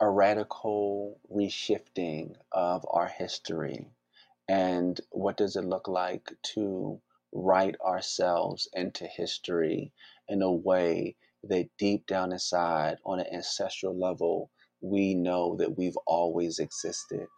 a 0.00 0.10
radical 0.10 1.20
reshifting 1.30 2.36
of 2.52 2.86
our 2.90 3.08
history. 3.08 3.90
And 4.48 5.00
what 5.10 5.36
does 5.36 5.56
it 5.56 5.64
look 5.66 5.88
like 5.88 6.32
to 6.54 7.02
write 7.32 7.80
ourselves 7.82 8.68
into 8.74 9.06
history 9.06 9.92
in 10.28 10.42
a 10.42 10.52
way 10.52 11.16
that 11.42 11.76
deep 11.78 12.06
down 12.06 12.32
inside, 12.32 12.98
on 13.04 13.20
an 13.20 13.28
ancestral 13.32 13.98
level, 13.98 14.50
we 14.80 15.14
know 15.14 15.56
that 15.56 15.76
we've 15.78 15.98
always 16.06 16.58
existed? 16.60 17.28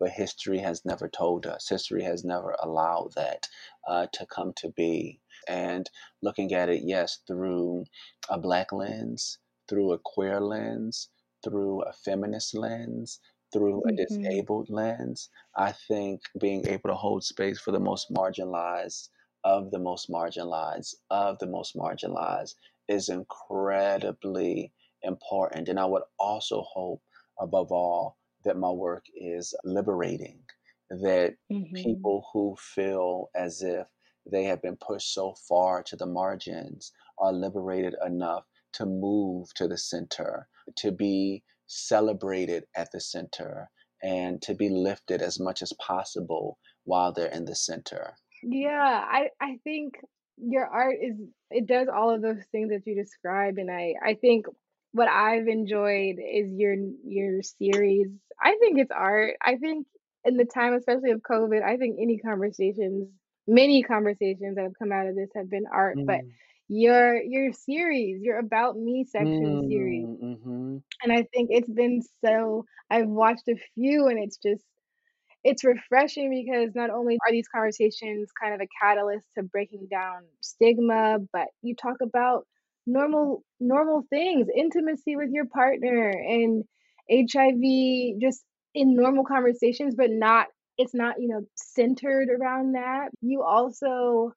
But 0.00 0.10
history 0.10 0.58
has 0.60 0.84
never 0.84 1.08
told 1.08 1.46
us, 1.46 1.68
history 1.68 2.04
has 2.04 2.24
never 2.24 2.56
allowed 2.60 3.14
that 3.16 3.48
uh, 3.88 4.08
to 4.14 4.26
come 4.26 4.54
to 4.58 4.70
be. 4.70 5.20
And 5.48 5.90
looking 6.22 6.52
at 6.54 6.70
it, 6.70 6.82
yes, 6.84 7.20
through 7.28 7.86
a 8.30 8.38
black 8.38 8.72
lens, 8.72 9.38
through 9.68 9.92
a 9.92 10.00
queer 10.00 10.40
lens, 10.40 11.10
through 11.44 11.82
a 11.84 11.92
feminist 11.94 12.56
lens, 12.56 13.20
through 13.52 13.82
a 13.88 13.92
mhm, 13.94 13.94
disabled 13.94 14.70
lens, 14.70 15.30
I 15.56 15.72
think 15.72 16.22
being 16.40 16.66
able 16.68 16.90
to 16.90 16.96
hold 16.96 17.24
space 17.24 17.60
for 17.60 17.72
the 17.72 17.80
most 17.80 18.10
marginalized 18.12 19.10
of 19.44 19.70
the 19.72 19.80
most 19.80 20.10
marginalized 20.10 20.96
of 21.10 21.38
the 21.40 21.46
most 21.48 21.76
marginalized 21.76 22.56
is 22.88 23.10
incredibly 23.10 24.74
important. 25.02 25.70
And 25.70 25.80
I 25.80 25.86
would 25.86 26.04
also 26.20 26.62
hope, 26.62 27.02
above 27.40 27.72
all, 27.72 28.17
that 28.44 28.56
my 28.56 28.70
work 28.70 29.04
is 29.14 29.54
liberating, 29.64 30.44
that 30.90 31.36
Mm-hmm. 31.50 32.04
people 32.04 32.28
who 32.32 32.56
feel 32.56 33.30
as 33.34 33.62
if 33.62 33.86
they 34.30 34.44
have 34.44 34.60
been 34.62 34.76
pushed 34.76 35.12
so 35.12 35.34
far 35.34 35.82
to 35.82 35.96
the 35.96 36.06
margins 36.06 36.92
are 37.18 37.32
liberated 37.32 37.94
enough 38.04 38.44
to 38.72 38.84
move 38.86 39.52
to 39.54 39.66
the 39.66 39.78
center, 39.78 40.48
to 40.76 40.92
be 40.92 41.42
celebrated 41.66 42.66
at 42.76 42.90
the 42.92 43.00
center, 43.00 43.70
and 44.02 44.42
to 44.42 44.54
be 44.54 44.68
lifted 44.68 45.22
as 45.22 45.40
much 45.40 45.62
as 45.62 45.72
possible 45.74 46.58
while 46.84 47.12
they're 47.12 47.30
in 47.32 47.44
the 47.46 47.54
center. 47.54 48.18
Yeah, 48.42 49.04
I 49.06 49.30
I 49.40 49.58
think 49.64 49.94
your 50.36 50.66
art 50.66 50.96
is 51.02 51.16
it 51.50 51.66
does 51.66 51.88
all 51.88 52.10
of 52.14 52.22
those 52.22 52.44
things 52.52 52.70
that 52.70 52.86
you 52.86 52.94
describe 52.94 53.58
and 53.58 53.70
I 53.70 53.94
I 54.02 54.14
think 54.14 54.46
what 54.92 55.08
I've 55.08 55.46
enjoyed 55.48 56.16
is 56.18 56.52
your 56.52 56.74
your 57.04 57.42
series. 57.42 58.08
I 58.42 58.56
think 58.60 58.78
it's 58.78 58.90
art. 58.90 59.36
I 59.42 59.56
think 59.56 59.86
in 60.24 60.36
the 60.36 60.44
time, 60.44 60.74
especially 60.74 61.10
of 61.12 61.20
COVID, 61.20 61.62
I 61.62 61.76
think 61.76 61.98
any 62.00 62.18
conversations, 62.18 63.08
many 63.46 63.82
conversations 63.82 64.56
that 64.56 64.62
have 64.62 64.78
come 64.78 64.92
out 64.92 65.06
of 65.06 65.16
this 65.16 65.30
have 65.36 65.50
been 65.50 65.64
art. 65.72 65.98
But 66.06 66.20
Mm, 66.20 66.34
your 66.68 67.20
your 67.22 67.52
series, 67.52 68.22
your 68.22 68.38
About 68.38 68.76
Me 68.76 69.04
section 69.04 69.58
series, 69.68 70.08
mm, 70.08 70.20
mhm, 70.20 70.82
and 71.02 71.12
I 71.12 71.24
think 71.34 71.50
it's 71.52 71.70
been 71.70 72.02
so. 72.24 72.64
I've 72.90 73.08
watched 73.08 73.48
a 73.48 73.56
few, 73.74 74.06
and 74.08 74.18
it's 74.22 74.38
just 74.38 74.64
it's 75.44 75.64
refreshing 75.64 76.30
because 76.30 76.74
not 76.74 76.90
only 76.90 77.16
are 77.26 77.32
these 77.32 77.48
conversations 77.48 78.30
kind 78.40 78.54
of 78.54 78.60
a 78.60 78.68
catalyst 78.82 79.26
to 79.36 79.42
breaking 79.44 79.88
down 79.90 80.22
stigma, 80.40 81.18
but 81.32 81.48
you 81.62 81.74
talk 81.74 81.96
about 82.02 82.46
normal 82.88 83.42
normal 83.60 84.04
things, 84.10 84.46
intimacy 84.54 85.16
with 85.16 85.30
your 85.30 85.46
partner 85.46 86.10
and 86.10 86.64
HIV 87.10 88.20
just 88.20 88.42
in 88.74 88.96
normal 88.96 89.24
conversations, 89.24 89.94
but 89.94 90.10
not 90.10 90.46
it's 90.78 90.94
not, 90.94 91.16
you 91.18 91.28
know, 91.28 91.40
centered 91.56 92.28
around 92.30 92.74
that. 92.74 93.08
You 93.20 93.42
also 93.42 94.32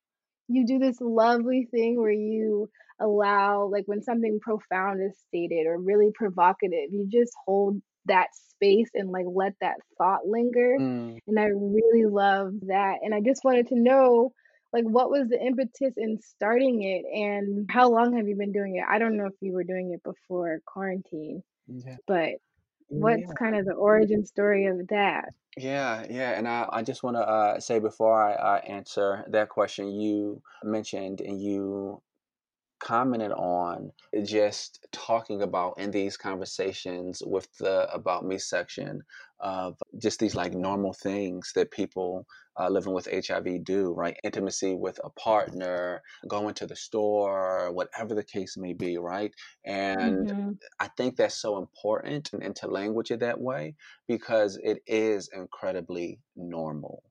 you 0.47 0.65
do 0.65 0.79
this 0.79 0.97
lovely 0.99 1.67
thing 1.71 1.97
where 1.97 2.11
you 2.11 2.69
allow 2.99 3.69
like 3.71 3.85
when 3.85 4.03
something 4.03 4.39
profound 4.41 5.01
is 5.01 5.17
stated 5.27 5.65
or 5.65 5.77
really 5.79 6.11
provocative, 6.13 6.91
you 6.91 7.07
just 7.11 7.33
hold 7.45 7.81
that 8.05 8.27
space 8.33 8.89
and 8.93 9.11
like 9.11 9.25
let 9.33 9.53
that 9.61 9.75
thought 9.97 10.25
linger. 10.25 10.77
mm. 10.79 11.17
And 11.27 11.39
I 11.39 11.45
really 11.45 12.05
love 12.05 12.53
that. 12.67 12.95
And 13.01 13.13
I 13.13 13.21
just 13.21 13.43
wanted 13.43 13.67
to 13.67 13.75
know 13.75 14.33
like 14.73 14.85
what 14.85 15.09
was 15.09 15.29
the 15.29 15.41
impetus 15.41 15.93
in 15.97 16.19
starting 16.21 16.83
it 16.83 17.05
and 17.05 17.67
how 17.69 17.89
long 17.89 18.15
have 18.17 18.27
you 18.27 18.35
been 18.35 18.51
doing 18.53 18.77
it? 18.77 18.85
I 18.87 18.99
don't 18.99 19.17
know 19.17 19.25
if 19.27 19.33
you 19.41 19.53
were 19.53 19.63
doing 19.63 19.91
it 19.93 20.03
before 20.03 20.59
quarantine, 20.65 21.43
Yeah, 21.67 21.97
but 22.07 22.35
what's 22.89 23.31
yeah, 23.31 23.33
kind 23.33 23.55
of 23.57 23.65
the 23.65 23.73
origin 23.73 24.25
story 24.25 24.67
of 24.67 24.87
that? 24.89 25.29
yeah, 25.57 26.05
yeah. 26.09 26.31
And 26.31 26.47
I, 26.47 26.67
I 26.71 26.81
just 26.83 27.03
want 27.03 27.17
to 27.17 27.21
uh, 27.21 27.59
say 27.59 27.79
before 27.79 28.21
I 28.21 28.33
uh, 28.33 28.61
answer 28.61 29.25
that 29.29 29.49
question, 29.49 29.91
you 29.91 30.41
mentioned 30.63 31.21
and 31.21 31.41
you 31.41 32.01
commented 32.81 33.31
on 33.31 33.91
just 34.23 34.85
talking 34.91 35.41
about 35.41 35.77
in 35.77 35.91
these 35.91 36.17
conversations 36.17 37.21
with 37.25 37.47
the 37.57 37.91
about 37.93 38.25
me 38.25 38.37
section 38.37 39.01
of 39.39 39.77
just 40.01 40.19
these 40.19 40.35
like 40.35 40.53
normal 40.53 40.93
things 40.93 41.51
that 41.55 41.71
people 41.71 42.25
uh, 42.59 42.69
living 42.69 42.93
with 42.93 43.07
HIV 43.07 43.59
do, 43.59 43.93
right? 43.93 44.17
Intimacy 44.23 44.75
with 44.75 44.99
a 45.03 45.09
partner, 45.11 46.01
going 46.27 46.53
to 46.55 46.67
the 46.67 46.75
store, 46.75 47.71
whatever 47.71 48.13
the 48.15 48.23
case 48.23 48.57
may 48.57 48.73
be, 48.73 48.97
right? 48.97 49.33
And 49.65 50.31
Mhm. 50.31 50.59
I 50.79 50.87
think 50.89 51.15
that's 51.15 51.35
so 51.41 51.57
important 51.57 52.33
and, 52.33 52.43
and 52.43 52.55
to 52.57 52.67
language 52.67 53.11
it 53.11 53.19
that 53.21 53.39
way 53.39 53.75
because 54.07 54.57
it 54.63 54.79
is 54.87 55.29
incredibly 55.33 56.19
normal. 56.35 57.03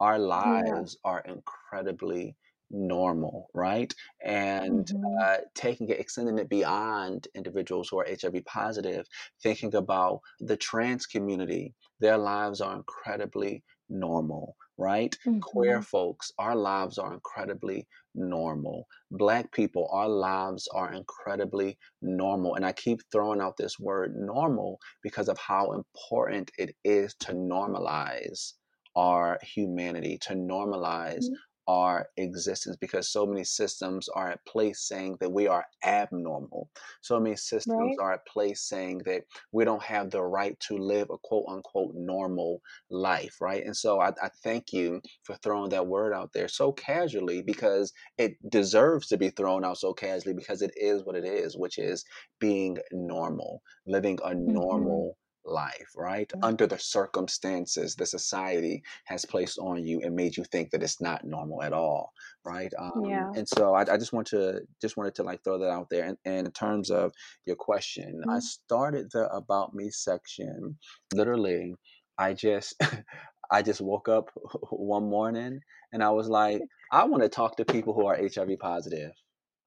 Our 0.00 0.18
Yeah. 0.44 0.82
lives 0.82 0.96
are 1.04 1.20
incredibly 1.20 2.36
normal, 2.70 3.50
right? 3.54 3.94
And 4.24 4.90
Mhm. 4.90 5.26
uh, 5.26 5.38
taking 5.54 5.88
it, 5.88 6.00
extending 6.00 6.38
it 6.38 6.48
beyond 6.48 7.28
individuals 7.34 7.88
who 7.88 7.98
are 8.00 8.06
HIV 8.08 8.42
positive, 8.42 9.06
thinking 9.42 9.74
about 9.74 10.20
the 10.40 10.56
trans 10.56 11.06
community, 11.06 11.74
their 12.00 12.18
lives 12.18 12.60
are 12.60 12.76
incredibly 12.76 13.64
normal, 13.88 14.56
right? 14.76 15.16
Queer 15.40 15.80
Mhm. 15.80 15.82
folks, 15.82 16.30
our 16.38 16.54
lives 16.56 16.98
are 16.98 17.12
incredibly 17.14 17.88
normal. 18.14 18.86
Black 19.10 19.52
people, 19.52 19.88
our 19.92 20.08
lives 20.08 20.68
are 20.74 20.92
incredibly 20.92 21.78
normal. 22.02 22.54
And 22.54 22.66
I 22.66 22.72
keep 22.72 23.00
throwing 23.10 23.40
out 23.40 23.56
this 23.56 23.78
word 23.78 24.14
normal 24.16 24.78
because 25.02 25.28
of 25.28 25.38
how 25.38 25.72
important 25.72 26.50
it 26.58 26.76
is 26.84 27.14
to 27.20 27.32
normalize 27.32 28.52
our 28.96 29.38
humanity, 29.42 30.18
to 30.18 30.34
normalize 30.34 31.26
Mhm. 31.26 31.38
Our 31.68 32.08
existence 32.16 32.76
because 32.76 33.10
so 33.10 33.26
many 33.26 33.44
systems 33.44 34.08
are 34.08 34.30
at 34.30 34.44
place 34.46 34.80
saying 34.80 35.18
that 35.20 35.32
we 35.32 35.46
are 35.46 35.66
abnormal. 35.84 36.70
So 37.02 37.20
many 37.20 37.36
systems 37.36 37.66
Right? 37.66 38.00
are 38.00 38.14
at 38.14 38.26
place 38.26 38.62
saying 38.62 39.02
that 39.04 39.24
we 39.52 39.64
don't 39.64 39.82
have 39.82 40.10
the 40.10 40.22
right 40.22 40.58
to 40.60 40.78
live 40.78 41.10
a 41.10 41.18
quote 41.18 41.44
unquote 41.48 41.94
normal 41.94 42.62
life, 42.90 43.40
right? 43.40 43.64
And 43.64 43.76
so 43.76 44.00
I, 44.00 44.08
I 44.22 44.30
thank 44.42 44.72
you 44.72 45.02
for 45.24 45.36
throwing 45.36 45.70
that 45.70 45.86
word 45.86 46.14
out 46.14 46.32
there 46.32 46.48
so 46.48 46.72
casually 46.72 47.42
because 47.42 47.92
it 48.16 48.32
deserves 48.50 49.06
to 49.08 49.18
be 49.18 49.30
thrown 49.30 49.64
out 49.64 49.78
so 49.78 49.92
casually 49.92 50.34
because 50.34 50.62
it 50.62 50.72
is 50.76 51.04
what 51.04 51.16
it 51.16 51.24
is, 51.24 51.56
which 51.56 51.78
is 51.78 52.04
being 52.38 52.78
normal, 52.92 53.62
living 53.86 54.18
a 54.24 54.34
Mhm. 54.46 55.08
normal 55.14 55.18
life, 55.48 55.92
right? 55.96 56.32
Under 56.42 56.66
the 56.66 56.78
circumstances 56.78 57.96
the 57.96 58.06
society 58.06 58.82
has 59.06 59.24
placed 59.24 59.58
on 59.58 59.84
you 59.86 60.00
and 60.02 60.14
made 60.14 60.36
you 60.36 60.44
think 60.44 60.70
that 60.70 60.82
it's 60.82 61.00
not 61.00 61.24
normal 61.24 61.62
at 61.62 61.72
all, 61.72 62.12
right? 62.44 62.72
Um, 62.78 62.92
Yeah. 62.94 63.34
and 63.34 63.48
so 63.48 63.74
I, 63.74 63.82
I 63.82 63.96
just 63.98 64.12
want 64.12 64.26
to 64.28 64.62
just 64.80 64.96
wanted 64.96 65.14
to 65.16 65.22
like 65.22 65.42
throw 65.44 65.58
that 65.58 65.70
out 65.70 65.88
there. 65.90 66.04
And, 66.04 66.18
and 66.24 66.46
in 66.46 66.52
terms 66.52 66.90
of 66.90 67.12
your 67.46 67.56
question, 67.56 68.22
I 68.28 68.38
Mhm. 68.38 68.40
started 68.40 69.10
the 69.12 69.28
about 69.32 69.74
me 69.74 69.90
section. 69.90 70.78
Literally, 71.12 71.74
I 72.18 72.34
just 72.34 72.74
I 73.50 73.62
just 73.62 73.80
woke 73.80 74.08
up 74.08 74.30
one 74.70 75.08
morning 75.08 75.60
and 75.92 76.02
I 76.02 76.10
was 76.10 76.28
like, 76.28 76.64
I 76.90 77.04
want 77.04 77.22
to 77.22 77.28
talk 77.28 77.56
to 77.56 77.64
people 77.64 77.94
who 77.94 78.06
are 78.06 78.16
HIV 78.16 78.56
positive. 78.56 79.12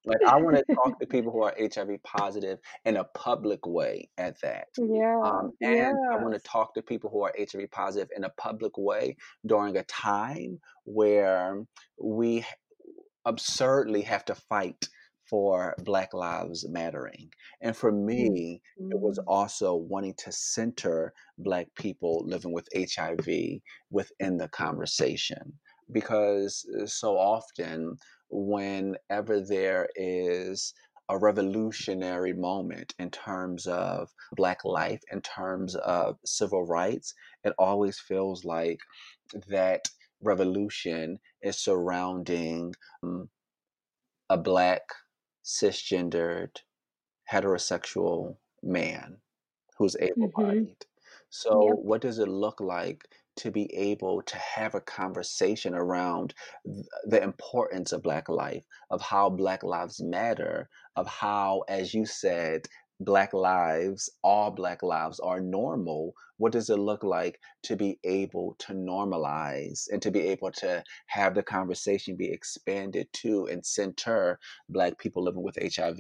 Like 0.06 0.20
I 0.26 0.38
want 0.38 0.58
to 0.58 0.66
talk 0.76 1.00
to 1.00 1.08
people 1.08 1.32
who 1.32 1.44
are 1.44 1.56
HIV 1.60 2.02
positive 2.04 2.60
in 2.86 2.98
a 2.98 3.04
public 3.04 3.66
way 3.66 4.10
at 4.18 4.40
that. 4.42 4.68
Yeah, 4.78 5.22
Um, 5.24 5.52
and 5.62 6.00
I 6.12 6.18
want 6.18 6.34
to 6.34 6.40
talk 6.42 6.74
to 6.74 6.82
people 6.82 7.10
who 7.12 7.22
are 7.24 7.34
HIV 7.38 7.70
positive 7.72 8.10
in 8.16 8.24
a 8.24 8.30
public 8.32 8.78
way 8.78 9.16
during 9.46 9.78
a 9.78 9.84
time 9.84 10.60
where 10.86 11.64
we 12.02 12.46
absurdly 13.26 14.02
have 14.02 14.26
to 14.26 14.36
fight 14.36 14.88
for 15.30 15.76
Black 15.84 16.14
Lives 16.14 16.68
Mattering. 16.68 17.32
And 17.62 17.76
for 17.76 17.92
me, 17.92 18.62
it 18.90 19.00
was 19.00 19.20
mhm, 19.20 19.24
also 19.28 19.76
wanting 19.76 20.16
to 20.20 20.32
center 20.32 21.14
Black 21.38 21.68
people 21.76 22.24
living 22.26 22.52
with 22.54 22.68
HIV 22.76 23.28
within 23.90 24.38
the 24.38 24.50
conversation. 24.50 25.60
Because 25.92 26.66
uh, 26.82 26.86
so 26.86 27.18
often, 27.18 27.98
whenever 28.32 29.40
there 29.42 29.90
is 29.96 30.74
a 31.10 31.18
revolutionary 31.18 32.34
moment 32.34 32.96
in 33.00 33.12
terms 33.12 33.68
of 33.68 34.10
Black 34.36 34.64
life, 34.66 35.02
in 35.12 35.22
terms 35.22 35.76
of 35.76 36.20
civil 36.26 36.66
rights, 36.66 37.14
it 37.44 37.54
always 37.60 38.00
feels 38.00 38.46
like 38.46 38.80
that 39.48 39.90
revolution 40.22 41.20
is 41.42 41.58
surrounding 41.58 42.74
um, 43.04 43.30
a 44.30 44.38
black 44.38 44.82
cisgendered 45.44 46.58
heterosexual 47.32 48.38
man 48.64 49.22
who's 49.78 49.96
mhm, 50.16 50.32
able-bodied. 50.36 50.86
So, 51.30 51.66
yep, 51.66 51.78
what 51.84 52.02
does 52.02 52.20
it 52.20 52.28
look 52.30 52.60
like 52.62 53.08
to 53.42 53.52
be 53.52 53.74
able 53.74 54.22
to 54.22 54.38
have 54.38 54.76
a 54.76 54.82
conversation 54.82 55.74
around 55.74 56.36
th- 56.64 56.86
the 57.06 57.24
importance 57.24 57.92
of 57.92 58.04
Black 58.04 58.30
life, 58.30 58.64
of 58.92 59.02
how 59.02 59.32
Black 59.32 59.64
lives 59.64 60.00
matter, 60.00 60.70
of 60.96 61.08
how, 61.08 61.64
as 61.68 61.92
you 61.92 62.06
said, 62.06 62.68
Black 63.00 63.34
lives, 63.34 64.12
all 64.24 64.52
Black 64.52 64.84
lives 64.84 65.20
are 65.20 65.40
normal? 65.40 66.14
What 66.38 66.52
does 66.52 66.70
it 66.70 66.78
look 66.78 67.04
like 67.04 67.40
to 67.64 67.76
be 67.76 67.98
able 68.04 68.56
to 68.60 68.74
normalize 68.74 69.88
and 69.92 70.00
to 70.04 70.12
be 70.12 70.22
able 70.28 70.52
to 70.52 70.84
have 71.08 71.34
the 71.34 71.42
conversation 71.42 72.16
be 72.16 72.32
expanded 72.32 73.08
to 73.14 73.48
and 73.48 73.66
center 73.66 74.40
Black 74.70 75.00
people 75.00 75.24
living 75.24 75.42
with 75.42 75.58
HIV? 75.76 76.00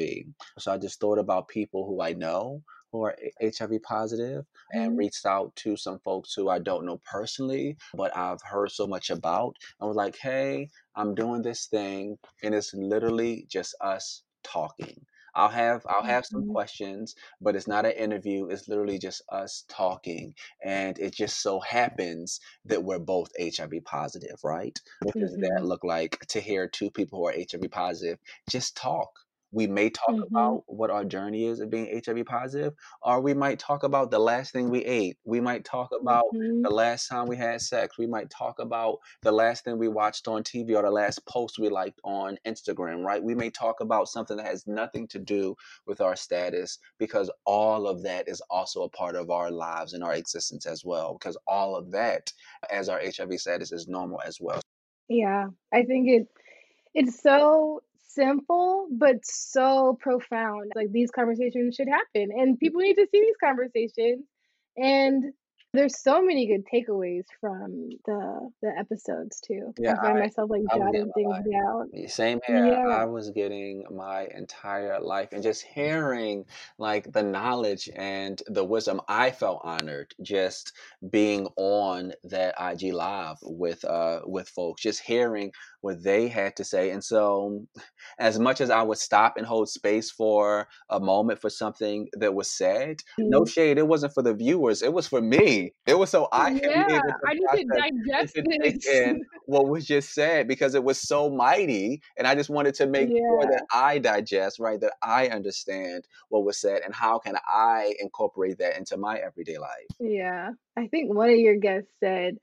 So 0.59 0.71
I 0.71 0.77
just 0.77 0.99
thought 0.99 1.17
about 1.17 1.47
people 1.47 1.87
who 1.87 2.03
I 2.03 2.13
know 2.13 2.61
who 2.91 3.03
are 3.03 3.15
HIV 3.39 3.79
positive 3.79 4.45
and 4.71 4.97
mhm, 4.97 4.97
reached 4.97 5.25
out 5.25 5.55
to 5.57 5.77
some 5.77 5.99
folks 5.99 6.33
who 6.33 6.49
I 6.49 6.59
don't 6.59 6.85
know 6.85 6.99
personally, 7.09 7.77
but 7.95 8.15
I've 8.15 8.41
heard 8.43 8.71
so 8.71 8.87
much 8.87 9.09
about. 9.09 9.55
I 9.79 9.85
was 9.85 9.95
like, 9.95 10.17
hey, 10.17 10.69
I'm 10.95 11.15
doing 11.15 11.41
this 11.41 11.67
thing, 11.67 12.17
and 12.43 12.53
it's 12.55 12.73
literally 12.73 13.45
just 13.49 13.75
us 13.81 14.23
talking. 14.43 15.05
I'll 15.35 15.49
have 15.49 15.85
I'll 15.87 16.03
have 16.03 16.25
some 16.25 16.43
Mhm. 16.43 16.49
questions, 16.49 17.15
but 17.39 17.55
it's 17.55 17.67
not 17.67 17.85
an 17.85 17.93
interview. 17.93 18.47
It's 18.47 18.67
literally 18.67 18.97
just 18.99 19.21
us 19.29 19.63
talking, 19.69 20.33
and 20.63 20.97
it 20.99 21.13
just 21.13 21.41
so 21.41 21.59
happens 21.61 22.39
that 22.65 22.83
we're 22.83 22.99
both 22.99 23.29
HIV 23.39 23.81
positive, 23.81 24.37
right? 24.43 24.77
What 24.99 25.15
does 25.19 25.37
that 25.41 25.61
Mhm. 25.61 25.65
look 25.65 25.83
like 25.83 26.19
to 26.29 26.41
hear 26.41 26.67
two 26.67 26.91
people 26.91 27.19
who 27.19 27.27
are 27.27 27.33
HIV 27.33 27.69
positive 27.69 28.19
just 28.49 28.75
talk? 28.75 29.09
We 29.53 29.67
may 29.67 29.89
talk 29.89 30.15
Mhm. 30.15 30.27
about 30.27 30.63
what 30.67 30.89
our 30.89 31.03
journey 31.03 31.45
is 31.45 31.59
of 31.59 31.69
being 31.69 31.87
HIV 31.87 32.23
positive, 32.25 32.73
or 33.01 33.19
we 33.19 33.33
might 33.33 33.59
talk 33.59 33.83
about 33.83 34.09
the 34.09 34.19
last 34.19 34.53
thing 34.53 34.69
we 34.69 34.85
ate. 34.85 35.17
We 35.25 35.41
might 35.41 35.65
talk 35.65 35.91
about 35.91 36.25
Mhm. 36.33 36.63
the 36.63 36.69
last 36.69 37.07
time 37.09 37.27
we 37.27 37.35
had 37.35 37.61
sex. 37.61 37.97
We 37.97 38.07
might 38.07 38.29
talk 38.29 38.59
about 38.59 38.99
the 39.23 39.31
last 39.33 39.65
thing 39.65 39.77
we 39.77 39.89
watched 39.89 40.27
on 40.27 40.43
TV 40.43 40.75
or 40.75 40.83
the 40.83 40.91
last 40.91 41.25
post 41.25 41.59
we 41.59 41.67
liked 41.69 41.99
on 42.05 42.37
Instagram, 42.45 43.03
right? 43.05 43.21
We 43.21 43.35
may 43.35 43.49
talk 43.49 43.81
about 43.81 44.07
something 44.07 44.37
that 44.37 44.45
has 44.45 44.67
nothing 44.67 45.07
to 45.09 45.19
do 45.19 45.55
with 45.85 45.99
our 45.99 46.15
status 46.15 46.79
because 46.97 47.29
all 47.45 47.87
of 47.87 48.03
that 48.03 48.29
is 48.29 48.41
also 48.49 48.83
a 48.83 48.89
part 48.89 49.15
of 49.15 49.29
our 49.29 49.51
lives 49.51 49.93
and 49.93 50.03
our 50.03 50.13
existence 50.13 50.65
as 50.65 50.85
well. 50.85 51.13
Because 51.13 51.37
all 51.47 51.75
of 51.75 51.91
that, 51.91 52.31
as 52.69 52.87
our 52.87 52.99
HIV 52.99 53.37
status, 53.37 53.71
is 53.73 53.87
normal 53.87 54.21
as 54.25 54.39
well. 54.39 54.61
Yeah, 55.09 55.49
I 55.73 55.83
think 55.83 56.07
it 56.07 56.27
it's 56.93 57.21
so 57.21 57.81
simple, 58.13 58.87
but 58.91 59.17
so 59.23 59.97
profound. 59.99 60.71
Like 60.75 60.91
these 60.91 61.11
conversations 61.11 61.75
should 61.75 61.87
happen, 61.87 62.29
and 62.31 62.59
people 62.59 62.81
need 62.81 62.95
to 62.95 63.07
see 63.11 63.21
these 63.21 63.37
conversations. 63.41 64.25
And 64.77 65.33
there's 65.73 66.01
so 66.01 66.21
many 66.21 66.47
good 66.47 66.65
takeaways 66.65 67.23
from 67.39 67.89
the 68.05 68.49
the 68.61 68.71
episodes 68.77 69.39
too. 69.39 69.73
Yeah, 69.77 69.93
I 69.93 70.01
find 70.01 70.17
I 70.17 70.21
myself 70.21 70.49
like 70.49 70.63
I 70.69 70.77
jotting 70.77 71.11
things 71.15 71.29
life. 71.29 71.45
down. 71.49 72.07
Same 72.07 72.39
here. 72.45 72.65
Yeah. 72.65 72.87
I 72.87 73.05
was 73.05 73.29
getting 73.31 73.85
my 73.89 74.27
entire 74.35 74.99
life 74.99 75.29
and 75.31 75.41
just 75.41 75.61
hearing 75.61 76.43
like 76.77 77.11
the 77.13 77.23
knowledge 77.23 77.89
and 77.95 78.41
the 78.47 78.65
wisdom. 78.65 78.99
I 79.07 79.31
felt 79.31 79.61
honored 79.63 80.13
just 80.21 80.73
being 81.09 81.47
on 81.55 82.13
that 82.25 82.55
IG 82.59 82.93
live 82.93 83.37
with 83.41 83.85
uh 83.85 84.21
with 84.25 84.49
folks, 84.49 84.81
just 84.81 85.01
hearing 85.01 85.53
what 85.81 86.03
they 86.03 86.27
had 86.27 86.55
to 86.57 86.63
say. 86.63 86.91
And 86.91 87.03
so 87.03 87.67
as 88.19 88.39
much 88.39 88.61
as 88.61 88.69
I 88.69 88.81
would 88.83 88.97
stop 88.97 89.37
and 89.37 89.45
hold 89.45 89.69
space 89.69 90.11
for 90.11 90.67
a 90.89 90.99
moment 90.99 91.39
for 91.41 91.49
something 91.49 92.07
that 92.13 92.33
was 92.33 92.49
said, 92.49 93.01
no 93.27 93.41
Mm. 93.41 93.49
shade, 93.49 93.77
it 93.77 93.87
wasn't 93.87 94.13
for 94.13 94.23
the 94.23 94.33
viewers, 94.33 94.81
it 94.81 94.93
was 94.93 95.07
for 95.07 95.21
me. 95.21 95.73
It 95.87 95.95
was 95.97 96.09
so 96.09 96.27
I 96.31 96.51
Yeah, 96.51 97.01
I 97.27 97.33
need 97.33 97.49
to 97.51 97.65
digest 97.75 98.37
this. 98.45 99.19
what 99.45 99.67
was 99.67 99.85
just 99.85 100.13
said 100.13 100.47
because 100.47 100.75
it 100.75 100.83
was 100.83 100.99
so 100.99 101.29
mighty. 101.29 102.01
And 102.17 102.27
I 102.27 102.35
just 102.35 102.49
wanted 102.49 102.75
to 102.75 102.87
make 102.87 103.09
sure 103.27 103.45
that 103.47 103.63
I 103.71 103.97
digest, 103.99 104.59
right? 104.59 104.79
That 104.79 104.93
I 105.01 105.27
understand 105.29 106.07
what 106.29 106.43
was 106.45 106.59
said 106.59 106.81
and 106.85 106.93
how 106.95 107.19
can 107.19 107.35
I 107.47 107.95
incorporate 107.99 108.57
that 108.59 108.77
into 108.77 108.97
my 108.97 109.17
everyday 109.17 109.57
life. 109.57 109.87
yeah. 109.99 110.51
I 110.77 110.87
think 110.87 111.13
one 111.13 111.29
of 111.29 111.37
your 111.37 111.57
guests 111.57 111.89
said, 111.99 112.37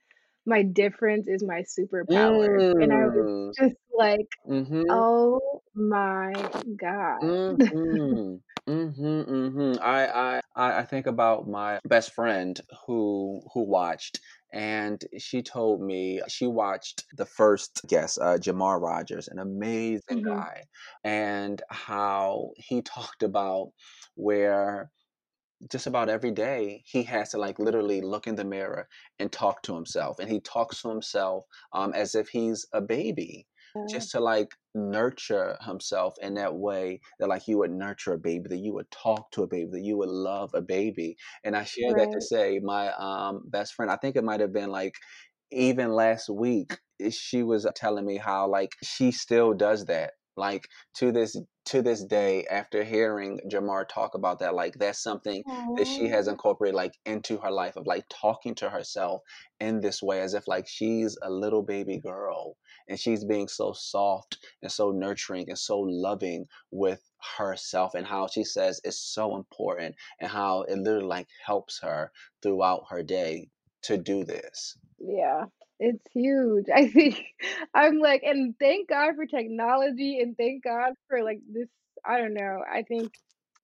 "My 0.49 0.63
difference 0.65 1.29
is 1.29 1.45
my 1.45 1.63
superpower," 1.63 2.61
and 2.81 2.93
I 2.93 3.07
was 3.09 3.29
Mm. 3.29 3.55
just 3.59 3.77
like, 3.97 4.29
Mm-hmm. 4.49 5.03
"Oh 5.03 5.63
my 5.75 6.33
god." 6.77 7.37
Mhm. 7.73 8.43
Mhm, 8.69 9.27
mhm. 9.27 9.79
I 9.81 10.41
I 10.55 10.81
I 10.81 10.85
think 10.85 11.07
about 11.07 11.49
my 11.49 11.81
best 11.85 12.13
friend 12.15 12.61
who 12.87 13.41
who 13.53 13.63
watched, 13.65 14.21
and 14.53 15.05
she 15.19 15.43
told 15.43 15.81
me 15.83 16.21
she 16.29 16.47
watched 16.47 17.05
the 17.17 17.27
first 17.27 17.83
guest, 17.89 18.19
uh, 18.21 18.39
Jamar 18.39 18.81
Rogers, 18.81 19.27
an 19.29 19.39
amazing 19.41 20.03
Mhm. 20.11 20.47
guy, 20.47 20.65
and 21.05 21.61
how 21.71 22.51
he 22.57 22.83
talked 22.83 23.23
about 23.23 23.73
where 24.15 24.91
just 25.71 25.87
about 25.87 26.09
every 26.09 26.31
day 26.31 26.83
he 26.87 27.03
has 27.03 27.31
to 27.31 27.39
like 27.39 27.59
literally 27.59 28.01
look 28.01 28.27
in 28.27 28.37
the 28.37 28.45
mirror 28.45 28.89
and 29.19 29.33
talk 29.33 29.63
to 29.63 29.75
himself 29.75 30.19
and 30.19 30.31
he 30.31 30.41
talks 30.41 30.83
to 30.83 30.89
himself 30.89 31.45
um, 31.73 31.93
as 31.95 32.15
if 32.15 32.29
he's 32.29 32.67
a 32.73 32.81
baby 32.81 33.47
just 33.89 34.11
to 34.11 34.21
like 34.21 34.55
nurture 34.75 35.57
himself 35.63 36.15
in 36.21 36.35
that 36.35 36.55
way 36.57 37.01
that 37.19 37.29
like 37.29 37.49
you 37.49 37.59
would 37.59 37.71
nurture 37.71 38.13
a 38.13 38.19
baby 38.19 38.47
that 38.49 38.59
you 38.59 38.73
would 38.73 38.91
talk 38.91 39.31
to 39.33 39.43
a 39.43 39.47
baby 39.47 39.71
that 39.73 39.81
you 39.83 39.97
would 39.97 40.09
love 40.11 40.51
a 40.55 40.61
baby. 40.63 41.17
And 41.43 41.57
i 41.57 41.65
share 41.65 41.95
that 41.97 42.11
to 42.13 42.21
say 42.21 42.61
my 42.63 42.93
um, 42.95 43.43
best 43.49 43.75
friend 43.75 43.91
i 43.91 43.97
think 43.97 44.17
it 44.17 44.25
might 44.25 44.41
have 44.41 44.53
been 44.53 44.71
like 44.71 44.95
even 45.51 45.93
last 45.93 46.29
week 46.29 46.79
eh, 47.01 47.11
she 47.11 47.43
was 47.43 47.67
telling 47.75 48.05
me 48.07 48.17
how 48.17 48.49
like 48.49 48.73
she 48.83 49.11
still 49.11 49.55
does 49.55 49.87
that 49.87 50.13
like 50.39 50.69
to 50.95 51.13
this 51.13 51.37
to 51.67 51.83
this 51.83 52.05
day 52.05 52.47
after 52.51 52.83
hearing 52.83 53.41
Jamar 53.51 53.87
talk 53.87 54.15
about 54.15 54.39
that 54.39 54.55
like 54.55 54.75
that's 54.79 55.03
something 55.03 55.45
that 55.77 55.87
she 55.87 56.09
has 56.09 56.29
incorporated 56.29 56.75
like 56.75 56.95
into 57.05 57.37
her 57.39 57.51
life 57.51 57.77
of 57.77 57.87
like 57.87 58.05
talking 58.09 58.55
to 58.57 58.71
herself 58.71 59.23
in 59.61 59.81
this 59.81 60.03
way 60.03 60.21
as 60.21 60.35
if 60.35 60.49
like 60.49 60.67
she's 60.67 61.19
a 61.23 61.31
little 61.31 61.63
baby 61.63 61.99
girl 61.99 62.57
and 62.89 62.99
she's 62.99 63.25
being 63.25 63.49
so 63.49 63.73
soft 63.73 64.39
and 64.63 64.73
so 64.73 64.91
nurturing 64.91 65.45
and 65.49 65.59
so 65.59 65.79
loving 65.81 66.47
with 66.71 67.03
herself 67.37 67.95
and 67.95 68.07
how 68.07 68.27
she 68.27 68.45
says 68.45 68.81
it's 68.85 68.99
so 68.99 69.37
important 69.37 69.95
and 70.21 70.31
how 70.31 70.63
it 70.63 70.79
literally 70.79 71.07
like 71.07 71.29
helps 71.45 71.81
her 71.83 72.11
throughout 72.43 72.85
her 72.89 73.03
day 73.03 73.49
to 73.83 73.99
do 73.99 74.25
this. 74.25 74.77
Yeah, 74.99 75.45
it's 75.79 76.05
huge. 76.13 76.67
I 76.75 76.89
think 76.89 77.23
I'm 77.75 77.99
like 77.99 78.23
and 78.23 78.55
thank 78.59 78.89
God 78.89 79.15
for 79.17 79.27
technology 79.27 80.21
and 80.21 80.37
thank 80.37 80.65
God 80.65 80.95
for, 81.09 81.23
like, 81.23 81.41
this 81.51 81.69
I 82.05 82.19
don't 82.19 82.35
know, 82.35 82.65
I 82.71 82.83
think 82.83 83.15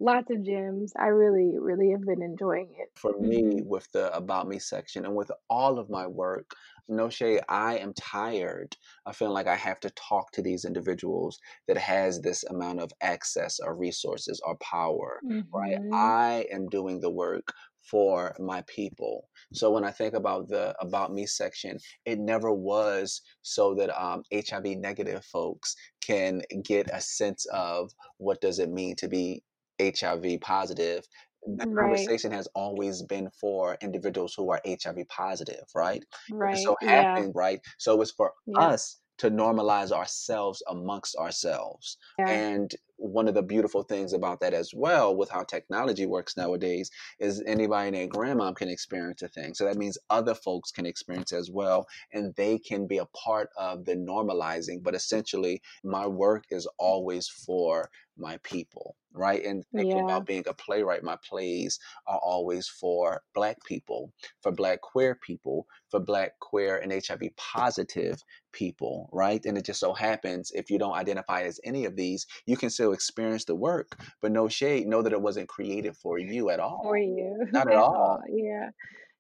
lots 0.01 0.31
of 0.31 0.45
gems. 0.45 0.93
I 0.99 1.07
really, 1.09 1.59
really 1.59 1.91
have 1.93 2.05
been 2.05 2.23
enjoying 2.23 2.75
it. 2.79 2.89
for 2.97 3.13
me 3.19 3.61
with 3.63 3.91
the 3.93 4.15
about 4.17 4.47
me 4.47 4.59
section 4.59 5.05
and 5.05 5.17
with 5.17 5.31
all 5.51 5.79
of 5.81 5.91
my 5.91 6.07
work 6.07 6.53
no 6.87 7.09
shade 7.09 7.41
i 7.49 7.77
am 7.77 7.93
tired 7.95 8.77
of 9.07 9.17
feeling 9.17 9.35
like 9.35 9.49
i 9.49 9.57
have 9.57 9.81
to 9.81 9.91
talk 9.91 10.31
to 10.31 10.41
these 10.43 10.65
individuals 10.65 11.39
that 11.67 11.77
has 11.77 12.21
this 12.21 12.45
amount 12.45 12.79
of 12.81 12.93
access 13.01 13.59
or 13.59 13.75
resources 13.75 14.41
or 14.47 14.57
power 14.59 15.25
right 15.53 15.79
Mhm. 15.79 15.93
i 15.93 16.47
am 16.53 16.69
doing 16.69 17.01
the 17.01 17.11
work 17.11 17.53
for 17.91 18.35
my 18.39 18.63
people 18.63 19.29
so 19.53 19.71
when 19.71 19.85
i 19.85 19.91
think 19.91 20.15
about 20.15 20.49
the 20.49 20.75
about 20.81 21.13
me 21.13 21.27
section 21.27 21.79
it 22.05 22.19
never 22.19 22.53
was 22.53 23.21
so 23.43 23.75
that 23.75 23.91
um, 24.01 24.23
hiv 24.33 24.65
negative 24.79 25.25
folks 25.25 25.75
can 26.01 26.43
get 26.65 26.89
a 26.93 27.01
sense 27.01 27.47
of 27.47 27.93
what 28.19 28.41
does 28.41 28.59
it 28.59 28.71
mean 28.71 28.97
to 28.97 29.09
be 29.09 29.43
hiv 29.81 30.25
positive 30.41 31.07
the 31.47 31.67
Right, 31.67 32.11
conversation 32.19 32.33
has 32.33 32.47
always 32.55 33.03
been 33.03 33.29
for 33.39 33.77
individuals 33.83 34.33
who 34.35 34.51
are 34.51 34.63
HIV 34.65 35.05
positive, 35.11 35.65
right? 35.75 36.03
Right. 36.29 36.57
so 36.57 36.77
Yeah, 36.81 37.25
right? 37.35 37.61
So 37.79 38.01
it's 38.01 38.11
for 38.13 38.33
yeah, 38.47 38.75
us 38.75 39.01
to 39.19 39.31
normalize 39.31 39.93
ourselves 39.93 40.63
amongst 40.69 41.15
ourselves. 41.17 41.97
yeah. 42.19 42.41
And 42.47 42.71
one 43.05 43.29
of 43.29 43.35
the 43.35 43.43
beautiful 43.43 43.83
things 43.83 44.13
about 44.13 44.41
that 44.41 44.55
as 44.55 44.73
well, 44.75 45.15
with 45.17 45.31
how 45.31 45.43
technology 45.45 46.07
works 46.07 46.37
nowadays, 46.37 46.91
is 47.19 47.43
anybody 47.47 47.89
and 47.89 47.97
their 47.97 48.09
grandmom 48.09 48.57
can 48.57 48.69
experience 48.69 49.23
a 49.23 49.29
thing. 49.29 49.55
So 49.55 49.65
that 49.65 49.77
means 49.77 49.99
other 50.11 50.35
folks 50.35 50.71
can 50.71 50.87
experience 50.87 51.33
as 51.33 51.51
well, 51.51 51.87
and 52.13 52.35
they 52.37 52.59
can 52.59 52.87
be 52.87 52.99
a 52.99 53.07
part 53.07 53.51
of 53.57 53.85
the 53.85 53.95
normalizing. 53.95 54.83
But 54.83 54.95
essentially, 54.95 55.63
my 55.83 56.07
work 56.07 56.45
is 56.51 56.67
always 56.79 57.29
for 57.29 57.91
my 58.17 58.39
people, 58.39 58.97
right? 59.13 59.45
And 59.45 59.65
thinking 59.77 60.01
Yeah, 60.01 60.03
about 60.03 60.27
being 60.27 60.45
a 60.47 60.55
playwright, 60.55 61.03
my 61.03 61.17
plays 61.29 61.79
are 62.07 62.19
always 62.23 62.69
for 62.69 63.23
Black 63.35 63.59
people, 63.65 64.13
for 64.41 64.53
Black 64.53 64.81
queer 64.81 65.15
people, 65.15 65.67
for 65.91 66.01
Black 66.01 66.39
queer 66.41 66.77
and 66.79 66.93
HIV 66.93 67.31
positive 67.37 68.23
people, 68.53 69.09
right? 69.13 69.45
And 69.45 69.59
it 69.59 69.65
just 69.65 69.81
so 69.81 69.93
happens 69.93 70.51
if 70.53 70.71
you 70.71 70.79
don't 70.79 70.95
identify 70.95 71.43
as 71.43 71.61
any 71.65 71.85
of 71.85 71.97
these, 71.97 72.27
you 72.47 72.57
can 72.57 72.71
still 72.71 72.93
experience 72.95 73.45
the 73.45 73.55
work, 73.55 73.97
but 74.23 74.33
no 74.33 74.49
shade, 74.49 74.87
know 74.87 75.03
that 75.03 75.13
it 75.13 75.21
wasn't 75.21 75.49
created 75.49 75.97
for 75.97 76.19
you 76.19 76.51
at 76.51 76.61
all. 76.61 76.81
for 76.83 76.97
you 76.99 77.47
Not 77.53 77.67
at 77.69 77.75
at 77.75 77.79
all. 77.79 77.95
all. 77.95 78.23
Yeah, 78.29 78.71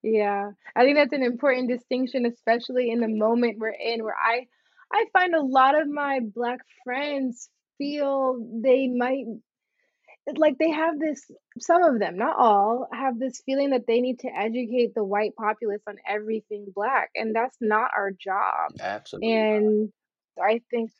yeah. 0.02 0.50
I 0.76 0.84
think 0.84 0.96
that's 0.96 1.12
an 1.12 1.22
important 1.22 1.68
distinction, 1.68 2.26
especially 2.26 2.90
in 2.90 3.00
the 3.00 3.08
moment 3.08 3.58
we're 3.58 3.70
in, 3.70 4.02
where 4.04 4.16
I 4.16 4.46
I 4.92 5.06
find 5.12 5.34
a 5.34 5.42
lot 5.42 5.80
of 5.80 5.88
my 5.88 6.20
Black 6.34 6.60
friends 6.84 7.50
feel 7.78 8.38
they 8.62 8.88
might 8.88 9.24
like 10.36 10.56
they 10.58 10.70
have 10.70 10.98
this 10.98 11.22
some 11.58 11.82
of 11.82 11.98
them, 11.98 12.16
not 12.16 12.36
all, 12.38 12.88
have 12.92 13.18
this 13.18 13.42
feeling 13.44 13.70
that 13.70 13.86
they 13.86 14.00
need 14.00 14.20
to 14.20 14.28
educate 14.28 14.94
the 14.94 15.04
white 15.04 15.36
populace 15.36 15.82
on 15.86 15.96
everything 16.08 16.66
black, 16.74 17.10
and 17.14 17.34
that's 17.34 17.56
not 17.60 17.90
our 17.96 18.10
job. 18.10 18.72
Absolutely 18.80 19.32
And 19.32 19.92
I 20.42 20.62
think 20.70 20.90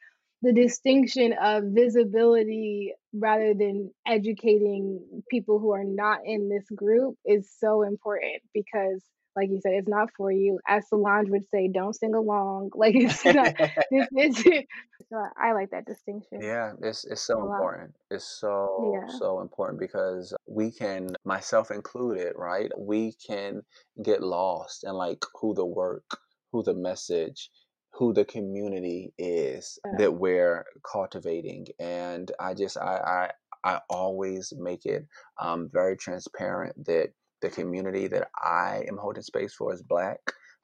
the 0.45 0.53
distinction 0.53 1.35
of 1.41 1.65
visibility 1.69 2.93
rather 3.15 3.55
than 3.55 3.91
educating 4.07 5.01
people 5.31 5.59
who 5.59 5.73
are 5.73 5.85
not 5.85 6.19
in 6.25 6.49
this 6.49 6.67
group 6.75 7.17
is 7.25 7.51
so 7.59 7.83
important 7.83 8.43
because 8.53 9.03
like 9.37 9.49
you 9.51 9.61
said, 9.61 9.73
it's 9.73 9.89
not 9.89 10.11
for 10.17 10.31
you. 10.31 10.61
As 10.69 10.89
Solange 10.89 11.29
would 11.31 11.45
say, 11.51 11.69
don't 11.69 11.95
sing 11.95 12.15
along. 12.15 12.71
Like 12.77 12.95
it's 12.95 13.25
not. 13.25 13.53
it's, 13.91 14.09
it's, 14.13 14.69
so 15.11 15.27
I 15.37 15.53
like 15.53 15.71
that 15.71 15.87
distinction. 15.87 16.41
Yeah, 16.41 16.73
it's 16.83 17.05
it's 17.05 17.23
so 17.23 17.43
important. 17.43 17.95
It's 18.11 18.25
so 18.25 18.93
Yeah. 18.95 19.19
so 19.19 19.41
important 19.41 19.81
because 19.81 20.35
we 20.47 20.71
can, 20.71 21.17
myself 21.25 21.71
included, 21.71 22.35
right? 22.37 22.71
We 22.79 23.15
can 23.27 23.63
get 24.03 24.23
lost 24.23 24.85
in 24.85 24.93
like 24.93 25.25
who 25.41 25.55
the 25.55 25.67
work, 25.67 26.05
who 26.53 26.63
the 26.63 26.75
message, 26.75 27.51
who 27.97 28.13
the 28.13 28.25
community 28.25 29.13
is 29.19 29.79
Yeah. 29.85 29.99
that 29.99 30.15
we're 30.15 30.65
cultivating. 30.91 31.67
And 31.79 32.31
I 32.41 32.55
just 32.55 32.77
I 32.77 33.31
I, 33.65 33.71
I 33.77 33.81
always 33.89 34.53
make 34.57 34.85
it 34.87 35.07
um, 35.41 35.71
very 35.73 35.97
transparent 35.97 36.87
that 36.87 37.11
the 37.43 37.51
community 37.51 38.07
that 38.09 38.29
I 38.43 38.85
am 38.89 38.97
holding 38.97 39.23
space 39.23 39.55
for 39.55 39.73
is 39.73 39.83
black, 39.83 40.19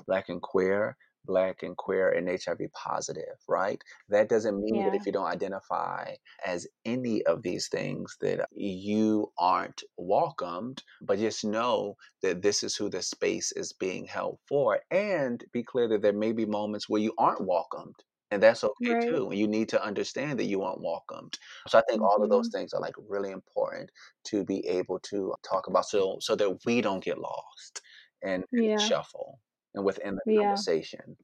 black 0.06 0.28
and 0.28 0.40
queer, 0.42 0.96
black 1.24 1.62
and 1.62 1.76
queer 1.76 2.08
and 2.10 2.28
HIV 2.28 2.68
positive, 2.74 3.36
right? 3.48 3.82
That 4.08 4.28
doesn't 4.28 4.60
mean 4.60 4.84
that 4.84 4.94
if 4.94 5.06
you 5.06 5.12
don't 5.12 5.26
identify 5.26 6.14
as 6.44 6.66
any 6.84 7.22
of 7.24 7.42
these 7.42 7.68
things 7.68 8.16
that 8.20 8.48
you 8.52 9.32
aren't 9.38 9.82
welcomed, 9.96 10.82
but 11.00 11.18
just 11.18 11.44
know 11.44 11.96
that 12.22 12.42
this 12.42 12.62
is 12.62 12.76
who 12.76 12.88
the 12.90 13.02
space 13.02 13.52
is 13.52 13.72
being 13.72 14.06
held 14.06 14.38
for 14.48 14.80
and 14.90 15.44
be 15.52 15.62
clear 15.62 15.88
that 15.88 16.02
there 16.02 16.12
may 16.12 16.32
be 16.32 16.46
moments 16.46 16.88
where 16.88 17.00
you 17.00 17.14
aren't 17.18 17.46
welcomed. 17.46 17.96
And 18.32 18.40
that's 18.42 18.62
okay 18.62 18.94
Right. 18.94 19.10
too. 19.10 19.30
You 19.32 19.48
need 19.48 19.68
to 19.70 19.82
understand 19.82 20.38
that 20.38 20.44
you 20.44 20.62
aren't 20.62 20.82
welcomed. 20.82 21.36
So 21.66 21.78
I 21.78 21.82
think 21.88 22.00
all 22.02 22.22
of 22.22 22.30
those 22.30 22.48
Mhm. 22.48 22.52
things 22.52 22.72
are 22.72 22.80
like 22.80 22.94
really 23.08 23.30
important 23.32 23.90
to 24.24 24.44
be 24.44 24.64
able 24.68 25.00
to 25.00 25.34
talk 25.42 25.66
about 25.66 25.86
so 25.86 26.18
so 26.20 26.36
that 26.36 26.64
we 26.64 26.80
don't 26.80 27.02
get 27.02 27.18
lost 27.18 27.80
and, 28.22 28.44
and 28.44 28.46
Yeah. 28.52 28.90
shuffle 28.90 29.40
and 29.74 29.84
within 29.84 30.16
the 30.16 30.22
Yeah. 30.24 30.36
conversation. 30.38 31.16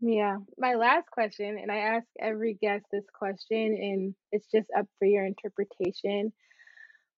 Yeah. 0.00 0.38
My 0.56 0.74
last 0.74 1.10
question, 1.10 1.58
and 1.58 1.70
I 1.70 1.76
ask 1.78 2.06
every 2.18 2.54
guest 2.54 2.86
this 2.90 3.04
question, 3.12 3.74
and 3.74 4.14
it's 4.32 4.46
just 4.50 4.68
up 4.76 4.86
for 4.98 5.04
your 5.06 5.24
interpretation. 5.26 6.32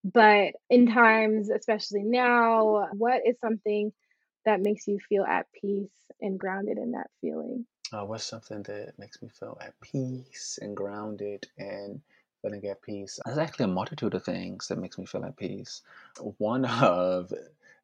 But 0.05 0.55
in 0.71 0.87
times, 0.87 1.51
especially 1.51 2.03
now, 2.03 2.89
what 2.93 3.23
is 3.27 3.39
something 3.41 3.93
that 4.45 4.61
makes 4.61 4.89
you 4.89 4.99
feel 5.09 5.25
at 5.25 5.47
peace 5.53 6.11
and 6.21 6.39
grounded 6.39 6.79
in 6.79 6.93
that 6.93 7.11
feeling? 7.21 7.67
Uh, 7.93 8.05
what's 8.05 8.25
something 8.25 8.63
that 8.65 8.99
makes 8.99 9.21
me 9.23 9.29
feel 9.29 9.59
at 9.61 9.79
peace 9.81 10.59
and 10.63 10.77
grounded 10.77 11.47
and 11.59 12.01
feeling 12.41 12.65
at 12.67 12.83
peace? 12.83 13.21
There's 13.25 13.39
actually 13.39 13.67
a 13.67 13.69
multitude 13.69 14.15
of 14.15 14.25
things 14.25 14.69
that 14.69 14.79
makes 14.79 14.99
me 14.99 15.07
feel 15.07 15.25
at 15.25 15.37
peace. 15.37 15.83
One 16.39 16.65
of 16.83 17.33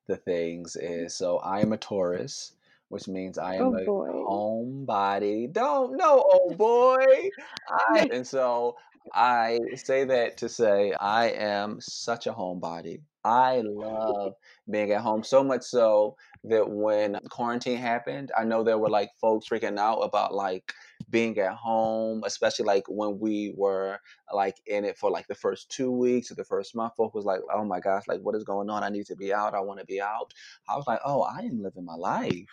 the 0.09 0.17
things 0.17 0.75
is 0.75 1.15
so 1.15 1.39
I 1.39 1.61
am 1.61 1.73
a 1.73 1.77
Taurus, 1.77 2.53
which 2.89 3.07
means 3.07 3.39
I 3.39 3.57
am 3.57 3.67
Oh 3.67 3.77
a 3.77 3.85
boy. 3.85 4.09
homebody. 4.09 5.53
Don't 5.53 5.97
no, 5.97 6.25
oh 6.33 6.55
boy. 6.55 7.31
I 7.69 8.09
and 8.13 8.27
so 8.27 8.77
I 9.15 9.61
say 9.77 10.05
that 10.05 10.39
to 10.39 10.49
say 10.49 10.93
I 10.93 11.27
am 11.29 11.81
such 11.81 12.27
a 12.27 12.33
homebody. 12.33 13.03
I 13.25 13.63
love 13.65 14.35
being 14.71 14.91
at 14.93 15.03
home 15.03 15.23
so 15.23 15.45
much 15.45 15.63
so 15.63 16.17
that 16.45 16.69
when 16.69 17.19
quarantine 17.31 17.77
happened, 17.77 18.33
I 18.37 18.45
know 18.45 18.65
there 18.65 18.79
were 18.79 18.89
like 18.89 19.11
folks 19.21 19.49
freaking 19.49 19.79
out 19.79 20.01
about 20.01 20.35
like 20.35 20.73
being 21.11 21.39
at 21.39 21.55
home, 21.55 22.23
especially 22.25 22.67
like 22.67 22.85
when 22.89 23.19
we 23.19 23.55
were 23.57 23.99
like 24.33 24.57
in 24.67 24.85
it 24.85 24.99
for 24.99 25.11
like 25.11 25.27
the 25.29 25.35
first 25.35 25.71
two 25.71 25.91
weeks 25.91 26.31
or 26.31 26.35
the 26.35 26.45
first 26.45 26.75
month. 26.75 26.95
Folk 26.97 27.15
was 27.15 27.25
like, 27.25 27.41
"Oh 27.53 27.65
my 27.65 27.81
gosh, 27.81 28.05
like 28.09 28.21
what 28.21 28.35
is 28.35 28.45
going 28.45 28.71
on? 28.71 28.83
I 28.85 28.89
need 28.91 29.07
to 29.07 29.17
be 29.17 29.33
out. 29.33 29.55
I 29.55 29.61
want 29.61 29.81
to 29.81 29.87
be 29.87 30.01
out." 30.01 30.33
I 30.69 30.77
was 30.77 30.87
like, 30.87 31.01
"Oh, 31.05 31.23
I 31.23 31.41
am 31.41 31.63
living 31.63 31.85
my 31.85 31.95
life. 31.95 32.49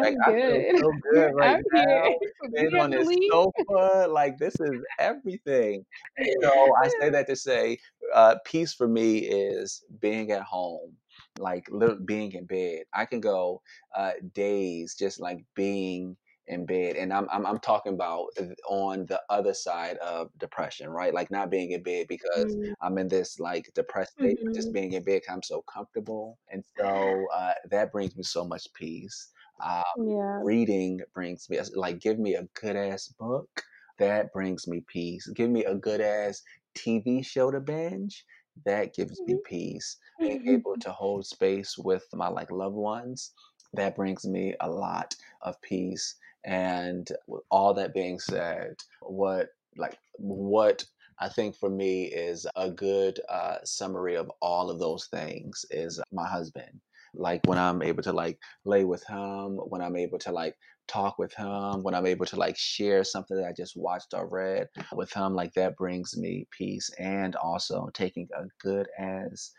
Like 0.00 0.14
I'm 0.26 0.32
I 0.32 0.32
feel 0.46 0.62
so 0.76 0.92
good 1.12 1.30
right 1.34 1.56
I'm 1.56 1.62
now, 1.72 2.14
being 2.54 2.78
on 2.78 2.90
this 2.92 3.08
sofa. 3.30 4.06
Like 4.08 4.38
this 4.38 4.54
is 4.60 4.84
everything." 4.98 5.84
And 6.16 6.28
so 6.42 6.50
I 6.82 6.88
say 7.00 7.10
that 7.10 7.26
to 7.28 7.36
say, 7.36 7.78
uh, 8.14 8.36
peace 8.44 8.72
for 8.74 8.88
me 8.88 9.18
is 9.18 9.84
being 10.00 10.32
at 10.32 10.42
home, 10.42 10.96
like 11.38 11.66
lit- 11.70 12.06
being 12.06 12.32
in 12.32 12.46
bed. 12.46 12.84
I 12.94 13.06
can 13.06 13.20
go 13.20 13.62
uh, 13.96 14.12
days 14.34 14.94
just 14.98 15.20
like 15.20 15.44
being 15.54 16.16
in 16.50 16.66
bed, 16.66 16.96
and 16.96 17.12
I'm, 17.12 17.28
I'm 17.30 17.46
I'm 17.46 17.60
talking 17.60 17.94
about 17.94 18.28
on 18.66 19.06
the 19.06 19.22
other 19.30 19.54
side 19.54 19.96
of 19.98 20.30
depression, 20.38 20.90
right? 20.90 21.14
Like 21.14 21.30
not 21.30 21.50
being 21.50 21.72
in 21.72 21.82
bed 21.82 22.08
because 22.08 22.56
Mm, 22.56 22.74
I'm 22.82 22.98
in 22.98 23.08
this 23.08 23.40
like 23.40 23.70
depressed 23.74 24.14
state, 24.14 24.38
but 24.44 24.54
just 24.54 24.72
being 24.72 24.92
in 24.92 25.04
bed 25.04 25.22
I'm 25.30 25.42
so 25.42 25.62
comfortable, 25.62 26.38
and 26.48 26.64
so 26.78 27.28
uh, 27.34 27.54
that 27.70 27.92
brings 27.92 28.16
me 28.16 28.22
so 28.24 28.44
much 28.46 28.72
peace. 28.74 29.32
Uh, 29.60 29.82
Yeah. 29.94 30.42
reading 30.42 31.00
brings 31.14 31.48
me 31.50 31.58
like 31.74 32.00
give 32.00 32.18
me 32.18 32.34
a 32.34 32.44
good 32.60 32.76
ass 32.76 33.08
book 33.08 33.62
that 33.98 34.32
brings 34.32 34.66
me 34.66 34.80
peace. 34.86 35.26
Give 35.28 35.50
me 35.50 35.64
a 35.64 35.74
good 35.74 36.00
ass 36.00 36.42
TV 36.74 37.22
show 37.22 37.50
to 37.50 37.60
binge. 37.60 38.24
That 38.64 38.94
gives 38.94 39.22
me 39.26 39.36
peace. 39.44 39.98
Being 40.18 40.40
able 40.46 40.76
to 40.78 40.92
hold 40.92 41.26
space 41.26 41.76
with 41.78 42.06
my 42.14 42.28
like 42.28 42.50
loved 42.50 42.76
ones, 42.76 43.34
that 43.74 43.96
brings 43.96 44.24
me 44.26 44.54
a 44.60 44.70
lot 44.70 45.14
of 45.42 45.60
peace. 45.62 46.18
And 46.44 47.08
with 47.26 47.42
all 47.50 47.74
that 47.74 47.94
being 47.94 48.18
said, 48.18 48.76
what 49.02 49.48
like 49.76 49.98
what 50.18 50.84
I 51.18 51.28
think 51.28 51.56
for 51.56 51.68
me 51.68 52.04
is 52.04 52.46
a 52.56 52.70
good 52.70 53.20
uh, 53.28 53.58
summary 53.64 54.16
of 54.16 54.30
all 54.40 54.70
of 54.70 54.78
those 54.78 55.06
things 55.06 55.64
is 55.70 56.00
my 56.12 56.26
husband. 56.26 56.80
Like 57.14 57.42
when 57.46 57.58
I'm 57.58 57.82
able 57.82 58.02
to 58.04 58.12
like 58.12 58.38
lay 58.64 58.84
with 58.84 59.04
him, 59.06 59.56
when 59.56 59.82
I'm 59.82 59.96
able 59.96 60.18
to 60.20 60.32
like 60.32 60.54
talk 60.88 61.18
with 61.18 61.34
him, 61.34 61.82
when 61.82 61.94
I'm 61.94 62.06
able 62.06 62.26
to 62.26 62.36
like 62.36 62.56
share 62.56 63.04
something 63.04 63.36
that 63.36 63.46
I 63.46 63.52
just 63.52 63.76
watched 63.76 64.14
or 64.14 64.28
read 64.28 64.68
with 64.94 65.12
him, 65.12 65.34
like 65.34 65.52
that 65.54 65.76
brings 65.76 66.16
me 66.16 66.46
peace. 66.50 66.90
And 66.98 67.36
also 67.36 67.90
taking 67.92 68.28
a 68.34 68.44
good 68.62 68.88
ass 68.98 69.52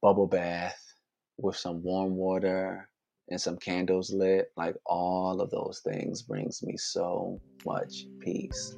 bubble 0.00 0.26
bath 0.26 0.80
with 1.36 1.56
some 1.56 1.82
warm 1.82 2.16
water 2.16 2.88
and 3.28 3.40
some 3.40 3.56
candles 3.56 4.12
lit, 4.12 4.52
like 4.56 4.76
all 4.86 5.40
of 5.40 5.50
those 5.50 5.80
things 5.84 6.22
brings 6.22 6.62
me 6.62 6.76
so 6.76 7.40
much 7.64 8.06
peace. 8.20 8.76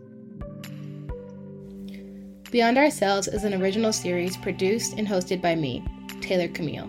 Beyond 2.51 2.79
Ourselves 2.79 3.29
is 3.29 3.45
an 3.45 3.61
original 3.61 3.93
series 3.93 4.37
produced 4.39 4.95
and 4.95 5.07
hosted 5.07 5.43
by 5.43 5.55
me, 5.55 5.85
Taylor 6.23 6.49
Camille. 6.49 6.89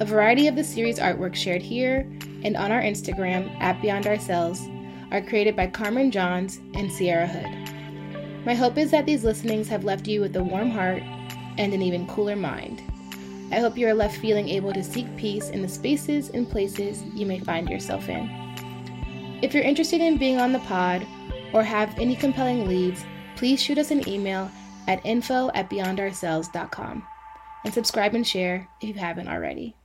A 0.00 0.06
variety 0.06 0.48
of 0.48 0.56
the 0.56 0.64
series 0.64 0.98
artwork 0.98 1.34
shared 1.34 1.62
here 1.62 2.10
and 2.44 2.56
on 2.56 2.72
our 2.72 2.80
Instagram 2.80 3.54
at 3.60 3.80
Beyond 3.82 4.06
Ourselves 4.06 4.66
are 5.10 5.20
created 5.20 5.54
by 5.54 5.66
Carmen 5.66 6.10
Johns 6.10 6.58
and 6.74 6.90
Sierra 6.90 7.26
Hood. 7.26 8.44
My 8.46 8.54
hope 8.54 8.78
is 8.78 8.90
that 8.90 9.06
these 9.06 9.24
listenings 9.24 9.68
have 9.68 9.84
left 9.84 10.06
you 10.06 10.20
with 10.20 10.36
a 10.36 10.42
warm 10.42 10.70
heart 10.70 11.02
and 11.58 11.74
an 11.74 11.82
even 11.82 12.06
cooler 12.06 12.36
mind. 12.36 12.82
I 13.52 13.60
hope 13.60 13.78
you 13.78 13.86
are 13.86 13.94
left 13.94 14.18
feeling 14.18 14.48
able 14.48 14.72
to 14.72 14.82
seek 14.82 15.06
peace 15.16 15.50
in 15.50 15.62
the 15.62 15.68
spaces 15.68 16.30
and 16.30 16.50
places 16.50 17.04
you 17.14 17.26
may 17.26 17.38
find 17.38 17.68
yourself 17.68 18.08
in. 18.08 18.28
If 19.42 19.54
you're 19.54 19.62
interested 19.62 20.00
in 20.00 20.18
being 20.18 20.40
on 20.40 20.52
the 20.52 20.58
pod 20.60 21.06
or 21.52 21.62
have 21.62 21.96
any 21.98 22.16
compelling 22.16 22.66
leads, 22.66 23.04
please 23.36 23.62
shoot 23.62 23.78
us 23.78 23.90
an 23.90 24.08
email 24.08 24.50
at 24.88 25.04
info 25.04 25.50
at 25.54 25.70
beyondourselves.com 25.70 27.06
and 27.64 27.74
subscribe 27.74 28.14
and 28.14 28.26
share 28.26 28.68
if 28.80 28.88
you 28.88 28.94
haven't 28.94 29.28
already. 29.28 29.76